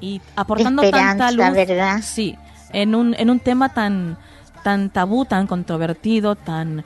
y 0.00 0.20
aportando 0.34 0.82
Esperanza, 0.82 1.28
tanta 1.28 1.50
luz. 1.50 1.56
¿verdad? 1.56 2.00
Sí, 2.02 2.36
en 2.76 2.94
un, 2.94 3.14
en 3.18 3.30
un 3.30 3.40
tema 3.40 3.70
tan, 3.70 4.18
tan 4.62 4.90
tabú, 4.90 5.24
tan 5.24 5.46
controvertido, 5.46 6.36
tan, 6.36 6.84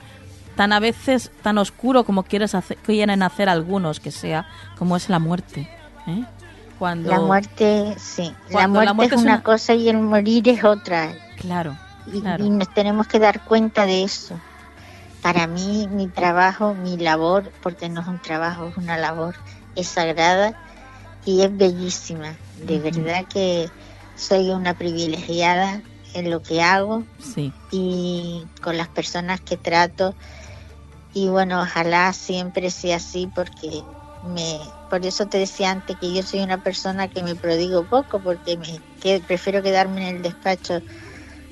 tan 0.55 0.73
a 0.73 0.79
veces 0.79 1.31
tan 1.41 1.57
oscuro 1.57 2.03
como 2.03 2.23
quieres 2.23 2.55
hacer, 2.55 2.77
quieren 2.77 3.21
hacer 3.23 3.49
algunos 3.49 3.99
que 3.99 4.11
sea, 4.11 4.47
como 4.77 4.95
es 4.95 5.09
la 5.09 5.19
muerte. 5.19 5.69
¿eh? 6.07 6.23
Cuando, 6.79 7.09
la 7.09 7.19
muerte, 7.19 7.95
sí. 7.99 8.33
La 8.49 8.67
muerte, 8.67 8.85
la 8.85 8.93
muerte, 8.93 9.15
es 9.15 9.21
una, 9.21 9.33
una 9.33 9.43
cosa 9.43 9.73
y 9.73 9.89
el 9.89 9.97
morir 9.97 10.47
es 10.47 10.63
otra. 10.63 11.13
Claro, 11.37 11.77
y, 12.11 12.21
claro. 12.21 12.43
y 12.43 12.49
nos 12.49 12.73
tenemos 12.73 13.07
que 13.07 13.19
dar 13.19 13.43
cuenta 13.43 13.85
de 13.85 14.03
eso 14.03 14.39
para 15.21 15.47
mí 15.47 15.87
mi 15.91 16.07
trabajo, 16.07 16.73
mi 16.73 16.97
labor, 16.97 17.51
porque 17.61 17.89
no 17.89 18.01
es 18.01 18.07
un 18.07 18.19
trabajo, 18.19 18.67
es 18.67 18.77
una 18.77 18.97
labor, 18.97 19.35
es 19.75 19.87
sagrada 19.87 20.53
y 21.25 21.41
es 21.41 21.55
bellísima. 21.55 22.35
De 22.65 22.79
verdad 22.79 23.25
que 23.31 23.69
soy 24.15 24.49
una 24.51 24.73
privilegiada 24.73 25.83
en 26.13 26.29
lo 26.29 26.41
que 26.41 26.61
hago 26.61 27.05
Sí. 27.19 27.53
y 27.71 28.47
con 28.61 28.77
las 28.77 28.89
personas 28.89 29.41
que 29.41 29.57
trato. 29.57 30.15
Y 31.13 31.27
bueno, 31.27 31.61
ojalá 31.61 32.13
siempre 32.13 32.71
sea 32.71 32.97
así 32.97 33.27
porque 33.27 33.83
me 34.21 34.59
por 34.89 35.05
eso 35.05 35.25
te 35.27 35.37
decía 35.37 35.71
antes 35.71 35.97
que 35.97 36.13
yo 36.13 36.21
soy 36.23 36.41
una 36.41 36.57
persona 36.59 37.07
que 37.07 37.23
me 37.23 37.35
prodigo 37.35 37.85
poco 37.85 38.21
porque 38.21 38.57
me 38.57 38.81
que 38.99 39.19
prefiero 39.25 39.61
quedarme 39.63 40.07
en 40.09 40.17
el 40.17 40.21
despacho 40.21 40.83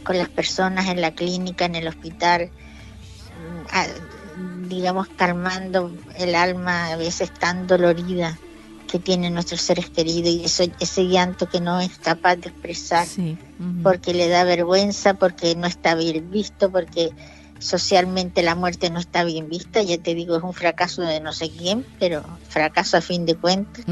con 0.04 0.18
las 0.18 0.30
personas 0.30 0.88
en 0.88 1.02
la 1.02 1.12
clínica, 1.12 1.66
en 1.66 1.76
el 1.76 1.88
hospital, 1.88 2.52
mm, 3.36 3.62
a- 3.72 3.88
digamos 4.68 5.08
calmando 5.16 5.94
el 6.16 6.36
alma 6.36 6.92
a 6.92 6.96
veces 6.98 7.32
tan 7.34 7.66
dolorida 7.68 8.40
que 8.92 9.00
tienen 9.00 9.34
nuestros 9.34 9.62
seres 9.62 9.90
queridos 9.90 10.30
y 10.32 10.44
eso, 10.46 10.64
ese 10.80 11.04
llanto 11.08 11.48
que 11.48 11.62
no 11.62 11.80
es 11.80 11.98
capaz 12.00 12.38
de 12.38 12.50
expresar 12.50 13.06
Sí. 13.06 13.38
porque 13.84 14.14
le 14.14 14.28
da 14.28 14.44
vergüenza, 14.44 15.14
porque 15.14 15.56
no 15.56 15.68
está 15.68 15.96
bien 15.96 16.32
visto, 16.32 16.72
porque 16.72 17.12
socialmente 17.60 18.42
la 18.42 18.56
muerte 18.56 18.90
no 18.90 19.00
está 19.00 19.24
bien 19.24 19.50
vista. 19.50 19.82
Ya 19.84 19.98
te 19.98 20.16
digo, 20.16 20.36
es 20.38 20.44
un 20.44 20.54
fracaso 20.54 21.02
de 21.04 21.20
no 21.20 21.34
sé 21.34 21.50
quién, 21.50 21.86
pero 22.00 22.24
fracaso 22.48 22.98
a 22.98 23.02
fin 23.02 23.26
de 23.26 23.36
cuentas. 23.36 23.86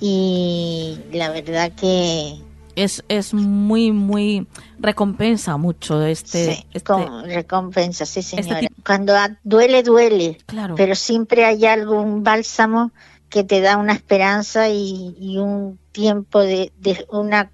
Y 0.00 0.98
la 1.12 1.30
verdad 1.30 1.72
que 1.72 2.38
Es, 2.76 3.04
es 3.08 3.34
muy, 3.34 3.92
muy. 3.92 4.46
recompensa 4.78 5.56
mucho 5.56 6.02
este. 6.02 6.54
sí, 6.54 6.64
este- 6.72 6.80
con 6.92 7.24
recompensa, 7.24 8.06
sí 8.06 8.22
señora. 8.22 8.60
tipo- 8.60 8.74
Cuando 8.86 9.12
duele, 9.44 9.82
duele, 9.82 10.38
claro. 10.46 10.74
pero 10.76 10.94
siempre 10.94 11.44
hay 11.44 11.66
algún 11.66 12.22
bálsamo 12.22 12.92
que 13.30 13.44
te 13.44 13.60
da 13.60 13.76
una 13.76 13.92
esperanza 13.92 14.68
y, 14.68 15.16
y 15.18 15.38
un 15.38 15.78
tiempo 15.92 16.40
de, 16.40 16.72
de 16.78 17.06
una 17.10 17.50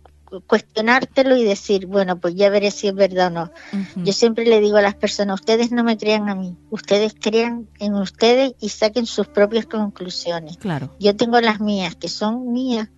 cuestionártelo 0.46 1.36
y 1.36 1.44
decir, 1.44 1.86
bueno, 1.86 2.18
pues 2.18 2.34
ya 2.34 2.50
veré 2.50 2.70
si 2.70 2.88
es 2.88 2.94
verdad 2.94 3.28
o 3.28 3.30
no. 3.30 3.52
Yo 3.96 4.12
siempre 4.12 4.44
le 4.44 4.60
digo 4.60 4.76
a 4.76 4.82
las 4.82 4.94
personas, 4.94 5.40
ustedes 5.40 5.70
no 5.70 5.84
me 5.84 5.96
crean 5.96 6.28
a 6.28 6.34
mí, 6.34 6.56
ustedes 6.70 7.14
crean 7.18 7.68
en 7.78 7.94
ustedes 7.94 8.54
y 8.60 8.70
saquen 8.70 9.06
sus 9.06 9.28
propias 9.28 9.66
conclusiones. 9.66 10.56
Claro. 10.56 10.90
Yo 10.98 11.16
tengo 11.16 11.40
las 11.40 11.60
mías, 11.60 11.94
que 11.94 12.08
son 12.08 12.52
mías, 12.52 12.88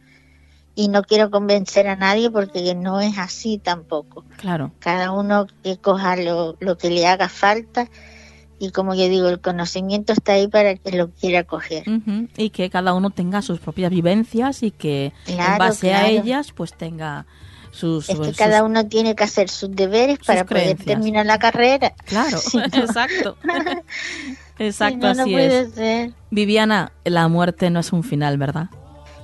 y 0.75 0.89
no 0.89 1.03
quiero 1.03 1.31
convencer 1.31 1.89
a 1.89 1.97
nadie 1.97 2.31
porque 2.31 2.75
no 2.75 3.01
es 3.01 3.19
así 3.19 3.59
tampoco. 3.59 4.25
Claro. 4.37 4.73
Cada 4.79 5.11
uno 5.11 5.47
que 5.63 5.77
coja 5.77 6.17
lo, 6.17 6.57
lo 6.61 6.79
que 6.79 6.91
le 6.91 7.07
haga 7.07 7.29
falta 7.29 7.91
y 8.59 8.71
como 8.71 8.95
yo 8.95 9.09
digo, 9.09 9.29
el 9.29 9.41
conocimiento 9.41 10.13
está 10.13 10.33
ahí 10.33 10.49
para 10.49 10.71
el 10.73 10.81
que 10.81 10.93
lo 10.97 11.11
quiera 11.11 11.45
coger. 11.45 11.85
Y 12.37 12.51
que 12.51 12.71
cada 12.71 12.95
uno 12.95 13.11
tenga 13.11 13.43
sus 13.43 13.59
propias 13.61 13.91
vivencias 13.91 14.63
y 14.63 14.71
que 14.71 15.13
en 15.27 15.37
Claro, 15.37 15.59
base 15.65 15.95
a 15.95 16.09
ellas 16.09 16.53
pues 16.53 16.73
tenga 16.75 17.27
sus... 17.71 18.09
Es 18.09 18.19
que 18.19 18.25
sus- 18.27 18.37
cada 18.37 18.65
uno 18.65 18.87
tiene 18.87 19.15
que 19.15 19.25
hacer 19.25 19.49
sus 19.49 19.71
deberes 19.71 20.19
para 20.27 20.45
poder 20.45 20.77
terminar 20.79 21.27
la 21.27 21.39
carrera. 21.39 21.95
Claro, 22.07 22.39
Si 22.39 22.57
no- 22.57 22.65
exacto. 22.73 23.37
Exacto, 24.59 24.95
si 24.95 25.01
no, 25.03 25.15
no 25.15 25.23
así 25.23 25.33
puede 25.33 25.61
es. 25.61 25.71
ser. 25.75 26.13
Viviana, 26.31 26.93
la 27.05 27.29
muerte 27.29 27.71
no 27.71 27.81
es 27.81 27.93
un 27.93 28.03
final, 28.03 28.39
¿verdad? 28.39 28.71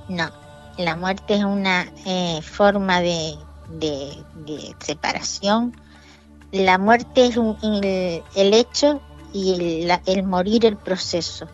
No, 0.07 0.29
la 0.77 0.95
muerte 0.95 1.35
es 1.35 1.43
una 1.43 1.91
eh, 2.05 2.39
forma 2.41 3.01
de, 3.01 3.35
de- 3.69 4.13
de 4.45 4.75
separación. 4.79 5.75
La 6.51 6.77
muerte 6.77 7.25
es 7.27 7.35
un- 7.37 7.57
el, 7.63 8.23
el 8.35 8.53
hecho 8.53 9.01
y 9.35 9.83
el, 10.05 10.23
morir 10.23 10.65
el 10.65 10.77
proceso. 10.77 11.45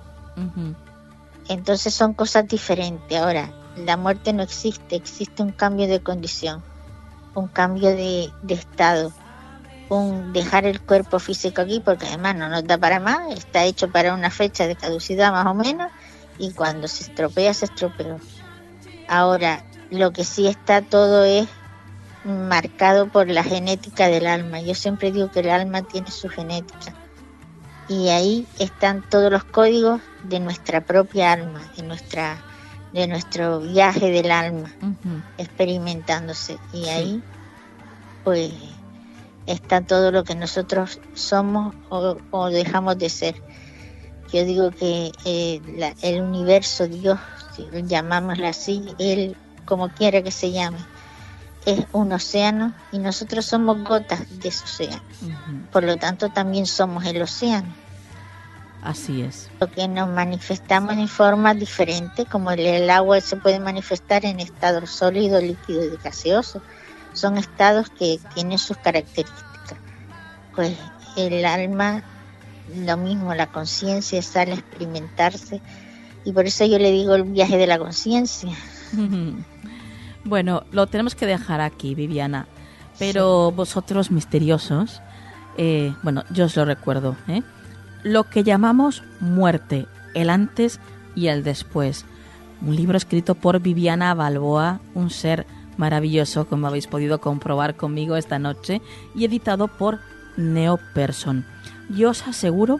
Entonces 1.49 1.93
son 1.95 2.13
cosas 2.13 2.47
diferentes. 2.47 3.17
Ahora, 3.17 3.51
la 3.75 3.97
muerte 3.97 4.33
no 4.33 4.43
existe, 4.43 4.95
existe 4.95 5.41
un 5.41 5.51
cambio 5.51 5.87
de 5.87 5.99
condición, 5.99 6.63
un 7.33 7.47
cambio 7.47 7.89
de, 7.89 8.29
de 8.43 8.53
estado, 8.53 9.11
un 9.89 10.31
dejar 10.31 10.65
el 10.65 10.79
cuerpo 10.79 11.17
físico 11.17 11.61
aquí, 11.61 11.81
porque 11.83 12.05
además 12.05 12.35
no 12.35 12.49
nos 12.49 12.63
da 12.65 12.77
para 12.77 12.99
más, 12.99 13.33
está 13.33 13.63
hecho 13.63 13.91
para 13.91 14.13
una 14.13 14.29
fecha 14.29 14.67
de 14.67 14.75
caducidad 14.75 15.31
más 15.31 15.47
o 15.47 15.55
menos, 15.55 15.91
y 16.37 16.51
cuando 16.51 16.87
se 16.87 17.05
estropea, 17.05 17.51
se 17.55 17.65
estropeó. 17.65 18.19
Ahora, 19.07 19.65
lo 19.89 20.13
que 20.13 20.23
sí 20.23 20.45
está 20.45 20.83
todo 20.83 21.23
es 21.23 21.47
marcado 22.23 23.07
por 23.07 23.27
la 23.27 23.43
genética 23.43 24.07
del 24.07 24.27
alma. 24.27 24.61
Yo 24.61 24.75
siempre 24.75 25.11
digo 25.11 25.31
que 25.31 25.39
el 25.39 25.49
alma 25.49 25.81
tiene 25.81 26.11
su 26.11 26.29
genética. 26.29 26.93
Y 27.91 28.07
ahí 28.09 28.47
están 28.57 29.01
todos 29.01 29.29
los 29.31 29.43
códigos 29.43 30.01
de 30.23 30.39
nuestra 30.39 30.79
propia 30.81 31.33
alma, 31.33 31.61
de 31.75 31.83
nuestra 31.83 32.41
de 32.93 33.07
nuestro 33.07 33.59
viaje 33.61 34.11
del 34.11 34.31
alma 34.31 34.69
experimentándose 35.37 36.57
y 36.73 36.83
Sí. 36.83 36.89
ahí 36.89 37.23
pues 38.23 38.51
está 39.45 39.81
todo 39.81 40.11
lo 40.11 40.23
que 40.23 40.35
nosotros 40.35 40.99
somos 41.13 41.73
o, 41.89 42.17
o 42.31 42.49
dejamos 42.49 42.97
de 42.97 43.09
ser. 43.09 43.35
Yo 44.31 44.45
digo 44.45 44.71
que 44.71 45.11
eh, 45.25 45.61
la- 45.77 45.93
el 46.01 46.21
universo, 46.21 46.87
Dios, 46.87 47.19
si 47.55 47.65
lo 47.71 47.79
llamámoslo 47.79 48.47
así, 48.47 48.83
él 48.99 49.35
como 49.65 49.89
quiera 49.89 50.21
que 50.21 50.31
se 50.31 50.51
llame, 50.51 50.79
es 51.65 51.85
un 51.93 52.11
océano 52.13 52.73
y 52.91 52.99
nosotros 52.99 53.45
somos 53.45 53.83
gotas 53.83 54.19
de 54.39 54.49
ese 54.49 54.63
océano. 54.65 55.01
Por 55.71 55.83
lo 55.83 55.95
tanto, 55.97 56.29
también 56.29 56.65
somos 56.65 57.05
el 57.05 57.21
océano. 57.21 57.73
Así 58.81 59.21
es. 59.21 59.49
Lo 59.59 59.69
que 59.69 59.87
nos 59.87 60.09
manifestamos 60.09 60.93
en 60.93 61.07
formas 61.07 61.57
diferentes, 61.57 62.27
como 62.27 62.51
el, 62.51 62.61
el 62.61 62.89
agua 62.89 63.21
se 63.21 63.35
puede 63.35 63.59
manifestar 63.59 64.25
en 64.25 64.39
estado 64.39 64.85
sólido, 64.87 65.39
líquido 65.39 65.85
y 65.85 65.97
gaseoso. 66.03 66.61
Son 67.13 67.37
estados 67.37 67.89
que 67.89 68.19
tienen 68.33 68.57
sus 68.57 68.77
características. 68.77 69.77
Pues 70.55 70.75
el 71.15 71.45
alma, 71.45 72.03
lo 72.75 72.97
mismo, 72.97 73.35
la 73.35 73.51
conciencia 73.51 74.21
sale 74.21 74.53
a 74.53 74.55
experimentarse. 74.55 75.61
Y 76.25 76.31
por 76.31 76.45
eso 76.45 76.65
yo 76.65 76.79
le 76.79 76.91
digo 76.91 77.15
el 77.15 77.23
viaje 77.23 77.57
de 77.57 77.67
la 77.67 77.77
conciencia. 77.77 78.51
Bueno, 80.23 80.63
lo 80.71 80.85
tenemos 80.85 81.15
que 81.15 81.25
dejar 81.25 81.61
aquí, 81.61 81.95
Viviana. 81.95 82.47
Pero 82.99 83.51
vosotros 83.51 84.11
misteriosos, 84.11 85.01
eh, 85.57 85.95
bueno, 86.03 86.23
yo 86.29 86.45
os 86.45 86.55
lo 86.55 86.65
recuerdo, 86.65 87.15
¿eh? 87.27 87.41
Lo 88.03 88.23
que 88.29 88.43
llamamos 88.43 89.03
muerte, 89.19 89.87
el 90.13 90.29
antes 90.29 90.79
y 91.15 91.27
el 91.27 91.43
después. 91.43 92.05
Un 92.61 92.75
libro 92.75 92.97
escrito 92.97 93.35
por 93.35 93.59
Viviana 93.59 94.13
Balboa, 94.13 94.79
un 94.93 95.09
ser 95.09 95.45
maravilloso, 95.77 96.45
como 96.45 96.67
habéis 96.67 96.87
podido 96.87 97.19
comprobar 97.21 97.75
conmigo 97.75 98.15
esta 98.15 98.39
noche, 98.39 98.81
y 99.15 99.25
editado 99.25 99.67
por 99.67 99.99
Neoperson. 100.37 101.45
Yo 101.89 102.11
os 102.11 102.27
aseguro 102.27 102.79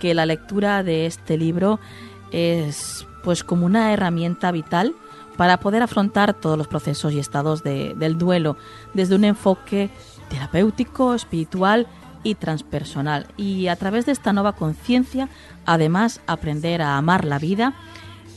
que 0.00 0.14
la 0.14 0.26
lectura 0.26 0.82
de 0.82 1.06
este 1.06 1.36
libro 1.36 1.78
es 2.32 3.06
pues 3.22 3.44
como 3.44 3.66
una 3.66 3.92
herramienta 3.92 4.50
vital 4.50 4.94
para 5.36 5.60
poder 5.60 5.82
afrontar 5.82 6.34
todos 6.34 6.56
los 6.56 6.68
procesos 6.68 7.12
y 7.12 7.18
estados 7.18 7.62
de- 7.62 7.94
del 7.96 8.18
duelo 8.18 8.56
desde 8.94 9.14
un 9.14 9.24
enfoque 9.24 9.90
terapéutico, 10.28 11.14
espiritual 11.14 11.86
y 12.22 12.34
transpersonal. 12.34 13.26
Y 13.36 13.68
a 13.68 13.76
través 13.76 14.06
de 14.06 14.12
esta 14.12 14.32
nueva 14.32 14.52
conciencia, 14.52 15.28
además, 15.66 16.20
aprender 16.26 16.82
a 16.82 16.96
amar 16.96 17.24
la 17.24 17.38
vida 17.38 17.74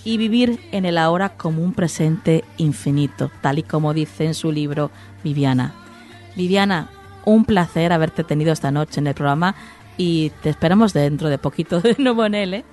y 0.04 0.18
vivir 0.18 0.60
en 0.72 0.86
el 0.86 0.98
ahora 0.98 1.38
como 1.38 1.64
un 1.64 1.74
presente 1.74 2.44
infinito, 2.58 3.32
tal 3.42 3.60
y 3.60 3.64
como 3.64 3.94
dice 3.94 4.26
en 4.26 4.34
su 4.34 4.52
libro 4.52 4.92
Viviana. 5.24 5.74
Viviana, 6.36 6.90
un 7.26 7.46
placer 7.46 7.94
haberte 7.94 8.24
tenido 8.24 8.52
esta 8.52 8.72
noche 8.72 9.00
en 9.00 9.08
el 9.08 9.14
programa 9.14 9.56
y 9.98 10.32
te 10.42 10.50
esperamos 10.50 10.94
dentro 10.94 11.30
de 11.30 11.38
poquito 11.38 11.80
de 11.80 11.96
nuevo 11.98 12.26
en 12.26 12.36
él. 12.36 12.54
¿eh? 12.56 12.66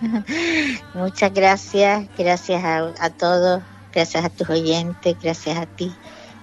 Muchas 0.94 1.32
gracias, 1.32 2.06
gracias 2.18 2.64
a, 2.64 2.92
a 2.98 3.10
todos, 3.10 3.62
gracias 3.92 4.24
a 4.24 4.30
tus 4.30 4.48
oyentes, 4.50 5.16
gracias 5.22 5.58
a 5.58 5.66
ti. 5.66 5.92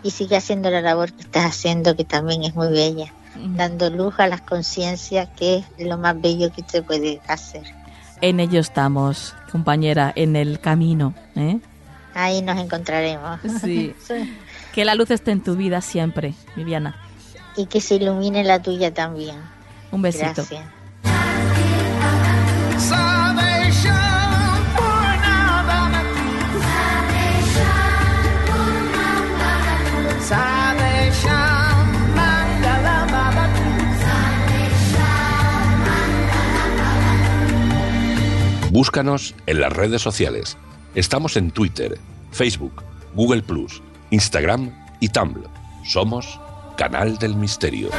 Y 0.02 0.12
sigue 0.12 0.38
haciendo 0.38 0.70
la 0.70 0.80
labor 0.80 1.12
que 1.12 1.24
estás 1.24 1.46
haciendo, 1.46 1.96
que 1.96 2.06
también 2.06 2.44
es 2.44 2.56
muy 2.56 2.70
bella, 2.70 3.14
dando 3.36 3.90
luz 3.90 4.16
a 4.20 4.28
las 4.28 4.42
conciencias, 4.42 5.30
que 5.36 5.64
es 5.78 5.88
lo 5.88 5.98
más 5.98 6.20
bello 6.20 6.52
que 6.52 6.64
se 6.68 6.82
puede 6.82 7.22
hacer. 7.28 7.64
En 8.22 8.40
ello 8.40 8.60
estamos, 8.60 9.34
compañera, 9.52 10.12
en 10.16 10.36
el 10.36 10.60
camino. 10.60 11.14
¿eh? 11.36 11.60
Ahí 12.14 12.42
nos 12.42 12.58
encontraremos. 12.58 13.40
Sí. 13.62 13.94
Que 14.74 14.86
la 14.86 14.96
luz 14.96 15.10
esté 15.12 15.32
en 15.32 15.42
tu 15.42 15.56
vida 15.56 15.82
siempre, 15.82 16.34
Viviana. 16.56 16.96
y 17.58 17.66
que 17.66 17.82
se 17.82 17.96
ilumine 17.96 18.44
la 18.44 18.62
tuya 18.62 18.94
también. 18.94 19.36
Un 19.92 20.02
besito. 20.02 20.26
Gracias. 20.36 20.64
Búscanos 38.80 39.36
en 39.46 39.60
las 39.60 39.74
redes 39.74 40.02
sociales. 40.02 40.56
Estamos 40.96 41.36
en 41.36 41.52
Twitter, 41.52 42.00
Facebook, 42.32 42.82
Google 43.14 43.42
Instagram 44.10 44.72
y 45.02 45.10
Tumblr. 45.10 45.50
Somos 45.84 46.40
Canal 46.78 47.18
del 47.18 47.36
Misterio. 47.36 47.90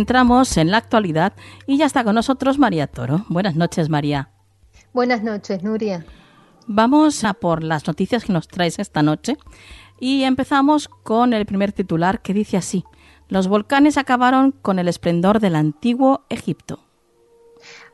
Entramos 0.00 0.56
en 0.56 0.70
la 0.70 0.78
actualidad 0.78 1.34
y 1.66 1.76
ya 1.76 1.86
está 1.86 2.02
con 2.04 2.14
nosotros 2.14 2.58
María 2.58 2.86
Toro. 2.86 3.24
Buenas 3.28 3.54
noches, 3.54 3.88
María. 3.88 4.30
Buenas 4.92 5.22
noches, 5.22 5.62
Nuria. 5.62 6.04
Vamos 6.66 7.22
a 7.24 7.34
por 7.34 7.62
las 7.62 7.86
noticias 7.86 8.24
que 8.24 8.32
nos 8.32 8.48
traes 8.48 8.78
esta 8.78 9.02
noche 9.02 9.36
y 10.00 10.24
empezamos 10.24 10.88
con 10.88 11.32
el 11.34 11.44
primer 11.46 11.72
titular 11.72 12.22
que 12.22 12.34
dice 12.34 12.56
así. 12.56 12.84
Los 13.28 13.46
volcanes 13.46 13.98
acabaron 13.98 14.52
con 14.52 14.78
el 14.78 14.88
esplendor 14.88 15.38
del 15.38 15.54
antiguo 15.54 16.24
Egipto. 16.30 16.80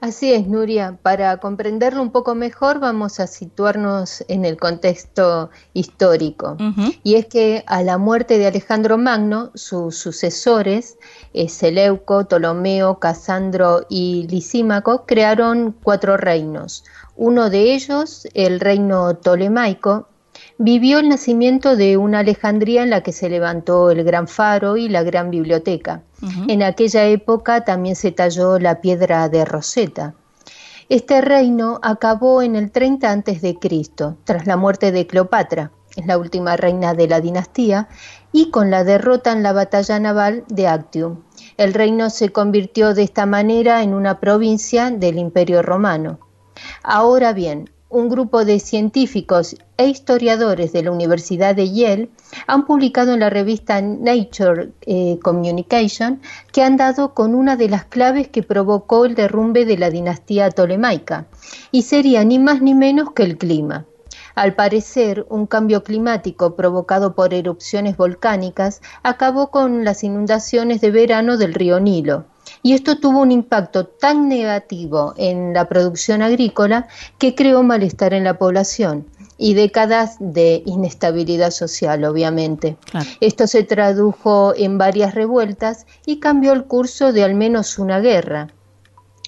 Así 0.00 0.32
es, 0.32 0.46
Nuria. 0.46 0.98
Para 1.02 1.38
comprenderlo 1.38 2.02
un 2.02 2.10
poco 2.10 2.34
mejor 2.34 2.80
vamos 2.80 3.18
a 3.18 3.26
situarnos 3.26 4.24
en 4.28 4.44
el 4.44 4.58
contexto 4.58 5.50
histórico. 5.72 6.56
Y 7.02 7.14
es 7.14 7.26
que 7.26 7.64
a 7.66 7.82
la 7.82 7.96
muerte 7.96 8.38
de 8.38 8.46
Alejandro 8.46 8.98
Magno, 8.98 9.50
sus 9.54 9.96
sucesores, 9.96 10.98
eh, 11.32 11.48
Seleuco, 11.48 12.24
Ptolomeo, 12.26 12.98
Casandro 12.98 13.86
y 13.88 14.26
Lisímaco, 14.28 15.06
crearon 15.06 15.74
cuatro 15.82 16.16
reinos. 16.16 16.84
Uno 17.16 17.48
de 17.48 17.74
ellos, 17.74 18.28
el 18.34 18.60
reino 18.60 19.16
tolemaico, 19.16 20.08
vivió 20.58 20.98
el 20.98 21.08
nacimiento 21.08 21.76
de 21.76 21.96
una 21.96 22.20
Alejandría 22.20 22.82
en 22.82 22.90
la 22.90 23.02
que 23.02 23.12
se 23.12 23.28
levantó 23.28 23.90
el 23.90 24.04
gran 24.04 24.26
faro 24.28 24.76
y 24.76 24.88
la 24.88 25.02
gran 25.02 25.30
biblioteca. 25.30 26.02
En 26.48 26.62
aquella 26.62 27.04
época 27.06 27.64
también 27.64 27.96
se 27.96 28.12
talló 28.12 28.58
la 28.58 28.80
piedra 28.80 29.28
de 29.28 29.44
Rosetta. 29.44 30.14
Este 30.88 31.20
reino 31.20 31.80
acabó 31.82 32.42
en 32.42 32.56
el 32.56 32.70
30 32.70 33.10
a.C., 33.10 33.58
tras 34.24 34.46
la 34.46 34.56
muerte 34.56 34.92
de 34.92 35.06
Cleopatra, 35.06 35.72
es 35.96 36.06
la 36.06 36.16
última 36.16 36.56
reina 36.56 36.94
de 36.94 37.08
la 37.08 37.20
dinastía, 37.20 37.88
y 38.32 38.50
con 38.50 38.70
la 38.70 38.84
derrota 38.84 39.32
en 39.32 39.42
la 39.42 39.52
batalla 39.52 39.98
naval 39.98 40.44
de 40.48 40.68
Actium. 40.68 41.22
El 41.56 41.74
reino 41.74 42.10
se 42.10 42.30
convirtió 42.30 42.94
de 42.94 43.02
esta 43.02 43.26
manera 43.26 43.82
en 43.82 43.94
una 43.94 44.20
provincia 44.20 44.90
del 44.90 45.18
Imperio 45.18 45.62
Romano. 45.62 46.20
Ahora 46.82 47.32
bien, 47.32 47.70
un 47.88 48.08
grupo 48.08 48.44
de 48.44 48.58
científicos 48.58 49.56
e 49.76 49.86
historiadores 49.86 50.72
de 50.72 50.82
la 50.82 50.90
Universidad 50.90 51.54
de 51.54 51.72
Yale 51.72 52.10
han 52.48 52.66
publicado 52.66 53.14
en 53.14 53.20
la 53.20 53.30
revista 53.30 53.80
Nature 53.80 54.70
eh, 54.82 55.18
Communication 55.22 56.20
que 56.52 56.62
han 56.62 56.76
dado 56.76 57.14
con 57.14 57.34
una 57.34 57.56
de 57.56 57.68
las 57.68 57.84
claves 57.84 58.28
que 58.28 58.42
provocó 58.42 59.04
el 59.04 59.14
derrumbe 59.14 59.64
de 59.64 59.78
la 59.78 59.90
dinastía 59.90 60.50
tolemaica, 60.50 61.26
y 61.70 61.82
sería 61.82 62.24
ni 62.24 62.38
más 62.40 62.60
ni 62.60 62.74
menos 62.74 63.12
que 63.12 63.22
el 63.22 63.38
clima. 63.38 63.84
Al 64.34 64.54
parecer, 64.54 65.24
un 65.30 65.46
cambio 65.46 65.82
climático 65.82 66.56
provocado 66.56 67.14
por 67.14 67.32
erupciones 67.32 67.96
volcánicas 67.96 68.82
acabó 69.02 69.50
con 69.50 69.84
las 69.84 70.02
inundaciones 70.02 70.80
de 70.80 70.90
verano 70.90 71.36
del 71.36 71.54
río 71.54 71.80
Nilo 71.80 72.26
y 72.62 72.74
esto 72.74 72.98
tuvo 72.98 73.20
un 73.20 73.32
impacto 73.32 73.86
tan 73.86 74.28
negativo 74.28 75.14
en 75.16 75.52
la 75.52 75.68
producción 75.68 76.22
agrícola 76.22 76.88
que 77.18 77.34
creó 77.34 77.62
malestar 77.62 78.14
en 78.14 78.24
la 78.24 78.38
población 78.38 79.06
y 79.38 79.54
décadas 79.54 80.16
de 80.18 80.62
inestabilidad 80.66 81.50
social, 81.50 82.04
obviamente. 82.04 82.76
Esto 83.20 83.46
se 83.46 83.64
tradujo 83.64 84.54
en 84.56 84.78
varias 84.78 85.14
revueltas 85.14 85.86
y 86.06 86.20
cambió 86.20 86.52
el 86.52 86.64
curso 86.64 87.12
de 87.12 87.24
al 87.24 87.34
menos 87.34 87.78
una 87.78 88.00
guerra. 88.00 88.48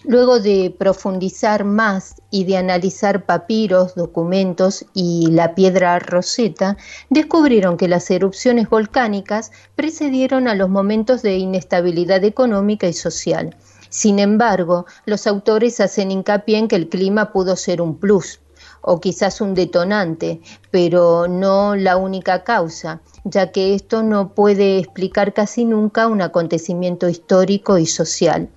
Luego 0.08 0.40
de 0.40 0.74
profundizar 0.78 1.64
más 1.64 2.22
y 2.30 2.44
de 2.44 2.56
analizar 2.56 3.26
papiros, 3.26 3.94
documentos 3.94 4.86
y 4.94 5.26
la 5.32 5.54
piedra 5.54 5.98
roseta, 5.98 6.78
descubrieron 7.10 7.76
que 7.76 7.88
las 7.88 8.10
erupciones 8.10 8.70
volcánicas 8.70 9.52
precedieron 9.76 10.48
a 10.48 10.54
los 10.54 10.70
momentos 10.70 11.20
de 11.20 11.36
inestabilidad 11.36 12.24
económica 12.24 12.88
y 12.88 12.94
social. 12.94 13.54
Sin 13.90 14.18
embargo, 14.18 14.86
los 15.04 15.26
autores 15.26 15.78
hacen 15.78 16.10
hincapié 16.10 16.56
en 16.56 16.68
que 16.68 16.76
el 16.76 16.88
clima 16.88 17.30
pudo 17.30 17.54
ser 17.54 17.82
un 17.82 17.98
plus 17.98 18.40
o 18.80 19.00
quizás 19.00 19.42
un 19.42 19.52
detonante, 19.52 20.40
pero 20.70 21.28
no 21.28 21.76
la 21.76 21.98
única 21.98 22.44
causa, 22.44 23.02
ya 23.24 23.52
que 23.52 23.74
esto 23.74 24.02
no 24.02 24.32
puede 24.32 24.78
explicar 24.78 25.34
casi 25.34 25.66
nunca 25.66 26.06
un 26.06 26.22
acontecimiento 26.22 27.10
histórico 27.10 27.76
y 27.76 27.84
social. 27.84 28.48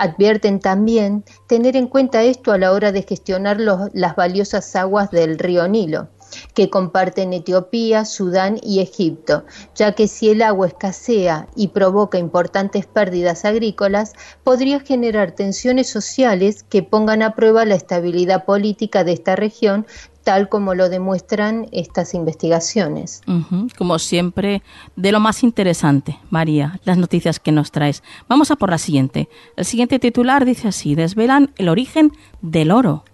Advierten 0.00 0.60
también 0.60 1.24
tener 1.48 1.76
en 1.76 1.88
cuenta 1.88 2.22
esto 2.22 2.52
a 2.52 2.58
la 2.58 2.70
hora 2.70 2.92
de 2.92 3.02
gestionar 3.02 3.58
las 3.58 4.14
valiosas 4.14 4.76
aguas 4.76 5.10
del 5.10 5.40
río 5.40 5.66
Nilo 5.66 6.08
que 6.54 6.70
comparten 6.70 7.32
Etiopía, 7.32 8.04
Sudán 8.04 8.58
y 8.62 8.80
Egipto, 8.80 9.44
ya 9.74 9.92
que 9.92 10.08
si 10.08 10.30
el 10.30 10.42
agua 10.42 10.68
escasea 10.68 11.48
y 11.56 11.68
provoca 11.68 12.18
importantes 12.18 12.86
pérdidas 12.86 13.44
agrícolas, 13.44 14.12
podría 14.44 14.80
generar 14.80 15.32
tensiones 15.32 15.88
sociales 15.88 16.64
que 16.68 16.82
pongan 16.82 17.22
a 17.22 17.34
prueba 17.34 17.64
la 17.64 17.74
estabilidad 17.74 18.44
política 18.44 19.04
de 19.04 19.12
esta 19.12 19.36
región, 19.36 19.86
tal 20.28 20.50
como 20.50 20.74
lo 20.74 20.90
demuestran 20.90 21.68
estas 21.72 22.12
investigaciones. 22.12 23.22
Como 23.78 23.98
siempre, 23.98 24.62
de 24.94 25.10
lo 25.10 25.20
más 25.20 25.42
interesante, 25.42 26.18
María, 26.28 26.80
las 26.84 26.98
noticias 26.98 27.40
que 27.40 27.50
nos 27.50 27.72
traes. 27.72 28.02
Vamos 28.28 28.50
a 28.50 28.56
por 28.56 28.68
la 28.68 28.76
siguiente. 28.76 29.30
El 29.56 29.64
siguiente 29.64 29.98
titular 29.98 30.44
dice 30.44 30.68
así, 30.68 30.94
desvelan 30.94 31.54
el 31.56 31.70
origen 31.70 32.12
del 32.42 32.72
oro. 32.72 33.04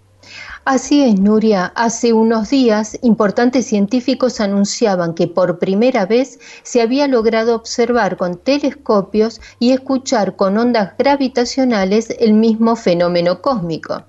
Así 0.65 1.03
es, 1.03 1.17
Nuria. 1.17 1.71
Hace 1.77 2.11
unos 2.11 2.49
días, 2.49 2.99
importantes 3.01 3.65
científicos 3.65 4.41
anunciaban 4.41 5.13
que 5.13 5.27
por 5.27 5.57
primera 5.57 6.05
vez 6.05 6.37
se 6.63 6.81
había 6.81 7.07
logrado 7.07 7.55
observar 7.55 8.17
con 8.17 8.35
telescopios 8.35 9.39
y 9.57 9.71
escuchar 9.71 10.35
con 10.35 10.57
ondas 10.57 10.97
gravitacionales 10.97 12.09
el 12.19 12.33
mismo 12.33 12.75
fenómeno 12.75 13.41
cósmico. 13.41 14.03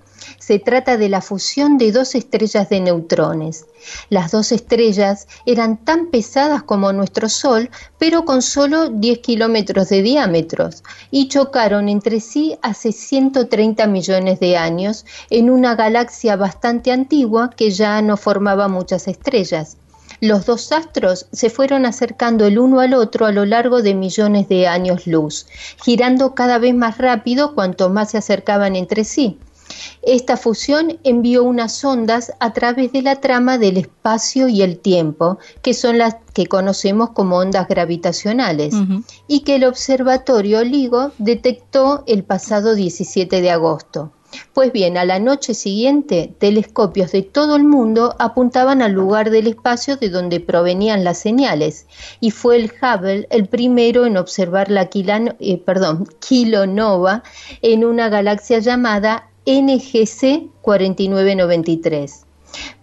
Se 0.47 0.61
trata 0.61 0.97
de 0.97 1.09
la 1.09 1.23
fusión 1.23 1.77
de 1.77 1.91
dos 1.91 2.15
estrellas 2.15 2.69
de 2.69 2.79
neutrones. 2.79 3.67
Las 4.11 4.31
dos 4.31 4.53
estrellas 4.53 5.27
eran 5.45 5.77
tan 5.77 6.07
pesadas 6.13 6.63
como 6.63 6.93
nuestro 6.93 7.29
Sol, 7.29 7.69
pero 7.99 8.25
con 8.25 8.43
solo 8.43 8.89
10 8.89 9.19
kilómetros 9.19 9.89
de 9.89 10.03
diámetro, 10.03 10.71
y 11.11 11.27
chocaron 11.27 11.89
entre 11.89 12.21
sí 12.21 12.57
hace 12.63 12.93
130 12.93 13.89
millones 13.89 14.39
de 14.39 14.57
años 14.57 15.05
en 15.31 15.51
una 15.51 15.75
galaxia 15.75 16.37
bastante 16.37 16.93
antigua 16.93 17.51
que 17.51 17.73
ya 17.73 18.01
no 18.01 18.17
formaba 18.17 18.69
muchas 18.69 19.09
estrellas. 19.09 19.79
Los 20.21 20.47
dos 20.47 20.71
astros 20.71 21.27
se 21.33 21.51
fueron 21.51 21.85
acercando 21.87 22.47
el 22.47 22.61
uno 22.61 22.79
al 22.79 22.95
otro 22.95 23.27
a 23.27 23.33
lo 23.33 23.45
largo 23.47 23.83
de 23.83 23.95
millones 23.95 24.49
de 24.49 24.69
años 24.69 25.09
luz, 25.09 25.49
girando 25.83 26.37
cada 26.37 26.59
vez 26.59 26.73
más 26.73 26.99
rápido 26.99 27.57
cuanto 27.57 27.91
más 27.91 28.13
se 28.13 28.19
acercaban 28.19 28.77
entre 28.77 29.03
sí. 29.03 29.41
Esta 30.03 30.37
fusión 30.37 30.99
envió 31.05 31.45
unas 31.45 31.85
ondas 31.85 32.33
a 32.41 32.53
través 32.53 32.93
de 32.93 33.03
la 33.03 33.17
trama 33.17 33.59
del 33.59 33.77
espacio 33.77 34.49
y 34.49 34.63
el 34.63 34.79
tiempo, 34.79 35.39
que 35.63 35.75
son 35.75 35.99
las 35.99 36.17
que 36.33 36.47
conocemos 36.47 37.11
como 37.11 37.39
ondas 37.39 37.69
gravitacionales, 37.69 38.75
y 39.27 39.41
que 39.41 39.57
el 39.57 39.65
observatorio 39.65 40.63
LIGO 40.63 41.13
detectó 41.19 42.05
el 42.07 42.25
pasado 42.25 42.75
17 42.75 43.41
de 43.41 43.51
agosto. 43.51 44.13
Pues 44.53 44.73
bien, 44.73 44.97
a 44.99 45.05
la 45.05 45.19
noche 45.19 45.55
siguiente, 45.55 46.35
telescopios 46.39 47.13
de 47.13 47.23
todo 47.23 47.57
el 47.57 47.65
mundo 47.65 48.17
apuntaban 48.19 48.83
al 48.83 48.93
lugar 48.93 49.31
del 49.31 49.47
espacio 49.47 49.97
de 49.97 50.11
donde 50.11 50.41
provenían 50.41 51.05
las 51.05 51.19
señales, 51.19 51.87
y 52.21 52.31
fue 52.31 52.57
el 52.57 52.73
Hubble 52.81 53.27
el 53.31 53.47
primero 53.47 54.07
en 54.07 54.17
observar 54.17 54.71
la 54.71 54.91
eh, 54.93 55.65
kilonova 56.21 57.23
en 57.63 57.85
una 57.85 58.09
galaxia 58.09 58.59
llamada 58.59 59.31
NGC 59.47 60.51
4993 60.63 62.27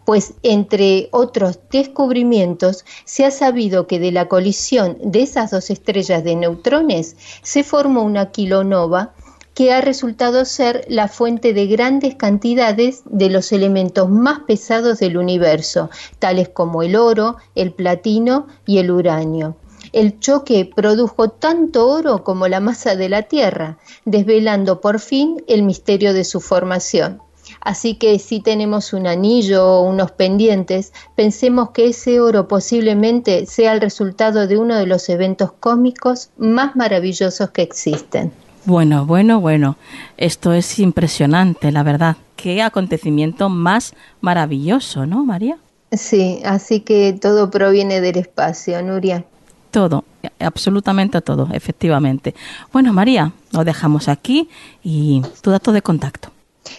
pues 0.06 0.34
entre 0.44 1.08
otros 1.12 1.60
descubrimientos 1.72 2.86
se 3.06 3.26
ha 3.26 3.32
sabido 3.32 3.88
que 3.88 4.00
de 4.00 4.12
la 4.12 4.28
colisión 4.28 4.98
de 5.04 5.24
esas 5.24 5.52
dos 5.52 5.70
estrellas 5.70 6.24
de 6.24 6.36
neutrones 6.36 7.16
se 7.42 7.64
formó 7.64 8.04
una 8.04 8.32
kilonova 8.32 9.14
que 9.54 9.72
ha 9.72 9.82
resultado 9.82 10.46
ser 10.46 10.84
la 10.90 11.08
fuente 11.08 11.54
de 11.54 11.68
grandes 11.68 12.16
cantidades 12.16 13.04
de 13.06 13.30
los 13.30 13.52
elementos 13.52 14.10
más 14.10 14.40
pesados 14.40 15.00
del 15.00 15.16
universo, 15.16 15.92
tales 16.18 16.50
como 16.50 16.82
el 16.82 16.96
oro, 16.96 17.38
el 17.54 17.72
platino 17.72 18.48
y 18.66 18.80
el 18.80 18.90
uranio. 18.90 19.56
El 19.94 20.20
choque 20.20 20.70
produjo 20.76 21.30
tanto 21.30 21.88
oro 21.88 22.24
como 22.24 22.48
la 22.48 22.60
masa 22.60 22.96
de 22.96 23.10
la 23.10 23.22
Tierra, 23.22 23.78
desvelando 24.06 24.82
por 24.82 25.00
fin 25.00 25.44
el 25.48 25.62
misterio 25.62 26.14
de 26.14 26.24
su 26.24 26.42
formación. 26.42 27.22
Así 27.62 27.96
que 27.96 28.18
si 28.20 28.40
tenemos 28.40 28.92
un 28.94 29.06
anillo 29.06 29.66
o 29.66 29.84
unos 29.84 30.12
pendientes, 30.12 30.94
pensemos 31.16 31.70
que 31.72 31.88
ese 31.88 32.20
oro 32.20 32.48
posiblemente 32.48 33.46
sea 33.46 33.74
el 33.74 33.82
resultado 33.82 34.48
de 34.48 34.58
uno 34.58 34.76
de 34.76 34.88
los 34.88 35.08
eventos 35.10 35.52
cósmicos 35.52 36.30
más 36.38 36.76
maravillosos 36.76 37.52
que 37.52 37.62
existen. 37.62 38.32
Bueno, 38.66 39.06
bueno, 39.06 39.42
bueno, 39.42 39.78
esto 40.18 40.54
es 40.54 40.80
impresionante, 40.80 41.72
la 41.72 41.84
verdad. 41.84 42.18
Qué 42.36 42.62
acontecimiento 42.62 43.50
más 43.50 43.94
maravilloso, 44.22 45.06
¿no, 45.06 45.24
María? 45.24 45.58
Sí, 45.92 46.42
así 46.46 46.80
que 46.80 47.14
todo 47.14 47.52
proviene 47.52 48.02
del 48.02 48.18
espacio, 48.18 48.82
Nuria. 48.82 49.26
Todo, 49.74 50.06
absolutamente 50.38 51.20
todo, 51.22 51.50
efectivamente. 51.52 52.36
Bueno, 52.72 52.94
María, 52.94 53.32
lo 53.52 53.64
dejamos 53.64 54.08
aquí 54.08 54.48
y 54.84 55.24
tu 55.42 55.50
dato 55.50 55.72
de 55.72 55.82
contacto. 55.82 56.30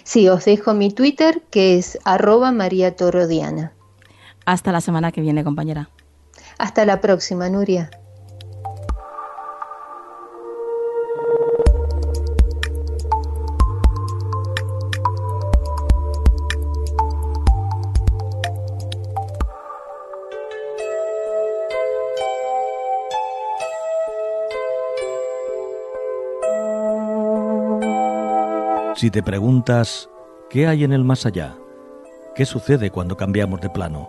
Sí, 0.04 0.28
os 0.28 0.44
dejo 0.44 0.74
mi 0.74 0.92
Twitter 0.92 1.42
que 1.50 1.76
es 1.76 1.98
arroba 2.04 2.52
María 2.52 2.94
Torodiana. 2.94 3.72
Hasta 4.46 4.70
la 4.70 4.80
semana 4.80 5.10
que 5.10 5.22
viene, 5.22 5.42
compañera. 5.42 5.88
Hasta 6.56 6.84
la 6.86 7.00
próxima, 7.00 7.50
Nuria. 7.50 7.90
Si 29.04 29.10
te 29.10 29.22
preguntas, 29.22 30.08
¿qué 30.48 30.66
hay 30.66 30.82
en 30.82 30.94
el 30.94 31.04
más 31.04 31.26
allá? 31.26 31.58
¿Qué 32.34 32.46
sucede 32.46 32.88
cuando 32.88 33.18
cambiamos 33.18 33.60
de 33.60 33.68
plano? 33.68 34.08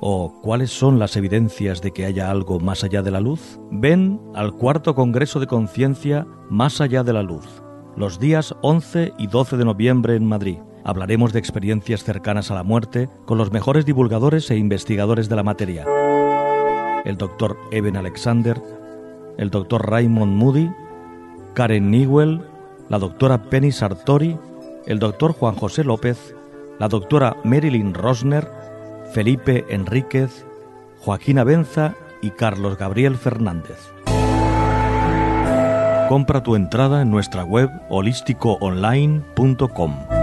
¿O 0.00 0.40
cuáles 0.40 0.70
son 0.70 1.00
las 1.00 1.16
evidencias 1.16 1.82
de 1.82 1.90
que 1.90 2.04
haya 2.04 2.30
algo 2.30 2.60
más 2.60 2.84
allá 2.84 3.02
de 3.02 3.10
la 3.10 3.18
luz? 3.18 3.58
Ven 3.72 4.20
al 4.36 4.52
cuarto 4.52 4.94
Congreso 4.94 5.40
de 5.40 5.48
Conciencia 5.48 6.28
Más 6.48 6.80
allá 6.80 7.02
de 7.02 7.12
la 7.12 7.24
luz, 7.24 7.44
los 7.96 8.20
días 8.20 8.54
11 8.62 9.14
y 9.18 9.26
12 9.26 9.56
de 9.56 9.64
noviembre 9.64 10.14
en 10.14 10.24
Madrid. 10.24 10.58
Hablaremos 10.84 11.32
de 11.32 11.40
experiencias 11.40 12.04
cercanas 12.04 12.52
a 12.52 12.54
la 12.54 12.62
muerte 12.62 13.08
con 13.24 13.38
los 13.38 13.50
mejores 13.50 13.84
divulgadores 13.84 14.48
e 14.52 14.56
investigadores 14.56 15.28
de 15.28 15.34
la 15.34 15.42
materia. 15.42 15.84
El 17.04 17.16
doctor 17.16 17.58
Eben 17.72 17.96
Alexander, 17.96 18.62
el 19.38 19.50
doctor 19.50 19.90
Raymond 19.90 20.36
Moody, 20.36 20.70
Karen 21.54 21.90
Newell, 21.90 22.42
la 22.88 22.98
doctora 22.98 23.44
Penny 23.44 23.70
Sartori, 23.72 24.38
el 24.86 24.98
doctor 24.98 25.32
Juan 25.32 25.54
José 25.54 25.84
López, 25.84 26.34
la 26.78 26.88
doctora 26.88 27.36
Marilyn 27.44 27.94
Rosner, 27.94 28.48
Felipe 29.12 29.64
Enríquez, 29.68 30.46
Joaquín 31.00 31.38
Abenza 31.38 31.94
y 32.22 32.30
Carlos 32.30 32.78
Gabriel 32.78 33.16
Fernández. 33.16 33.92
Compra 36.08 36.42
tu 36.42 36.54
entrada 36.54 37.02
en 37.02 37.10
nuestra 37.10 37.44
web 37.44 37.68
holísticoonline.com. 37.88 40.15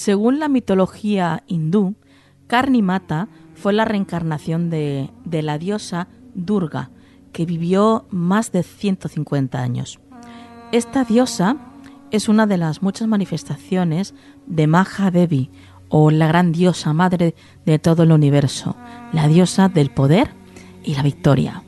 Según 0.00 0.38
la 0.38 0.48
mitología 0.48 1.44
hindú, 1.46 1.94
Karnimata 2.46 3.28
fue 3.54 3.74
la 3.74 3.84
reencarnación 3.84 4.70
de, 4.70 5.10
de 5.26 5.42
la 5.42 5.58
diosa 5.58 6.08
Durga, 6.32 6.88
que 7.32 7.44
vivió 7.44 8.06
más 8.08 8.50
de 8.50 8.62
150 8.62 9.60
años. 9.60 10.00
Esta 10.72 11.04
diosa 11.04 11.58
es 12.10 12.30
una 12.30 12.46
de 12.46 12.56
las 12.56 12.80
muchas 12.80 13.08
manifestaciones 13.08 14.14
de 14.46 14.66
Maha 14.66 15.10
Devi, 15.10 15.50
o 15.90 16.10
la 16.10 16.28
gran 16.28 16.50
diosa 16.50 16.94
madre 16.94 17.34
de 17.66 17.78
todo 17.78 18.04
el 18.04 18.12
universo, 18.12 18.76
la 19.12 19.28
diosa 19.28 19.68
del 19.68 19.90
poder 19.90 20.30
y 20.82 20.94
la 20.94 21.02
victoria. 21.02 21.62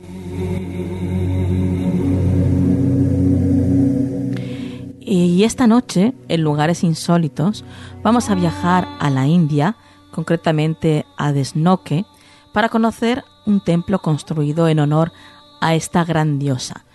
Y 5.05 5.43
esta 5.43 5.67
noche, 5.67 6.13
en 6.29 6.43
lugares 6.43 6.81
insólitos, 6.81 7.65
vamos 8.03 8.29
a 8.29 8.35
viajar 8.35 8.87
a 8.99 9.09
la 9.09 9.27
India, 9.27 9.75
concretamente 10.11 11.05
a 11.17 11.33
Desnoque, 11.33 12.05
para 12.53 12.69
conocer 12.69 13.25
un 13.45 13.61
templo 13.61 13.99
construido 13.99 14.69
en 14.69 14.79
honor 14.79 15.11
a 15.59 15.75
esta 15.75 16.05
gran 16.05 16.39
diosa. 16.39 16.85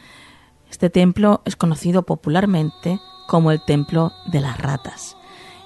Este 0.71 0.89
templo 0.89 1.43
es 1.45 1.57
conocido 1.57 2.05
popularmente 2.05 2.99
como 3.27 3.51
el 3.51 3.63
Templo 3.63 4.13
de 4.33 4.41
las 4.41 4.59
Ratas. 4.59 5.17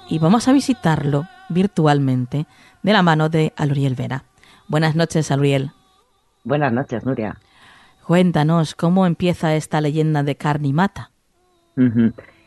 Y 0.09 0.18
vamos 0.18 0.49
a 0.49 0.53
visitarlo 0.53 1.28
virtualmente 1.49 2.47
de 2.82 2.93
la 2.93 3.03
mano 3.03 3.28
de 3.28 3.53
Aluriel 3.57 3.95
Vera. 3.95 4.24
Buenas 4.66 4.97
noches, 4.97 5.30
Aluriel. 5.30 5.70
Buenas 6.43 6.72
noches, 6.72 7.05
Nuria. 7.05 7.38
Cuéntanos 8.05 8.74
cómo 8.74 9.07
empieza 9.07 9.55
esta 9.55 9.80
leyenda 9.80 10.24
de 10.24 10.36
Carnimata. 10.36 11.12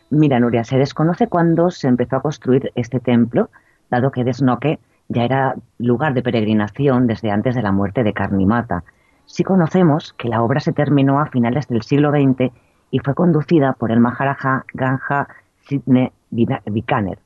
Mira, 0.10 0.40
Nuria, 0.40 0.64
se 0.64 0.78
desconoce 0.78 1.28
cuándo 1.28 1.72
se 1.72 1.88
empezó 1.88 2.18
a 2.18 2.22
construir 2.22 2.72
este 2.76 3.00
templo, 3.00 3.50
dado 3.90 4.12
que 4.12 4.24
Desnoque 4.24 4.80
ya 5.08 5.24
era 5.24 5.56
lugar 5.78 6.14
de 6.14 6.24
peregrinación 6.24 7.08
desde 7.08 7.32
antes 7.32 7.56
de 7.56 7.62
la 7.62 7.72
muerte 7.72 8.04
de 8.04 8.14
Carnimata. 8.14 8.84
Sí 9.26 9.44
conocemos 9.44 10.14
que 10.14 10.30
la 10.30 10.42
obra 10.44 10.60
se 10.60 10.74
terminó 10.74 11.20
a 11.20 11.28
finales 11.28 11.68
del 11.68 11.82
siglo 11.82 12.12
XX 12.12 12.52
y 12.92 13.00
fue 13.00 13.16
conducida 13.16 13.74
por 13.74 13.92
el 13.92 14.00
Maharaja 14.00 14.66
Ganja 14.74 15.28
Sidney 15.68 16.12
Bikaner. 16.30 17.20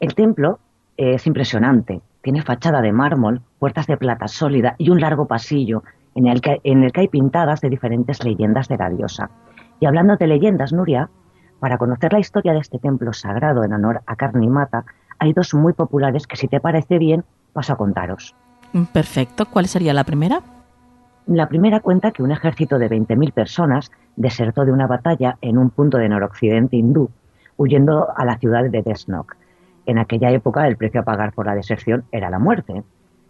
El 0.00 0.14
templo 0.14 0.58
es 0.96 1.26
impresionante, 1.26 2.00
tiene 2.22 2.42
fachada 2.42 2.80
de 2.80 2.92
mármol, 2.92 3.42
puertas 3.58 3.86
de 3.86 3.96
plata 3.96 4.28
sólida 4.28 4.74
y 4.78 4.90
un 4.90 5.00
largo 5.00 5.26
pasillo 5.26 5.82
en 6.14 6.26
el 6.26 6.40
que 6.40 7.00
hay 7.00 7.08
pintadas 7.08 7.60
de 7.60 7.68
diferentes 7.68 8.24
leyendas 8.24 8.68
de 8.68 8.78
la 8.78 8.90
diosa. 8.90 9.30
Y 9.80 9.86
hablando 9.86 10.16
de 10.16 10.26
leyendas, 10.26 10.72
Nuria, 10.72 11.08
para 11.60 11.78
conocer 11.78 12.12
la 12.12 12.18
historia 12.18 12.52
de 12.52 12.60
este 12.60 12.78
templo 12.78 13.12
sagrado 13.12 13.64
en 13.64 13.72
honor 13.72 14.02
a 14.06 14.16
Karnimata, 14.16 14.84
hay 15.18 15.32
dos 15.32 15.54
muy 15.54 15.72
populares 15.72 16.26
que 16.26 16.36
si 16.36 16.48
te 16.48 16.60
parece 16.60 16.98
bien 16.98 17.24
paso 17.52 17.72
a 17.72 17.76
contaros. 17.76 18.34
Mm, 18.72 18.84
perfecto. 18.84 19.46
¿Cuál 19.46 19.66
sería 19.66 19.92
la 19.92 20.04
primera? 20.04 20.40
La 21.26 21.48
primera 21.48 21.80
cuenta 21.80 22.12
que 22.12 22.22
un 22.22 22.30
ejército 22.30 22.78
de 22.78 22.88
20.000 22.88 23.32
personas 23.32 23.90
desertó 24.16 24.64
de 24.64 24.72
una 24.72 24.86
batalla 24.86 25.36
en 25.42 25.58
un 25.58 25.70
punto 25.70 25.98
de 25.98 26.08
noroccidente 26.08 26.76
hindú, 26.76 27.10
huyendo 27.56 28.08
a 28.16 28.24
la 28.24 28.38
ciudad 28.38 28.64
de 28.64 28.82
Desnok. 28.82 29.36
En 29.84 29.98
aquella 29.98 30.30
época 30.30 30.66
el 30.66 30.76
precio 30.76 31.00
a 31.00 31.04
pagar 31.04 31.32
por 31.32 31.46
la 31.46 31.54
deserción 31.54 32.04
era 32.12 32.30
la 32.30 32.38
muerte. 32.38 32.82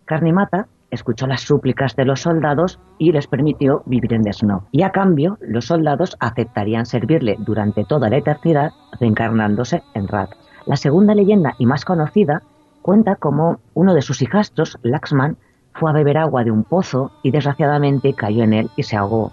Karnimata 0.05 0.69
escuchó 0.91 1.27
las 1.27 1.43
súplicas 1.43 1.95
de 1.97 2.05
los 2.05 2.21
soldados 2.21 2.79
y 2.99 3.13
les 3.13 3.27
permitió 3.27 3.83
vivir 3.87 4.13
en 4.15 4.23
Desno. 4.23 4.67
Y 4.73 4.83
a 4.83 4.91
cambio, 4.91 5.39
los 5.41 5.67
soldados 5.67 6.17
aceptarían 6.21 6.87
servirle 6.87 7.37
durante 7.41 7.85
toda 7.85 8.09
la 8.09 8.17
eternidad, 8.17 8.73
reencarnándose 9.01 9.83
en 9.95 10.09
Rat. 10.09 10.31
La 10.67 10.77
segunda 10.77 11.15
leyenda 11.15 11.55
y 11.59 11.67
más 11.67 11.85
conocida 11.85 12.43
cuenta 12.83 13.17
cómo 13.17 13.61
uno 13.75 13.95
de 13.95 14.03
sus 14.03 14.23
hijastros, 14.23 14.79
Laxman, 14.83 15.37
fue 15.75 15.91
a 15.91 15.95
beber 15.95 16.19
agua 16.19 16.45
de 16.45 16.51
un 16.51 16.65
pozo 16.65 17.13
y 17.23 17.31
desgraciadamente 17.31 18.15
cayó 18.15 18.43
en 18.43 18.53
él 18.53 18.71
y 18.77 18.83
se 18.83 18.97
ahogó. 18.97 19.33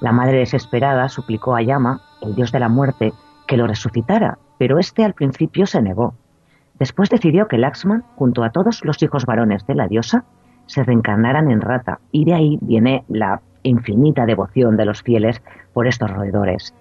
La 0.00 0.12
madre 0.12 0.38
desesperada 0.38 1.08
suplicó 1.08 1.54
a 1.54 1.62
Yama, 1.62 2.00
el 2.20 2.34
dios 2.34 2.50
de 2.50 2.60
la 2.60 2.68
muerte, 2.68 3.12
que 3.46 3.56
lo 3.56 3.66
resucitara, 3.66 4.38
pero 4.58 4.78
este 4.78 5.04
al 5.04 5.14
principio 5.14 5.66
se 5.66 5.80
negó. 5.80 6.14
Después 6.78 7.10
decidió 7.10 7.46
que 7.46 7.58
Laxman, 7.58 8.04
junto 8.16 8.42
a 8.42 8.50
todos 8.50 8.84
los 8.84 9.02
hijos 9.02 9.24
varones 9.26 9.66
de 9.66 9.74
la 9.74 9.86
diosa, 9.86 10.24
se 10.66 10.82
reencarnaran 10.82 11.50
en 11.50 11.60
rata. 11.60 12.00
Y 12.12 12.24
de 12.24 12.34
ahí 12.34 12.58
viene 12.60 13.04
la 13.08 13.40
infinita 13.62 14.26
devoción 14.26 14.76
de 14.76 14.84
los 14.84 15.02
fieles 15.02 15.42
por 15.72 15.86
estos 15.86 16.10
roedores. 16.10 16.74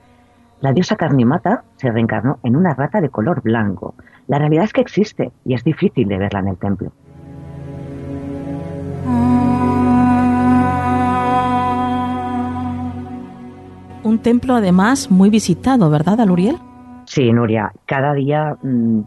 La 0.62 0.72
diosa 0.72 0.96
Carnimata 0.96 1.64
se 1.76 1.92
reencarnó 1.92 2.40
en 2.44 2.56
una 2.56 2.74
rata 2.74 3.02
de 3.02 3.10
color 3.10 3.42
blanco. 3.42 3.96
La 4.28 4.40
realidad 4.40 4.66
es 4.66 4.74
que 4.74 4.82
existe 4.82 5.32
y 5.44 5.56
es 5.56 5.64
difícil 5.64 6.08
de 6.08 6.18
verla 6.18 6.40
en 6.40 6.48
el 6.48 6.58
templo. 6.58 6.92
Un 14.04 14.20
templo 14.20 14.56
además 14.56 15.10
muy 15.10 15.30
visitado, 15.30 15.90
¿verdad, 15.90 16.20
Aluriel? 16.22 16.58
Sí, 17.06 17.32
Nuria. 17.32 17.72
Cada 17.86 18.14
día 18.14 18.58
mm, 18.62 19.02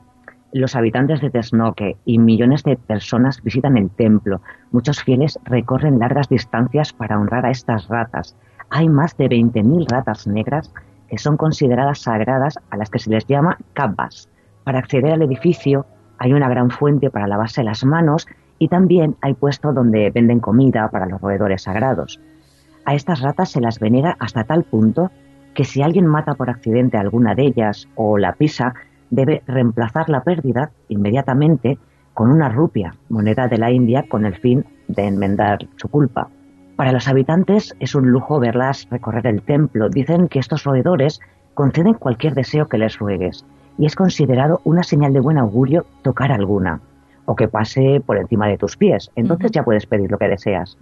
los 0.60 0.74
habitantes 0.74 1.20
de 1.20 1.30
Tesnoque 1.30 1.96
y 2.04 2.18
millones 2.18 2.62
de 2.62 2.76
personas 2.76 3.42
visitan 3.42 3.76
el 3.76 3.90
templo. 3.90 4.40
Muchos 4.72 5.02
fieles 5.02 5.38
recorren 5.44 5.98
largas 5.98 6.28
distancias 6.28 6.92
para 6.92 7.18
honrar 7.18 7.44
a 7.44 7.50
estas 7.50 7.88
ratas. 7.88 8.36
Hay 8.70 8.88
más 8.88 9.16
de 9.16 9.28
20.000 9.28 9.86
ratas 9.90 10.26
negras 10.26 10.72
que 11.08 11.18
son 11.18 11.36
consideradas 11.36 12.00
sagradas 12.00 12.58
a 12.70 12.76
las 12.76 12.90
que 12.90 12.98
se 12.98 13.10
les 13.10 13.26
llama 13.26 13.58
kabbas. 13.74 14.28
Para 14.64 14.78
acceder 14.78 15.12
al 15.12 15.22
edificio 15.22 15.86
hay 16.18 16.32
una 16.32 16.48
gran 16.48 16.70
fuente 16.70 17.10
para 17.10 17.28
lavarse 17.28 17.62
las 17.62 17.84
manos 17.84 18.26
y 18.58 18.68
también 18.68 19.16
hay 19.20 19.34
puestos 19.34 19.74
donde 19.74 20.10
venden 20.10 20.40
comida 20.40 20.88
para 20.90 21.06
los 21.06 21.20
roedores 21.20 21.62
sagrados. 21.62 22.20
A 22.86 22.94
estas 22.94 23.20
ratas 23.20 23.50
se 23.50 23.60
las 23.60 23.78
venera 23.78 24.16
hasta 24.18 24.44
tal 24.44 24.64
punto 24.64 25.10
que 25.54 25.64
si 25.64 25.82
alguien 25.82 26.06
mata 26.06 26.34
por 26.34 26.50
accidente 26.50 26.96
alguna 26.96 27.34
de 27.34 27.44
ellas 27.44 27.88
o 27.94 28.18
la 28.18 28.32
pisa, 28.32 28.74
debe 29.10 29.42
reemplazar 29.46 30.08
la 30.08 30.22
pérdida 30.22 30.70
inmediatamente 30.88 31.78
con 32.14 32.30
una 32.30 32.48
rupia, 32.48 32.94
moneda 33.08 33.48
de 33.48 33.58
la 33.58 33.70
India, 33.70 34.04
con 34.08 34.24
el 34.24 34.36
fin 34.36 34.64
de 34.88 35.06
enmendar 35.06 35.68
su 35.76 35.88
culpa. 35.88 36.28
Para 36.76 36.92
los 36.92 37.08
habitantes 37.08 37.74
es 37.80 37.94
un 37.94 38.10
lujo 38.10 38.38
verlas 38.38 38.86
recorrer 38.90 39.26
el 39.26 39.42
templo. 39.42 39.88
Dicen 39.88 40.28
que 40.28 40.38
estos 40.38 40.64
roedores 40.64 41.20
conceden 41.54 41.94
cualquier 41.94 42.34
deseo 42.34 42.68
que 42.68 42.78
les 42.78 42.98
ruegues 42.98 43.44
y 43.78 43.86
es 43.86 43.94
considerado 43.94 44.60
una 44.64 44.82
señal 44.82 45.12
de 45.12 45.20
buen 45.20 45.38
augurio 45.38 45.86
tocar 46.02 46.32
alguna 46.32 46.80
o 47.24 47.34
que 47.34 47.48
pase 47.48 48.00
por 48.04 48.18
encima 48.18 48.46
de 48.48 48.58
tus 48.58 48.76
pies. 48.76 49.10
Entonces 49.16 49.50
ya 49.50 49.64
puedes 49.64 49.86
pedir 49.86 50.10
lo 50.10 50.18
que 50.18 50.28
deseas. 50.28 50.78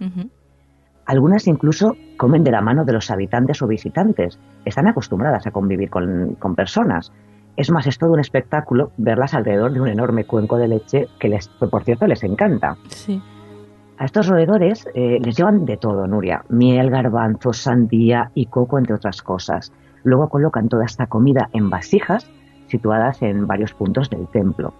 Algunas 1.05 1.47
incluso 1.47 1.95
comen 2.17 2.43
de 2.43 2.51
la 2.51 2.61
mano 2.61 2.85
de 2.85 2.93
los 2.93 3.11
habitantes 3.11 3.61
o 3.61 3.67
visitantes. 3.67 4.39
Están 4.63 4.87
acostumbradas 4.87 5.45
a 5.45 5.51
convivir 5.51 5.89
con, 5.89 6.37
personas. 6.55 7.11
Es 7.57 7.71
más, 7.71 7.87
es 7.87 7.97
todo 7.97 8.11
un 8.11 8.19
espectáculo 8.19 8.91
verlas 8.97 9.33
alrededor 9.33 9.71
de 9.71 9.81
un 9.81 9.87
enorme 9.87 10.25
cuenco 10.25 10.57
de 10.57 10.67
leche 10.67 11.07
que, 11.19 11.29
les, 11.29 11.47
por 11.47 11.83
cierto, 11.83 12.05
les 12.05 12.23
encanta. 12.23 12.77
A 13.97 14.05
estos 14.05 14.27
roedores 14.27 14.87
eh, 14.93 15.19
les 15.21 15.37
llevan 15.37 15.65
de 15.65 15.77
todo, 15.77 16.05
Nuria. 16.05 16.43
Miel, 16.49 16.89
garbanzos, 16.89 17.57
sandía 17.57 18.31
y 18.33 18.47
coco, 18.47 18.77
entre 18.77 18.95
otras 18.95 19.21
cosas. 19.21 19.71
Luego 20.03 20.27
colocan 20.27 20.67
toda 20.67 20.83
esta 20.83 21.07
comida 21.07 21.49
en 21.53 21.69
vasijas 21.69 22.29
situadas 22.67 23.21
en 23.21 23.47
varios 23.47 23.73
puntos 23.73 24.09
del 24.09 24.27
templo. 24.27 24.73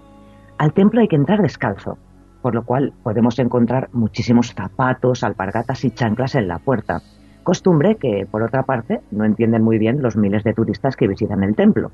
Al 0.57 0.73
templo 0.73 0.99
hay 0.99 1.07
que 1.07 1.15
entrar 1.15 1.41
descalzo, 1.41 1.97
por 2.41 2.55
lo 2.55 2.63
cual 2.63 2.93
podemos 3.03 3.39
encontrar 3.39 3.89
muchísimos 3.93 4.53
zapatos, 4.53 5.23
alpargatas 5.23 5.85
y 5.85 5.91
chanclas 5.91 6.35
en 6.35 6.47
la 6.47 6.59
puerta. 6.59 7.01
Costumbre 7.43 7.95
que, 7.95 8.27
por 8.29 8.43
otra 8.43 8.63
parte, 8.63 9.01
no 9.11 9.23
entienden 9.23 9.61
muy 9.61 9.77
bien 9.77 10.01
los 10.01 10.17
miles 10.17 10.43
de 10.43 10.53
turistas 10.53 10.95
que 10.95 11.07
visitan 11.07 11.43
el 11.43 11.55
templo. 11.55 11.91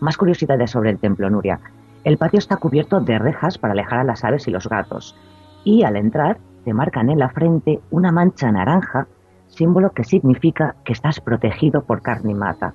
Más 0.00 0.16
curiosidades 0.16 0.70
sobre 0.70 0.90
el 0.90 0.98
templo, 0.98 1.30
Nuria. 1.30 1.60
El 2.04 2.18
patio 2.18 2.38
está 2.38 2.56
cubierto 2.56 3.00
de 3.00 3.18
rejas 3.18 3.58
para 3.58 3.72
alejar 3.72 4.00
a 4.00 4.04
las 4.04 4.24
aves 4.24 4.48
y 4.48 4.50
los 4.50 4.68
gatos. 4.68 5.16
Y 5.64 5.82
al 5.84 5.96
entrar, 5.96 6.38
te 6.64 6.72
marcan 6.72 7.10
en 7.10 7.18
la 7.18 7.28
frente 7.28 7.80
una 7.90 8.10
mancha 8.10 8.50
naranja, 8.50 9.06
símbolo 9.48 9.90
que 9.90 10.04
significa 10.04 10.76
que 10.84 10.92
estás 10.92 11.20
protegido 11.20 11.82
por 11.82 12.02
Carnimata. 12.02 12.74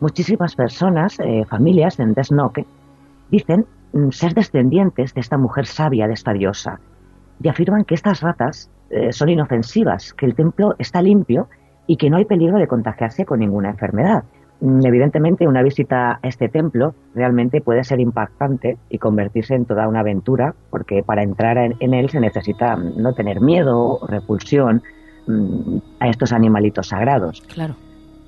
Muchísimas 0.00 0.56
personas, 0.56 1.18
eh, 1.20 1.44
familias 1.48 2.00
en 2.00 2.14
Desnoque, 2.14 2.66
dicen 3.30 3.66
Mm, 3.92 4.10
ser 4.10 4.34
descendientes 4.34 5.14
de 5.14 5.20
esta 5.20 5.36
mujer 5.36 5.66
sabia, 5.66 6.06
de 6.06 6.14
esta 6.14 6.32
diosa, 6.32 6.78
y 7.42 7.48
afirman 7.48 7.84
que 7.84 7.94
estas 7.94 8.20
ratas 8.20 8.70
eh, 8.90 9.12
son 9.12 9.28
inofensivas, 9.28 10.14
que 10.14 10.26
el 10.26 10.34
templo 10.34 10.74
está 10.78 11.02
limpio 11.02 11.48
y 11.86 11.96
que 11.96 12.08
no 12.08 12.16
hay 12.16 12.24
peligro 12.24 12.58
de 12.58 12.68
contagiarse 12.68 13.24
con 13.24 13.40
ninguna 13.40 13.70
enfermedad. 13.70 14.24
Mm, 14.60 14.84
evidentemente, 14.84 15.48
una 15.48 15.62
visita 15.62 16.20
a 16.22 16.28
este 16.28 16.48
templo 16.48 16.94
realmente 17.14 17.60
puede 17.60 17.84
ser 17.84 18.00
impactante 18.00 18.76
y 18.90 18.98
convertirse 18.98 19.54
en 19.54 19.64
toda 19.64 19.88
una 19.88 20.00
aventura, 20.00 20.54
porque 20.70 21.02
para 21.02 21.22
entrar 21.22 21.56
en, 21.58 21.94
él 21.94 22.10
se 22.10 22.20
necesita 22.20 22.76
mm, 22.76 23.00
no 23.00 23.14
tener 23.14 23.40
miedo 23.40 23.78
o 23.78 24.06
repulsión 24.06 24.82
a 26.00 26.08
estos 26.08 26.32
animalitos 26.32 26.88
sagrados. 26.88 27.40
Claro. 27.42 27.76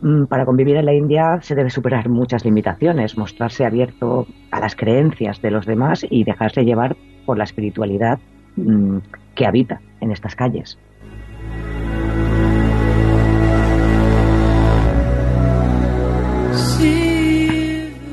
Mm, 0.02 0.24
para 0.26 0.44
convivir 0.44 0.76
en 0.76 0.86
la 0.86 0.94
India 0.94 1.38
se 1.42 1.54
debe 1.54 1.70
superar 1.70 2.08
muchas 2.08 2.44
limitaciones, 2.44 3.16
mostrarse 3.18 3.64
abierto 3.64 4.26
a 4.50 4.60
las 4.60 4.76
creencias 4.76 5.42
de 5.42 5.50
los 5.50 5.66
demás 5.66 6.06
y 6.08 6.24
dejarse 6.24 6.64
llevar 6.64 6.96
por 7.26 7.38
la 7.38 7.44
espiritualidad 7.44 8.18
mm, 8.56 8.98
que 9.34 9.46
habita 9.46 9.80
en 10.00 10.12
estas 10.12 10.36
calles. 10.36 10.78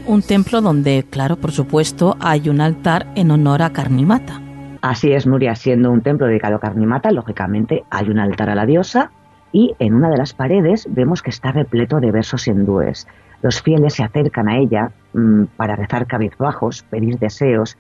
Un 0.09 0.23
templo 0.23 0.59
donde, 0.59 1.05
claro, 1.07 1.35
por 1.35 1.51
supuesto, 1.51 2.17
hay 2.19 2.49
un 2.49 2.61
altar 2.61 3.05
en 3.13 3.29
honor 3.29 3.61
a 3.61 3.69
Carnimata. 3.69 4.41
Así 4.81 5.11
es, 5.11 5.27
Nuria, 5.27 5.53
siendo 5.53 5.91
un 5.91 6.01
templo 6.01 6.25
dedicado 6.25 6.55
a 6.55 6.59
Carnimata, 6.59 7.11
lógicamente 7.11 7.83
hay 7.91 8.09
un 8.09 8.17
altar 8.17 8.49
a 8.49 8.55
la 8.55 8.65
diosa 8.65 9.11
y 9.51 9.75
en 9.77 9.93
una 9.93 10.09
de 10.09 10.17
las 10.17 10.33
paredes 10.33 10.87
vemos 10.89 11.21
que 11.21 11.29
está 11.29 11.51
repleto 11.51 11.99
de 11.99 12.09
versos 12.11 12.47
hindúes. 12.47 13.07
Los 13.43 13.61
fieles 13.61 13.93
se 13.93 14.03
acercan 14.03 14.49
a 14.49 14.57
ella 14.57 14.91
mm, 15.13 15.43
para 15.55 15.75
rezar 15.75 16.07
cabizbajos, 16.07 16.81
pedir 16.89 17.19
deseos 17.19 17.77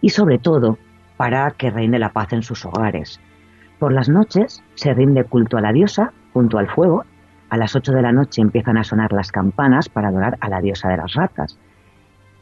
y 0.00 0.10
sobre 0.10 0.38
todo 0.38 0.78
para 1.16 1.50
que 1.50 1.70
reine 1.70 1.98
la 1.98 2.12
paz 2.12 2.32
en 2.34 2.44
sus 2.44 2.64
hogares. 2.66 3.18
Por 3.80 3.92
las 3.92 4.08
noches 4.08 4.62
se 4.76 4.94
rinde 4.94 5.24
culto 5.24 5.56
a 5.56 5.60
la 5.60 5.72
diosa 5.72 6.12
junto 6.32 6.58
al 6.58 6.68
fuego. 6.68 7.04
A 7.50 7.56
las 7.56 7.74
8 7.74 7.92
de 7.92 8.02
la 8.02 8.12
noche 8.12 8.42
empiezan 8.42 8.76
a 8.76 8.84
sonar 8.84 9.12
las 9.12 9.32
campanas 9.32 9.88
para 9.88 10.08
adorar 10.08 10.36
a 10.40 10.48
la 10.48 10.60
diosa 10.60 10.88
de 10.88 10.98
las 10.98 11.14
ratas. 11.14 11.58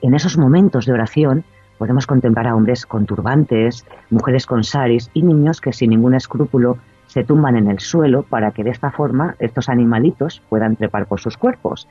En 0.02 0.14
esos 0.14 0.36
momentos 0.36 0.86
de 0.86 0.92
oración 0.92 1.44
podemos 1.78 2.06
contemplar 2.06 2.48
a 2.48 2.56
hombres 2.56 2.86
con 2.86 3.06
turbantes, 3.06 3.86
mujeres 4.10 4.46
con 4.46 4.64
saris 4.64 5.10
y 5.14 5.22
niños 5.22 5.60
que 5.60 5.72
sin 5.72 5.90
ningún 5.90 6.14
escrúpulo 6.14 6.78
se 7.06 7.24
tumban 7.24 7.56
en 7.56 7.70
el 7.70 7.78
suelo 7.78 8.24
para 8.24 8.50
que 8.50 8.64
de 8.64 8.70
esta 8.70 8.90
forma 8.90 9.36
estos 9.38 9.68
animalitos 9.68 10.42
puedan 10.48 10.76
trepar 10.76 11.06
por 11.06 11.20
sus 11.20 11.36
cuerpos. 11.36 11.88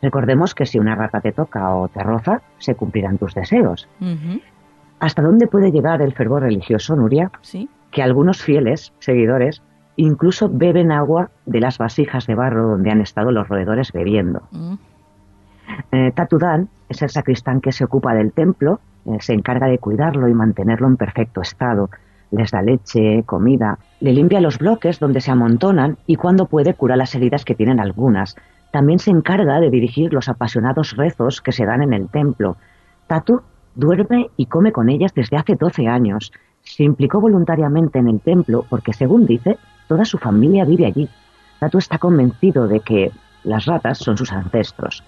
Recordemos 0.00 0.54
que 0.54 0.66
si 0.66 0.78
una 0.78 0.94
rata 0.94 1.20
te 1.20 1.32
toca 1.32 1.74
o 1.74 1.88
te 1.88 2.02
roza, 2.02 2.40
se 2.58 2.76
cumplirán 2.76 3.18
tus 3.18 3.34
deseos. 3.34 3.88
¿Hasta 5.00 5.22
dónde 5.22 5.48
puede 5.48 5.72
llegar 5.72 6.02
el 6.02 6.14
fervor 6.14 6.42
religioso, 6.42 6.94
Nuria? 6.94 7.32
Sí. 7.40 7.68
Que 7.90 8.02
algunos 8.02 8.42
fieles 8.42 8.92
seguidores 9.00 9.62
incluso 10.04 10.48
beben 10.48 10.90
agua 10.90 11.30
de 11.46 11.60
las 11.60 11.78
vasijas 11.78 12.26
de 12.26 12.34
barro 12.34 12.68
donde 12.68 12.90
han 12.90 13.00
estado 13.00 13.30
los 13.30 13.48
roedores 13.48 13.92
bebiendo. 13.92 14.42
Mm. 14.50 14.74
Eh, 15.92 16.12
Tatudán 16.14 16.68
es 16.88 17.02
el 17.02 17.10
sacristán 17.10 17.60
que 17.60 17.72
se 17.72 17.84
ocupa 17.84 18.14
del 18.14 18.32
templo, 18.32 18.80
eh, 19.06 19.18
se 19.20 19.34
encarga 19.34 19.66
de 19.66 19.78
cuidarlo 19.78 20.28
y 20.28 20.34
mantenerlo 20.34 20.86
en 20.86 20.96
perfecto 20.96 21.42
estado 21.42 21.90
les 22.30 22.50
da 22.50 22.62
leche, 22.62 23.22
comida, 23.24 23.78
le 24.00 24.12
limpia 24.12 24.40
los 24.40 24.58
bloques 24.58 24.98
donde 24.98 25.20
se 25.20 25.30
amontonan 25.30 25.98
y 26.06 26.16
cuando 26.16 26.46
puede 26.46 26.74
cura 26.74 26.96
las 26.96 27.14
heridas 27.14 27.44
que 27.44 27.54
tienen 27.54 27.80
algunas. 27.80 28.36
También 28.70 28.98
se 28.98 29.10
encarga 29.10 29.60
de 29.60 29.70
dirigir 29.70 30.12
los 30.12 30.28
apasionados 30.28 30.96
rezos 30.96 31.40
que 31.40 31.52
se 31.52 31.64
dan 31.64 31.82
en 31.82 31.94
el 31.94 32.08
templo. 32.08 32.56
Tatu 33.06 33.40
duerme 33.74 34.28
y 34.36 34.46
come 34.46 34.72
con 34.72 34.90
ellas 34.90 35.14
desde 35.14 35.36
hace 35.36 35.54
12 35.54 35.88
años. 35.88 36.32
Se 36.78 36.84
implicó 36.84 37.20
voluntariamente 37.20 37.98
en 37.98 38.06
el 38.06 38.20
templo 38.20 38.64
porque, 38.70 38.92
según 38.92 39.26
dice, 39.26 39.58
toda 39.88 40.04
su 40.04 40.16
familia 40.16 40.64
vive 40.64 40.86
allí. 40.86 41.08
Tatu 41.58 41.78
está 41.78 41.98
convencido 41.98 42.68
de 42.68 42.78
que 42.78 43.10
las 43.42 43.66
ratas 43.66 43.98
son 43.98 44.16
sus 44.16 44.30
ancestros. 44.30 45.02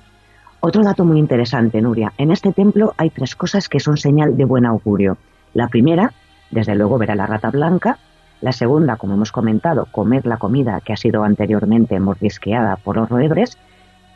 Otro 0.58 0.82
dato 0.82 1.04
muy 1.04 1.20
interesante, 1.20 1.80
Nuria. 1.80 2.12
En 2.18 2.32
este 2.32 2.52
templo 2.52 2.92
hay 2.96 3.10
tres 3.10 3.36
cosas 3.36 3.68
que 3.68 3.78
son 3.78 3.98
señal 3.98 4.36
de 4.36 4.46
buen 4.46 4.66
augurio. 4.66 5.16
La 5.54 5.68
primera 5.68 6.12
desde 6.50 6.74
luego 6.74 6.98
ver 6.98 7.12
a 7.12 7.14
la 7.14 7.28
rata 7.28 7.52
blanca. 7.52 7.98
La 8.40 8.50
segunda, 8.50 8.96
como 8.96 9.14
hemos 9.14 9.30
comentado, 9.30 9.86
comer 9.92 10.26
la 10.26 10.38
comida 10.38 10.80
que 10.80 10.92
ha 10.92 10.96
sido 10.96 11.22
anteriormente 11.22 12.00
mordisqueada 12.00 12.78
por 12.78 12.96
los 12.96 13.08
roedores, 13.08 13.58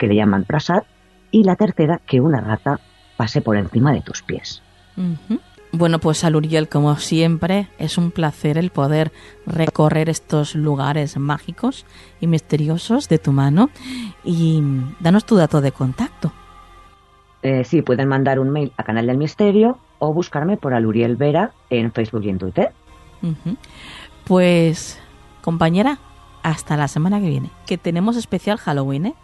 que 0.00 0.08
le 0.08 0.16
llaman 0.16 0.42
prasad. 0.42 0.82
Y 1.30 1.44
la 1.44 1.54
tercera, 1.54 2.00
que 2.04 2.20
una 2.20 2.40
rata 2.40 2.80
pase 3.16 3.42
por 3.42 3.56
encima 3.56 3.92
de 3.92 4.00
tus 4.00 4.24
pies. 4.24 4.60
Bueno, 5.76 5.98
pues 5.98 6.22
Aluriel, 6.22 6.68
como 6.68 6.96
siempre, 6.98 7.66
es 7.78 7.98
un 7.98 8.12
placer 8.12 8.58
el 8.58 8.70
poder 8.70 9.10
recorrer 9.44 10.08
estos 10.08 10.54
lugares 10.54 11.16
mágicos 11.16 11.84
y 12.20 12.28
misteriosos 12.28 13.08
de 13.08 13.18
tu 13.18 13.32
mano. 13.32 13.70
Y 14.22 14.62
danos 15.00 15.26
tu 15.26 15.34
dato 15.34 15.60
de 15.60 15.72
contacto. 15.72 16.32
Eh, 17.42 17.64
sí, 17.64 17.82
pueden 17.82 18.06
mandar 18.06 18.38
un 18.38 18.50
mail 18.50 18.72
a 18.76 18.84
Canal 18.84 19.08
del 19.08 19.18
Misterio 19.18 19.78
o 19.98 20.14
buscarme 20.14 20.56
por 20.56 20.74
Aluriel 20.74 21.16
Vera 21.16 21.50
en 21.70 21.90
Facebook 21.90 22.22
y 22.22 22.28
en 22.28 22.38
Twitter. 22.38 22.72
Pues, 24.22 25.00
compañera, 25.42 25.98
hasta 26.44 26.76
la 26.76 26.86
semana 26.86 27.20
que 27.20 27.28
viene, 27.30 27.50
que 27.66 27.78
tenemos 27.78 28.16
especial 28.16 28.58
Halloween, 28.58 29.06
¿eh? 29.06 29.14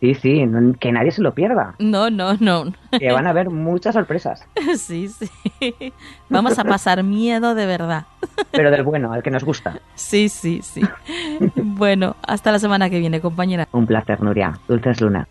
Sí, 0.00 0.14
sí, 0.14 0.42
que 0.80 0.92
nadie 0.92 1.10
se 1.10 1.20
lo 1.20 1.34
pierda. 1.34 1.74
No, 1.78 2.08
no, 2.08 2.34
no. 2.40 2.72
Que 2.98 3.12
van 3.12 3.26
a 3.26 3.30
haber 3.30 3.50
muchas 3.50 3.94
sorpresas. 3.94 4.46
Sí, 4.76 5.08
sí. 5.08 5.28
Vamos 6.28 6.58
a 6.58 6.64
pasar 6.64 7.02
miedo 7.02 7.54
de 7.54 7.66
verdad. 7.66 8.06
pero 8.50 8.70
del 8.70 8.82
bueno, 8.82 9.12
al 9.12 9.22
que 9.22 9.30
nos 9.30 9.44
gusta. 9.44 9.78
Sí, 9.94 10.28
sí, 10.30 10.60
sí. 10.62 10.80
bueno, 11.54 12.16
hasta 12.26 12.50
la 12.50 12.58
semana 12.58 12.88
que 12.88 12.98
viene, 12.98 13.20
compañera. 13.20 13.68
Un 13.72 13.86
placer, 13.86 14.22
Nuria. 14.22 14.58
Dulces 14.68 15.00
Luna. 15.00 15.28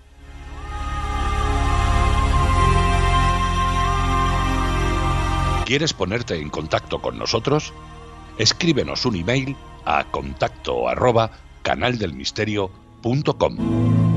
¿Quieres 5.65 5.93
ponerte 5.93 6.39
en 6.39 6.49
contacto 6.49 6.99
con 6.99 7.17
nosotros? 7.17 7.73
Escríbenos 8.37 9.05
un 9.05 9.15
email 9.15 9.55
a 9.85 10.03
contacto 10.05 10.89
arroba 10.89 11.31
canaldelmisterio.com. 11.63 14.08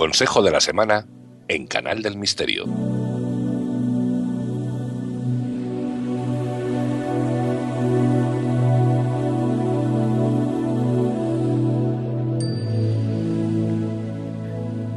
consejo 0.00 0.40
de 0.40 0.50
la 0.50 0.62
semana 0.62 1.04
en 1.46 1.66
Canal 1.66 2.00
del 2.00 2.16
Misterio. 2.16 2.64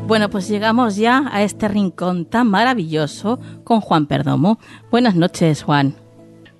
Bueno, 0.07 0.29
pues 0.29 0.47
llegamos 0.47 0.95
ya 0.95 1.29
a 1.33 1.43
este 1.43 1.67
rincón 1.67 2.23
tan 2.23 2.47
maravilloso 2.47 3.41
con 3.65 3.81
Juan 3.81 4.05
Perdomo. 4.05 4.57
Buenas 4.89 5.15
noches, 5.15 5.63
Juan. 5.63 5.95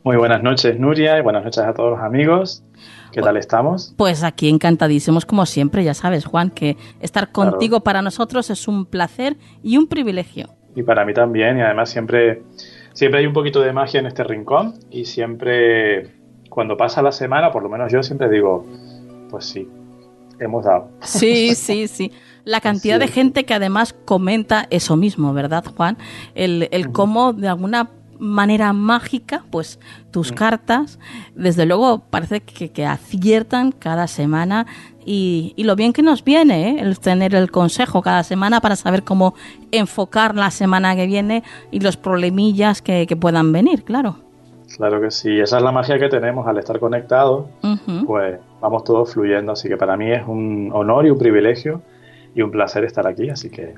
Muy 0.03 0.17
buenas 0.17 0.43
noches, 0.43 0.77
Nuria, 0.77 1.17
y 1.17 1.21
buenas 1.21 1.45
noches 1.45 1.63
a 1.63 1.73
todos 1.73 1.91
los 1.91 2.01
amigos. 2.01 2.61
¿Qué 3.13 3.21
tal 3.21 3.37
estamos? 3.37 3.93
Pues 3.95 4.23
aquí 4.23 4.49
encantadísimos 4.49 5.25
como 5.25 5.45
siempre, 5.45 5.83
ya 5.83 5.93
sabes, 5.93 6.25
Juan, 6.25 6.49
que 6.49 6.77
estar 6.99 7.31
contigo 7.31 7.81
para 7.81 8.01
nosotros 8.01 8.49
es 8.49 8.67
un 8.67 8.87
placer 8.87 9.37
y 9.61 9.77
un 9.77 9.87
privilegio. 9.87 10.49
Y 10.75 10.81
para 10.81 11.05
mí 11.05 11.13
también, 11.13 11.59
y 11.59 11.61
además 11.61 11.91
siempre, 11.91 12.41
siempre 12.93 13.19
hay 13.19 13.27
un 13.27 13.33
poquito 13.33 13.61
de 13.61 13.71
magia 13.71 13.99
en 13.99 14.07
este 14.07 14.23
rincón 14.23 14.73
y 14.89 15.05
siempre 15.05 16.09
cuando 16.49 16.75
pasa 16.75 17.03
la 17.03 17.11
semana, 17.11 17.51
por 17.51 17.61
lo 17.61 17.69
menos 17.69 17.91
yo 17.91 18.01
siempre 18.01 18.29
digo, 18.29 18.65
pues 19.29 19.45
sí, 19.45 19.67
hemos 20.39 20.65
dado. 20.65 20.89
Sí, 21.01 21.53
sí, 21.53 21.87
sí. 21.87 22.11
La 22.45 22.61
cantidad 22.61 22.99
de 22.99 23.07
gente 23.07 23.45
que 23.45 23.53
además 23.53 23.93
comenta 24.05 24.65
eso 24.71 24.97
mismo, 24.97 25.33
¿verdad, 25.33 25.63
Juan? 25.77 25.97
El, 26.33 26.67
el 26.71 26.91
cómo 26.91 27.31
de 27.31 27.47
alguna 27.47 27.91
manera 28.23 28.71
mágica, 28.73 29.43
pues 29.51 29.79
tus 30.11 30.31
cartas, 30.31 30.97
desde 31.35 31.65
luego 31.65 31.99
parece 32.09 32.41
que, 32.41 32.85
aciertan 32.85 33.71
cada 33.71 34.07
semana 34.07 34.65
y, 35.05 35.53
lo 35.57 35.75
bien 35.75 35.91
que 35.93 36.01
nos 36.01 36.23
viene 36.23 36.69
¿eh? 36.69 36.75
el 36.79 36.99
tener 36.99 37.35
el 37.35 37.51
consejo 37.51 38.01
cada 38.01 38.23
semana 38.23 38.61
para 38.61 38.75
saber 38.75 39.03
cómo 39.03 39.35
enfocar 39.71 40.35
la 40.35 40.51
semana 40.51 40.95
que 40.95 41.05
viene 41.05 41.43
y 41.71 41.81
los 41.81 41.97
problemillas 41.97 42.81
que, 42.81 43.05
puedan 43.19 43.51
venir, 43.51 43.83
claro. 43.83 44.15
Claro 44.75 44.99
que 45.01 45.11
sí, 45.11 45.39
esa 45.39 45.57
es 45.57 45.63
la 45.63 45.71
magia 45.71 45.99
que 45.99 46.09
tenemos 46.09 46.47
al 46.47 46.57
estar 46.57 46.79
conectados, 46.79 47.45
pues 48.07 48.39
vamos 48.59 48.83
todos 48.83 49.13
fluyendo, 49.13 49.51
así 49.51 49.67
que 49.67 49.77
para 49.77 49.95
mí 49.97 50.11
es 50.11 50.23
un 50.25 50.71
honor 50.73 51.05
y 51.05 51.11
un 51.11 51.17
privilegio 51.19 51.81
y 52.33 52.41
un 52.41 52.49
placer 52.49 52.83
estar 52.85 53.05
aquí, 53.05 53.29
así 53.29 53.49
que 53.49 53.75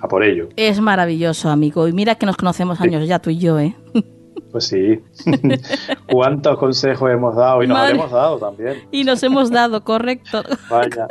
a 0.00 0.08
por 0.08 0.22
ello. 0.22 0.48
Es 0.56 0.80
maravilloso, 0.80 1.50
amigo. 1.50 1.88
Y 1.88 1.92
mira 1.92 2.14
que 2.14 2.26
nos 2.26 2.36
conocemos 2.36 2.80
años 2.80 3.06
ya 3.06 3.18
tú 3.18 3.30
y 3.30 3.38
yo, 3.38 3.58
¿eh? 3.58 3.74
Pues 4.52 4.66
sí. 4.66 5.00
¿Cuántos 6.10 6.58
consejos 6.58 7.10
hemos 7.10 7.36
dado? 7.36 7.62
Y 7.62 7.66
nos 7.66 7.90
hemos 7.90 8.10
dado 8.10 8.38
también. 8.38 8.78
Y 8.90 9.04
nos 9.04 9.22
hemos 9.22 9.50
dado, 9.50 9.84
correcto. 9.84 10.42
Vaya. 10.70 11.06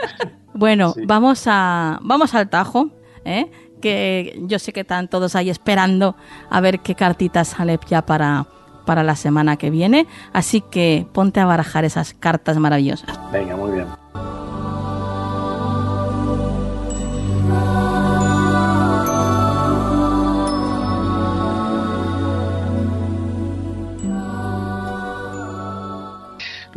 Bueno, 0.53 0.93
vamos, 1.05 1.43
a, 1.45 1.99
vamos 2.01 2.33
al 2.33 2.49
tajo, 2.49 2.89
¿eh? 3.25 3.51
que 3.79 4.39
yo 4.43 4.57
sé 4.57 4.73
que 4.73 4.79
están 4.79 5.07
todos 5.07 5.35
ahí 5.35 5.51
esperando 5.51 6.15
a 6.49 6.61
ver 6.61 6.79
qué 6.79 6.95
cartitas 6.95 7.49
sale 7.49 7.79
ya 7.87 8.03
para, 8.03 8.47
para 8.85 9.03
la 9.03 9.15
semana 9.15 9.57
que 9.57 9.69
viene. 9.69 10.07
Así 10.33 10.61
que 10.61 11.05
ponte 11.13 11.39
a 11.39 11.45
barajar 11.45 11.85
esas 11.85 12.15
cartas 12.15 12.57
maravillosas. 12.57 13.19
Venga, 13.31 13.55
muy 13.55 13.71
bien. 13.71 13.85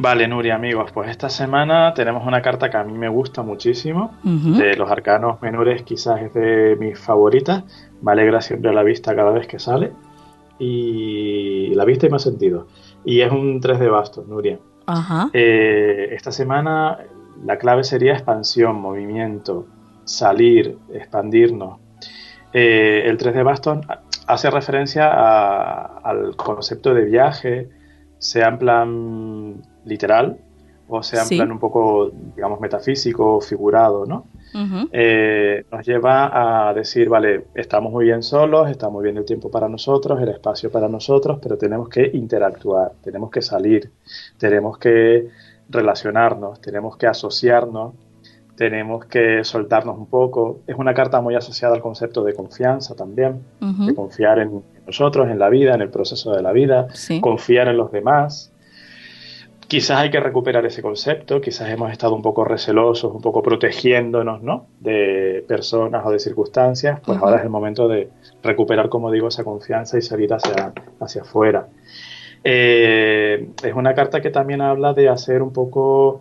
Vale, 0.02 0.26
Nuria, 0.26 0.54
amigos, 0.54 0.92
pues 0.92 1.10
esta 1.10 1.28
semana 1.28 1.92
tenemos 1.92 2.26
una 2.26 2.40
carta 2.40 2.70
que 2.70 2.78
a 2.78 2.84
mí 2.84 2.96
me 2.96 3.10
gusta 3.10 3.42
muchísimo. 3.42 4.14
De 4.22 4.74
los 4.74 4.90
arcanos 4.90 5.42
menores, 5.42 5.82
quizás 5.82 6.22
es 6.22 6.32
de 6.32 6.74
mis 6.80 6.98
favoritas. 6.98 7.64
Me 8.00 8.12
alegra 8.12 8.40
siempre 8.40 8.72
la 8.72 8.82
vista 8.82 9.14
cada 9.14 9.30
vez 9.30 9.46
que 9.46 9.58
sale. 9.58 9.92
Y 10.58 11.74
la 11.74 11.84
vista 11.84 12.06
y 12.06 12.08
más 12.08 12.22
sentido. 12.22 12.66
Y 13.04 13.20
es 13.20 13.30
un 13.30 13.60
3 13.60 13.78
de 13.78 13.88
bastos, 13.90 14.26
Nuria. 14.26 14.58
Eh, 15.34 16.08
esta 16.12 16.32
semana 16.32 16.96
la 17.44 17.58
clave 17.58 17.84
sería 17.84 18.14
expansión, 18.14 18.80
movimiento, 18.80 19.66
salir, 20.04 20.78
expandirnos. 20.94 21.78
Eh, 22.54 23.02
el 23.04 23.18
3 23.18 23.34
de 23.34 23.42
bastos 23.42 23.80
hace 24.26 24.50
referencia 24.50 25.10
al 25.12 26.36
concepto 26.36 26.94
de 26.94 27.04
viaje, 27.04 27.68
sea 28.18 28.48
en 28.48 28.58
plan 28.58 29.62
literal 29.90 30.38
o 30.92 31.02
sea 31.02 31.22
en 31.22 31.28
plan 31.28 31.52
un 31.52 31.58
poco, 31.60 32.10
digamos, 32.34 32.60
metafísico, 32.60 33.40
figurado, 33.40 34.04
¿no? 34.06 34.26
Eh, 34.90 35.64
nos 35.70 35.86
lleva 35.86 36.68
a 36.68 36.74
decir, 36.74 37.08
vale, 37.08 37.44
estamos 37.54 37.92
muy 37.92 38.06
bien 38.06 38.24
solos, 38.24 38.68
está 38.68 38.88
muy 38.88 39.04
bien 39.04 39.16
el 39.16 39.24
tiempo 39.24 39.50
para 39.50 39.68
nosotros, 39.68 40.20
el 40.20 40.30
espacio 40.30 40.70
para 40.70 40.88
nosotros, 40.88 41.38
pero 41.40 41.56
tenemos 41.56 41.88
que 41.88 42.10
interactuar, 42.12 42.92
tenemos 43.04 43.30
que 43.30 43.40
salir, 43.40 43.92
tenemos 44.36 44.78
que 44.78 45.28
relacionarnos, 45.68 46.60
tenemos 46.60 46.96
que 46.96 47.06
asociarnos, 47.06 47.94
tenemos 48.56 49.04
que 49.06 49.44
soltarnos 49.44 49.96
un 49.96 50.06
poco. 50.06 50.58
Es 50.66 50.74
una 50.74 50.92
carta 50.92 51.20
muy 51.20 51.36
asociada 51.36 51.76
al 51.76 51.80
concepto 51.80 52.24
de 52.24 52.34
confianza 52.34 52.96
también, 52.96 53.42
de 53.60 53.94
confiar 53.94 54.40
en 54.40 54.60
nosotros, 54.84 55.30
en 55.30 55.38
la 55.38 55.48
vida, 55.48 55.72
en 55.74 55.82
el 55.82 55.90
proceso 55.90 56.32
de 56.32 56.42
la 56.42 56.50
vida, 56.50 56.88
confiar 57.20 57.68
en 57.68 57.76
los 57.76 57.92
demás. 57.92 58.52
Quizás 59.70 59.98
hay 59.98 60.10
que 60.10 60.18
recuperar 60.18 60.66
ese 60.66 60.82
concepto, 60.82 61.40
quizás 61.40 61.70
hemos 61.70 61.92
estado 61.92 62.16
un 62.16 62.22
poco 62.22 62.44
recelosos, 62.44 63.14
un 63.14 63.20
poco 63.20 63.40
protegiéndonos 63.40 64.42
¿no? 64.42 64.66
de 64.80 65.44
personas 65.46 66.04
o 66.04 66.10
de 66.10 66.18
circunstancias, 66.18 66.98
pues 67.06 67.16
ahora 67.22 67.36
es 67.36 67.44
el 67.44 67.50
momento 67.50 67.86
de 67.86 68.10
recuperar, 68.42 68.88
como 68.88 69.12
digo, 69.12 69.28
esa 69.28 69.44
confianza 69.44 69.96
y 69.96 70.02
salir 70.02 70.34
hacia, 70.34 70.72
hacia 70.98 71.22
afuera. 71.22 71.68
Eh, 72.42 73.50
es 73.62 73.72
una 73.72 73.94
carta 73.94 74.20
que 74.20 74.30
también 74.30 74.60
habla 74.60 74.92
de 74.92 75.08
hacer 75.08 75.40
un 75.40 75.52
poco 75.52 76.20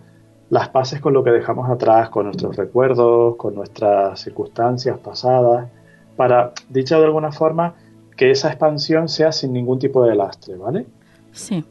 las 0.51 0.69
paces 0.69 1.01
con 1.01 1.13
lo 1.13 1.23
que 1.23 1.31
dejamos 1.31 1.71
atrás, 1.71 2.09
con 2.09 2.25
nuestros 2.27 2.55
recuerdos, 2.55 3.35
con 3.35 3.55
nuestras 3.55 4.19
circunstancias 4.19 4.99
pasadas, 4.99 5.69
para, 6.15 6.51
dicha 6.69 6.99
de 6.99 7.05
alguna 7.05 7.31
forma, 7.31 7.73
que 8.15 8.29
esa 8.29 8.49
expansión 8.49 9.09
sea 9.09 9.31
sin 9.31 9.53
ningún 9.53 9.79
tipo 9.79 10.05
de 10.05 10.15
lastre, 10.15 10.55
¿vale? 10.55 10.85
Sí 11.31 11.65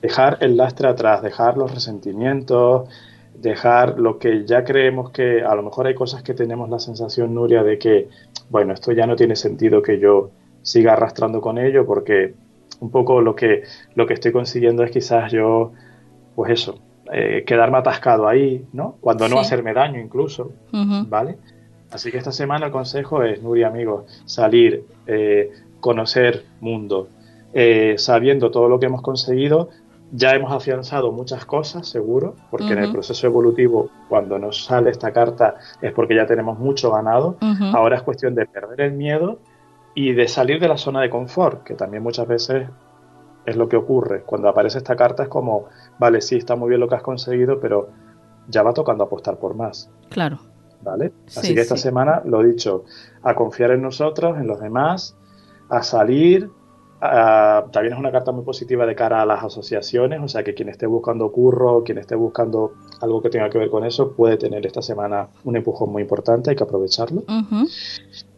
dejar 0.00 0.38
el 0.40 0.56
lastre 0.56 0.88
atrás, 0.88 1.22
dejar 1.22 1.56
los 1.56 1.74
resentimientos, 1.74 2.88
dejar 3.34 3.98
lo 3.98 4.18
que 4.18 4.44
ya 4.44 4.64
creemos 4.64 5.10
que 5.10 5.42
a 5.42 5.54
lo 5.54 5.62
mejor 5.62 5.86
hay 5.86 5.94
cosas 5.94 6.22
que 6.22 6.34
tenemos 6.34 6.68
la 6.68 6.78
sensación, 6.78 7.34
Nuria, 7.34 7.62
de 7.62 7.78
que, 7.78 8.08
bueno, 8.50 8.74
esto 8.74 8.92
ya 8.92 9.06
no 9.06 9.16
tiene 9.16 9.36
sentido 9.36 9.82
que 9.82 9.98
yo 9.98 10.30
siga 10.62 10.92
arrastrando 10.94 11.40
con 11.40 11.58
ello 11.58 11.86
porque 11.86 12.34
un 12.80 12.90
poco 12.90 13.20
lo 13.20 13.34
que, 13.34 13.62
lo 13.94 14.06
que 14.06 14.14
estoy 14.14 14.32
consiguiendo 14.32 14.82
es 14.82 14.90
quizás 14.90 15.32
yo, 15.32 15.72
pues 16.34 16.52
eso, 16.52 16.78
eh, 17.12 17.44
quedarme 17.46 17.78
atascado 17.78 18.28
ahí, 18.28 18.66
¿no? 18.72 18.96
Cuando 19.00 19.28
no 19.28 19.38
hacerme 19.38 19.72
daño 19.72 20.00
incluso, 20.00 20.52
¿vale? 21.08 21.38
Así 21.90 22.10
que 22.10 22.18
esta 22.18 22.32
semana 22.32 22.66
el 22.66 22.72
consejo 22.72 23.22
es, 23.22 23.42
Nuria, 23.42 23.68
amigos, 23.68 24.22
salir, 24.26 24.84
eh, 25.06 25.50
conocer 25.80 26.44
mundo, 26.60 27.08
eh, 27.52 27.94
sabiendo 27.98 28.50
todo 28.50 28.68
lo 28.68 28.78
que 28.78 28.86
hemos 28.86 29.02
conseguido, 29.02 29.70
ya 30.10 30.34
hemos 30.34 30.52
afianzado 30.52 31.12
muchas 31.12 31.44
cosas, 31.44 31.86
seguro, 31.86 32.34
porque 32.50 32.72
en 32.72 32.78
el 32.78 32.92
proceso 32.92 33.26
evolutivo, 33.26 33.90
cuando 34.08 34.38
nos 34.38 34.64
sale 34.64 34.90
esta 34.90 35.12
carta, 35.12 35.56
es 35.82 35.92
porque 35.92 36.14
ya 36.14 36.26
tenemos 36.26 36.58
mucho 36.58 36.90
ganado. 36.90 37.36
Ahora 37.74 37.96
es 37.96 38.02
cuestión 38.02 38.34
de 38.34 38.46
perder 38.46 38.80
el 38.80 38.92
miedo 38.92 39.38
y 39.94 40.12
de 40.12 40.26
salir 40.28 40.60
de 40.60 40.68
la 40.68 40.78
zona 40.78 41.02
de 41.02 41.10
confort, 41.10 41.62
que 41.62 41.74
también 41.74 42.02
muchas 42.02 42.26
veces 42.26 42.68
es 43.44 43.56
lo 43.56 43.68
que 43.68 43.76
ocurre. 43.76 44.22
Cuando 44.22 44.48
aparece 44.48 44.78
esta 44.78 44.96
carta 44.96 45.24
es 45.24 45.28
como, 45.28 45.66
vale, 45.98 46.20
sí, 46.20 46.36
está 46.36 46.56
muy 46.56 46.68
bien 46.68 46.80
lo 46.80 46.88
que 46.88 46.94
has 46.94 47.02
conseguido, 47.02 47.60
pero 47.60 47.88
ya 48.48 48.62
va 48.62 48.72
tocando 48.72 49.04
apostar 49.04 49.38
por 49.38 49.54
más. 49.54 49.90
Claro. 50.08 50.38
¿Vale? 50.82 51.12
Así 51.26 51.54
que 51.54 51.60
esta 51.60 51.76
semana, 51.76 52.22
lo 52.24 52.42
dicho, 52.42 52.84
a 53.22 53.34
confiar 53.34 53.72
en 53.72 53.82
nosotros, 53.82 54.38
en 54.38 54.46
los 54.46 54.60
demás, 54.60 55.16
a 55.68 55.82
salir, 55.82 56.50
Ah, 57.00 57.66
también 57.70 57.94
es 57.94 57.98
una 58.00 58.10
carta 58.10 58.32
muy 58.32 58.44
positiva 58.44 58.84
de 58.84 58.96
cara 58.96 59.22
a 59.22 59.26
las 59.26 59.44
asociaciones, 59.44 60.20
o 60.20 60.26
sea 60.26 60.42
que 60.42 60.54
quien 60.54 60.68
esté 60.68 60.86
buscando 60.86 61.30
curro, 61.30 61.84
quien 61.84 61.98
esté 61.98 62.16
buscando 62.16 62.72
algo 63.00 63.22
que 63.22 63.30
tenga 63.30 63.48
que 63.48 63.58
ver 63.58 63.70
con 63.70 63.84
eso, 63.84 64.12
puede 64.14 64.36
tener 64.36 64.66
esta 64.66 64.82
semana 64.82 65.28
un 65.44 65.56
empujón 65.56 65.92
muy 65.92 66.02
importante, 66.02 66.50
hay 66.50 66.56
que 66.56 66.64
aprovecharlo. 66.64 67.22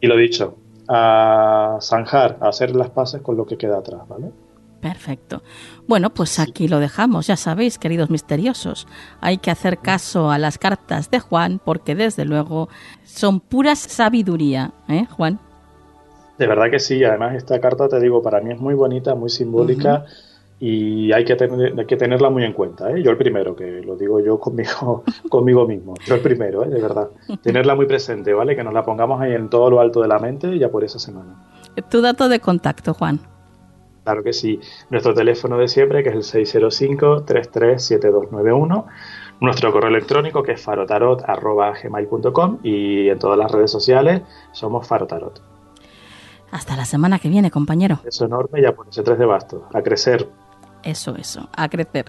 Y 0.00 0.06
lo 0.06 0.16
dicho, 0.16 0.56
a 0.88 1.78
zanjar, 1.80 2.36
a 2.40 2.48
hacer 2.48 2.76
las 2.76 2.90
paces 2.90 3.22
con 3.22 3.36
lo 3.36 3.46
que 3.46 3.56
queda 3.56 3.78
atrás, 3.78 4.02
¿vale? 4.08 4.30
Perfecto. 4.80 5.42
Bueno, 5.86 6.10
pues 6.10 6.38
aquí 6.38 6.66
lo 6.68 6.80
dejamos, 6.80 7.26
ya 7.26 7.36
sabéis, 7.36 7.78
queridos 7.78 8.10
misteriosos. 8.10 8.86
Hay 9.20 9.38
que 9.38 9.50
hacer 9.50 9.78
caso 9.78 10.30
a 10.30 10.38
las 10.38 10.58
cartas 10.58 11.10
de 11.10 11.20
Juan 11.20 11.60
porque 11.64 11.94
desde 11.94 12.24
luego 12.24 12.68
son 13.04 13.40
pura 13.40 13.76
sabiduría, 13.76 14.72
¿eh, 14.88 15.06
Juan? 15.10 15.38
De 16.40 16.46
verdad 16.46 16.70
que 16.70 16.78
sí, 16.78 17.04
además 17.04 17.34
esta 17.34 17.60
carta, 17.60 17.86
te 17.86 18.00
digo, 18.00 18.22
para 18.22 18.40
mí 18.40 18.50
es 18.50 18.58
muy 18.58 18.72
bonita, 18.72 19.14
muy 19.14 19.28
simbólica 19.28 20.06
y 20.58 21.12
hay 21.12 21.26
que, 21.26 21.36
tener, 21.36 21.84
que 21.84 21.98
tenerla 21.98 22.30
muy 22.30 22.44
en 22.44 22.54
cuenta. 22.54 22.90
¿eh? 22.90 23.02
Yo 23.02 23.10
el 23.10 23.18
primero, 23.18 23.54
que 23.54 23.82
lo 23.82 23.94
digo 23.94 24.20
yo 24.20 24.40
conmigo, 24.40 25.04
conmigo 25.28 25.66
mismo, 25.66 25.92
yo 26.06 26.14
el 26.14 26.22
primero, 26.22 26.64
¿eh? 26.64 26.70
de 26.70 26.80
verdad. 26.80 27.10
Tenerla 27.42 27.74
muy 27.74 27.84
presente, 27.84 28.32
¿vale? 28.32 28.56
Que 28.56 28.64
nos 28.64 28.72
la 28.72 28.82
pongamos 28.82 29.20
ahí 29.20 29.34
en 29.34 29.50
todo 29.50 29.68
lo 29.68 29.80
alto 29.80 30.00
de 30.00 30.08
la 30.08 30.18
mente 30.18 30.58
ya 30.58 30.70
por 30.70 30.82
esa 30.82 30.98
semana. 30.98 31.44
Tu 31.90 32.00
dato 32.00 32.30
de 32.30 32.40
contacto, 32.40 32.94
Juan. 32.94 33.20
Claro 34.04 34.22
que 34.22 34.32
sí. 34.32 34.60
Nuestro 34.88 35.12
teléfono 35.12 35.58
de 35.58 35.68
siempre, 35.68 36.02
que 36.02 36.08
es 36.08 36.34
el 36.34 36.46
605-337291. 36.46 38.86
Nuestro 39.42 39.72
correo 39.72 39.90
electrónico, 39.90 40.42
que 40.42 40.52
es 40.52 40.62
farotarot.gmail.com. 40.62 42.60
Y 42.62 43.10
en 43.10 43.18
todas 43.18 43.38
las 43.38 43.52
redes 43.52 43.70
sociales 43.70 44.22
somos 44.52 44.88
farotarot. 44.88 45.59
Hasta 46.50 46.76
la 46.76 46.84
semana 46.84 47.18
que 47.18 47.28
viene, 47.28 47.50
compañero. 47.50 48.00
Eso 48.04 48.24
enorme, 48.24 48.62
ya 48.62 48.74
ese 48.90 49.02
tres 49.02 49.18
de 49.18 49.26
basto. 49.26 49.68
A 49.72 49.82
crecer. 49.82 50.28
Eso, 50.82 51.14
eso, 51.16 51.48
a 51.54 51.68
crecer. 51.68 52.06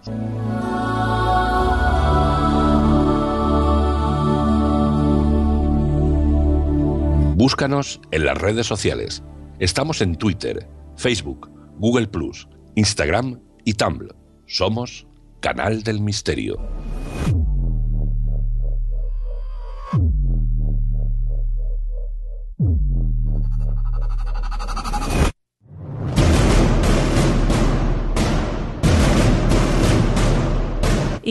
Búscanos 7.35 7.99
en 8.11 8.25
las 8.25 8.37
redes 8.37 8.67
sociales. 8.67 9.23
Estamos 9.59 10.01
en 10.01 10.15
Twitter, 10.15 10.67
Facebook, 10.95 11.49
Google 11.77 12.07
Plus, 12.07 12.47
Instagram 12.75 13.41
y 13.65 13.73
Tumblr. 13.73 14.15
Somos 14.45 15.07
Canal 15.39 15.81
del 15.81 16.01
Misterio. 16.01 16.59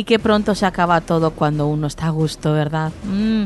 Y 0.00 0.04
qué 0.04 0.18
pronto 0.18 0.54
se 0.54 0.64
acaba 0.64 1.02
todo 1.02 1.32
cuando 1.32 1.66
uno 1.66 1.86
está 1.86 2.06
a 2.06 2.08
gusto, 2.10 2.54
¿verdad? 2.54 2.90
Mm, 3.04 3.42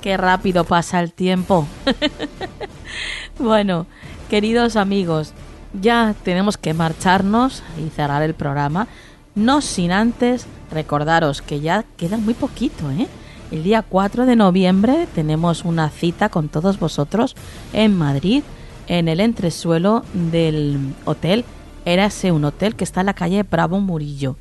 qué 0.00 0.16
rápido 0.16 0.64
pasa 0.64 0.98
el 0.98 1.12
tiempo. 1.12 1.68
bueno, 3.38 3.84
queridos 4.30 4.76
amigos, 4.76 5.34
ya 5.78 6.14
tenemos 6.22 6.56
que 6.56 6.72
marcharnos 6.72 7.62
y 7.78 7.90
cerrar 7.90 8.22
el 8.22 8.32
programa. 8.32 8.88
No 9.34 9.60
sin 9.60 9.92
antes 9.92 10.46
recordaros 10.70 11.42
que 11.42 11.60
ya 11.60 11.84
queda 11.98 12.16
muy 12.16 12.32
poquito, 12.32 12.90
¿eh? 12.90 13.06
El 13.50 13.62
día 13.62 13.82
4 13.82 14.24
de 14.24 14.36
noviembre 14.36 15.06
tenemos 15.14 15.66
una 15.66 15.90
cita 15.90 16.30
con 16.30 16.48
todos 16.48 16.78
vosotros 16.78 17.36
en 17.74 17.94
Madrid, 17.94 18.42
en 18.86 19.08
el 19.08 19.20
entresuelo 19.20 20.02
del 20.14 20.94
hotel. 21.04 21.44
Érase 21.84 22.32
un 22.32 22.46
hotel 22.46 22.74
que 22.74 22.84
está 22.84 23.00
en 23.00 23.06
la 23.06 23.14
calle 23.14 23.42
Bravo 23.42 23.80
Murillo 23.80 24.36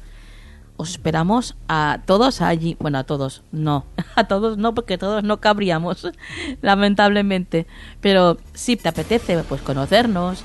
os 0.77 0.91
esperamos 0.91 1.55
a 1.67 1.99
todos 2.05 2.41
allí. 2.41 2.75
Bueno, 2.79 2.97
a 2.97 3.03
todos, 3.03 3.43
no. 3.51 3.85
A 4.15 4.25
todos 4.25 4.57
no, 4.57 4.75
porque 4.75 4.97
todos 4.97 5.23
no 5.23 5.39
cabríamos, 5.39 6.11
lamentablemente. 6.61 7.65
Pero 8.01 8.37
si 8.53 8.75
te 8.75 8.89
apetece, 8.89 9.43
pues 9.43 9.61
conocernos. 9.61 10.43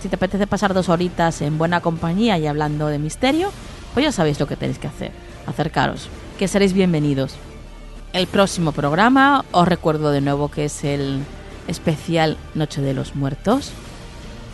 Si 0.00 0.08
te 0.08 0.16
apetece 0.16 0.46
pasar 0.46 0.74
dos 0.74 0.88
horitas 0.88 1.40
en 1.42 1.58
buena 1.58 1.80
compañía 1.80 2.36
y 2.38 2.46
hablando 2.46 2.88
de 2.88 2.98
misterio, 2.98 3.50
pues 3.94 4.04
ya 4.04 4.12
sabéis 4.12 4.40
lo 4.40 4.46
que 4.46 4.56
tenéis 4.56 4.78
que 4.78 4.88
hacer. 4.88 5.12
Acercaros, 5.46 6.08
que 6.38 6.48
seréis 6.48 6.72
bienvenidos. 6.72 7.36
El 8.12 8.26
próximo 8.26 8.72
programa, 8.72 9.44
os 9.52 9.66
recuerdo 9.66 10.10
de 10.10 10.20
nuevo 10.20 10.50
que 10.50 10.66
es 10.66 10.84
el 10.84 11.20
especial 11.68 12.36
Noche 12.54 12.80
de 12.80 12.94
los 12.94 13.14
Muertos. 13.14 13.72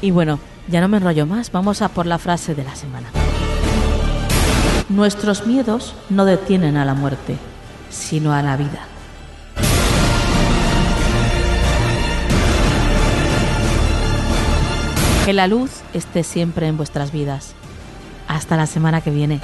Y 0.02 0.12
bueno, 0.12 0.38
ya 0.68 0.80
no 0.80 0.88
me 0.88 0.98
enrollo 0.98 1.26
más, 1.26 1.50
vamos 1.52 1.82
a 1.82 1.88
por 1.88 2.06
la 2.06 2.18
frase 2.18 2.54
de 2.54 2.64
la 2.64 2.74
semana. 2.76 3.08
Nuestros 4.90 5.46
miedos 5.46 5.94
no 6.08 6.24
detienen 6.24 6.76
a 6.76 6.84
la 6.84 6.94
muerte, 6.94 7.36
sino 7.90 8.32
a 8.32 8.42
la 8.42 8.56
vida. 8.56 8.80
Que 15.24 15.32
la 15.32 15.46
luz 15.46 15.70
esté 15.92 16.24
siempre 16.24 16.66
en 16.66 16.76
vuestras 16.76 17.12
vidas. 17.12 17.54
Hasta 18.26 18.56
la 18.56 18.66
semana 18.66 19.00
que 19.00 19.12
viene. 19.12 19.40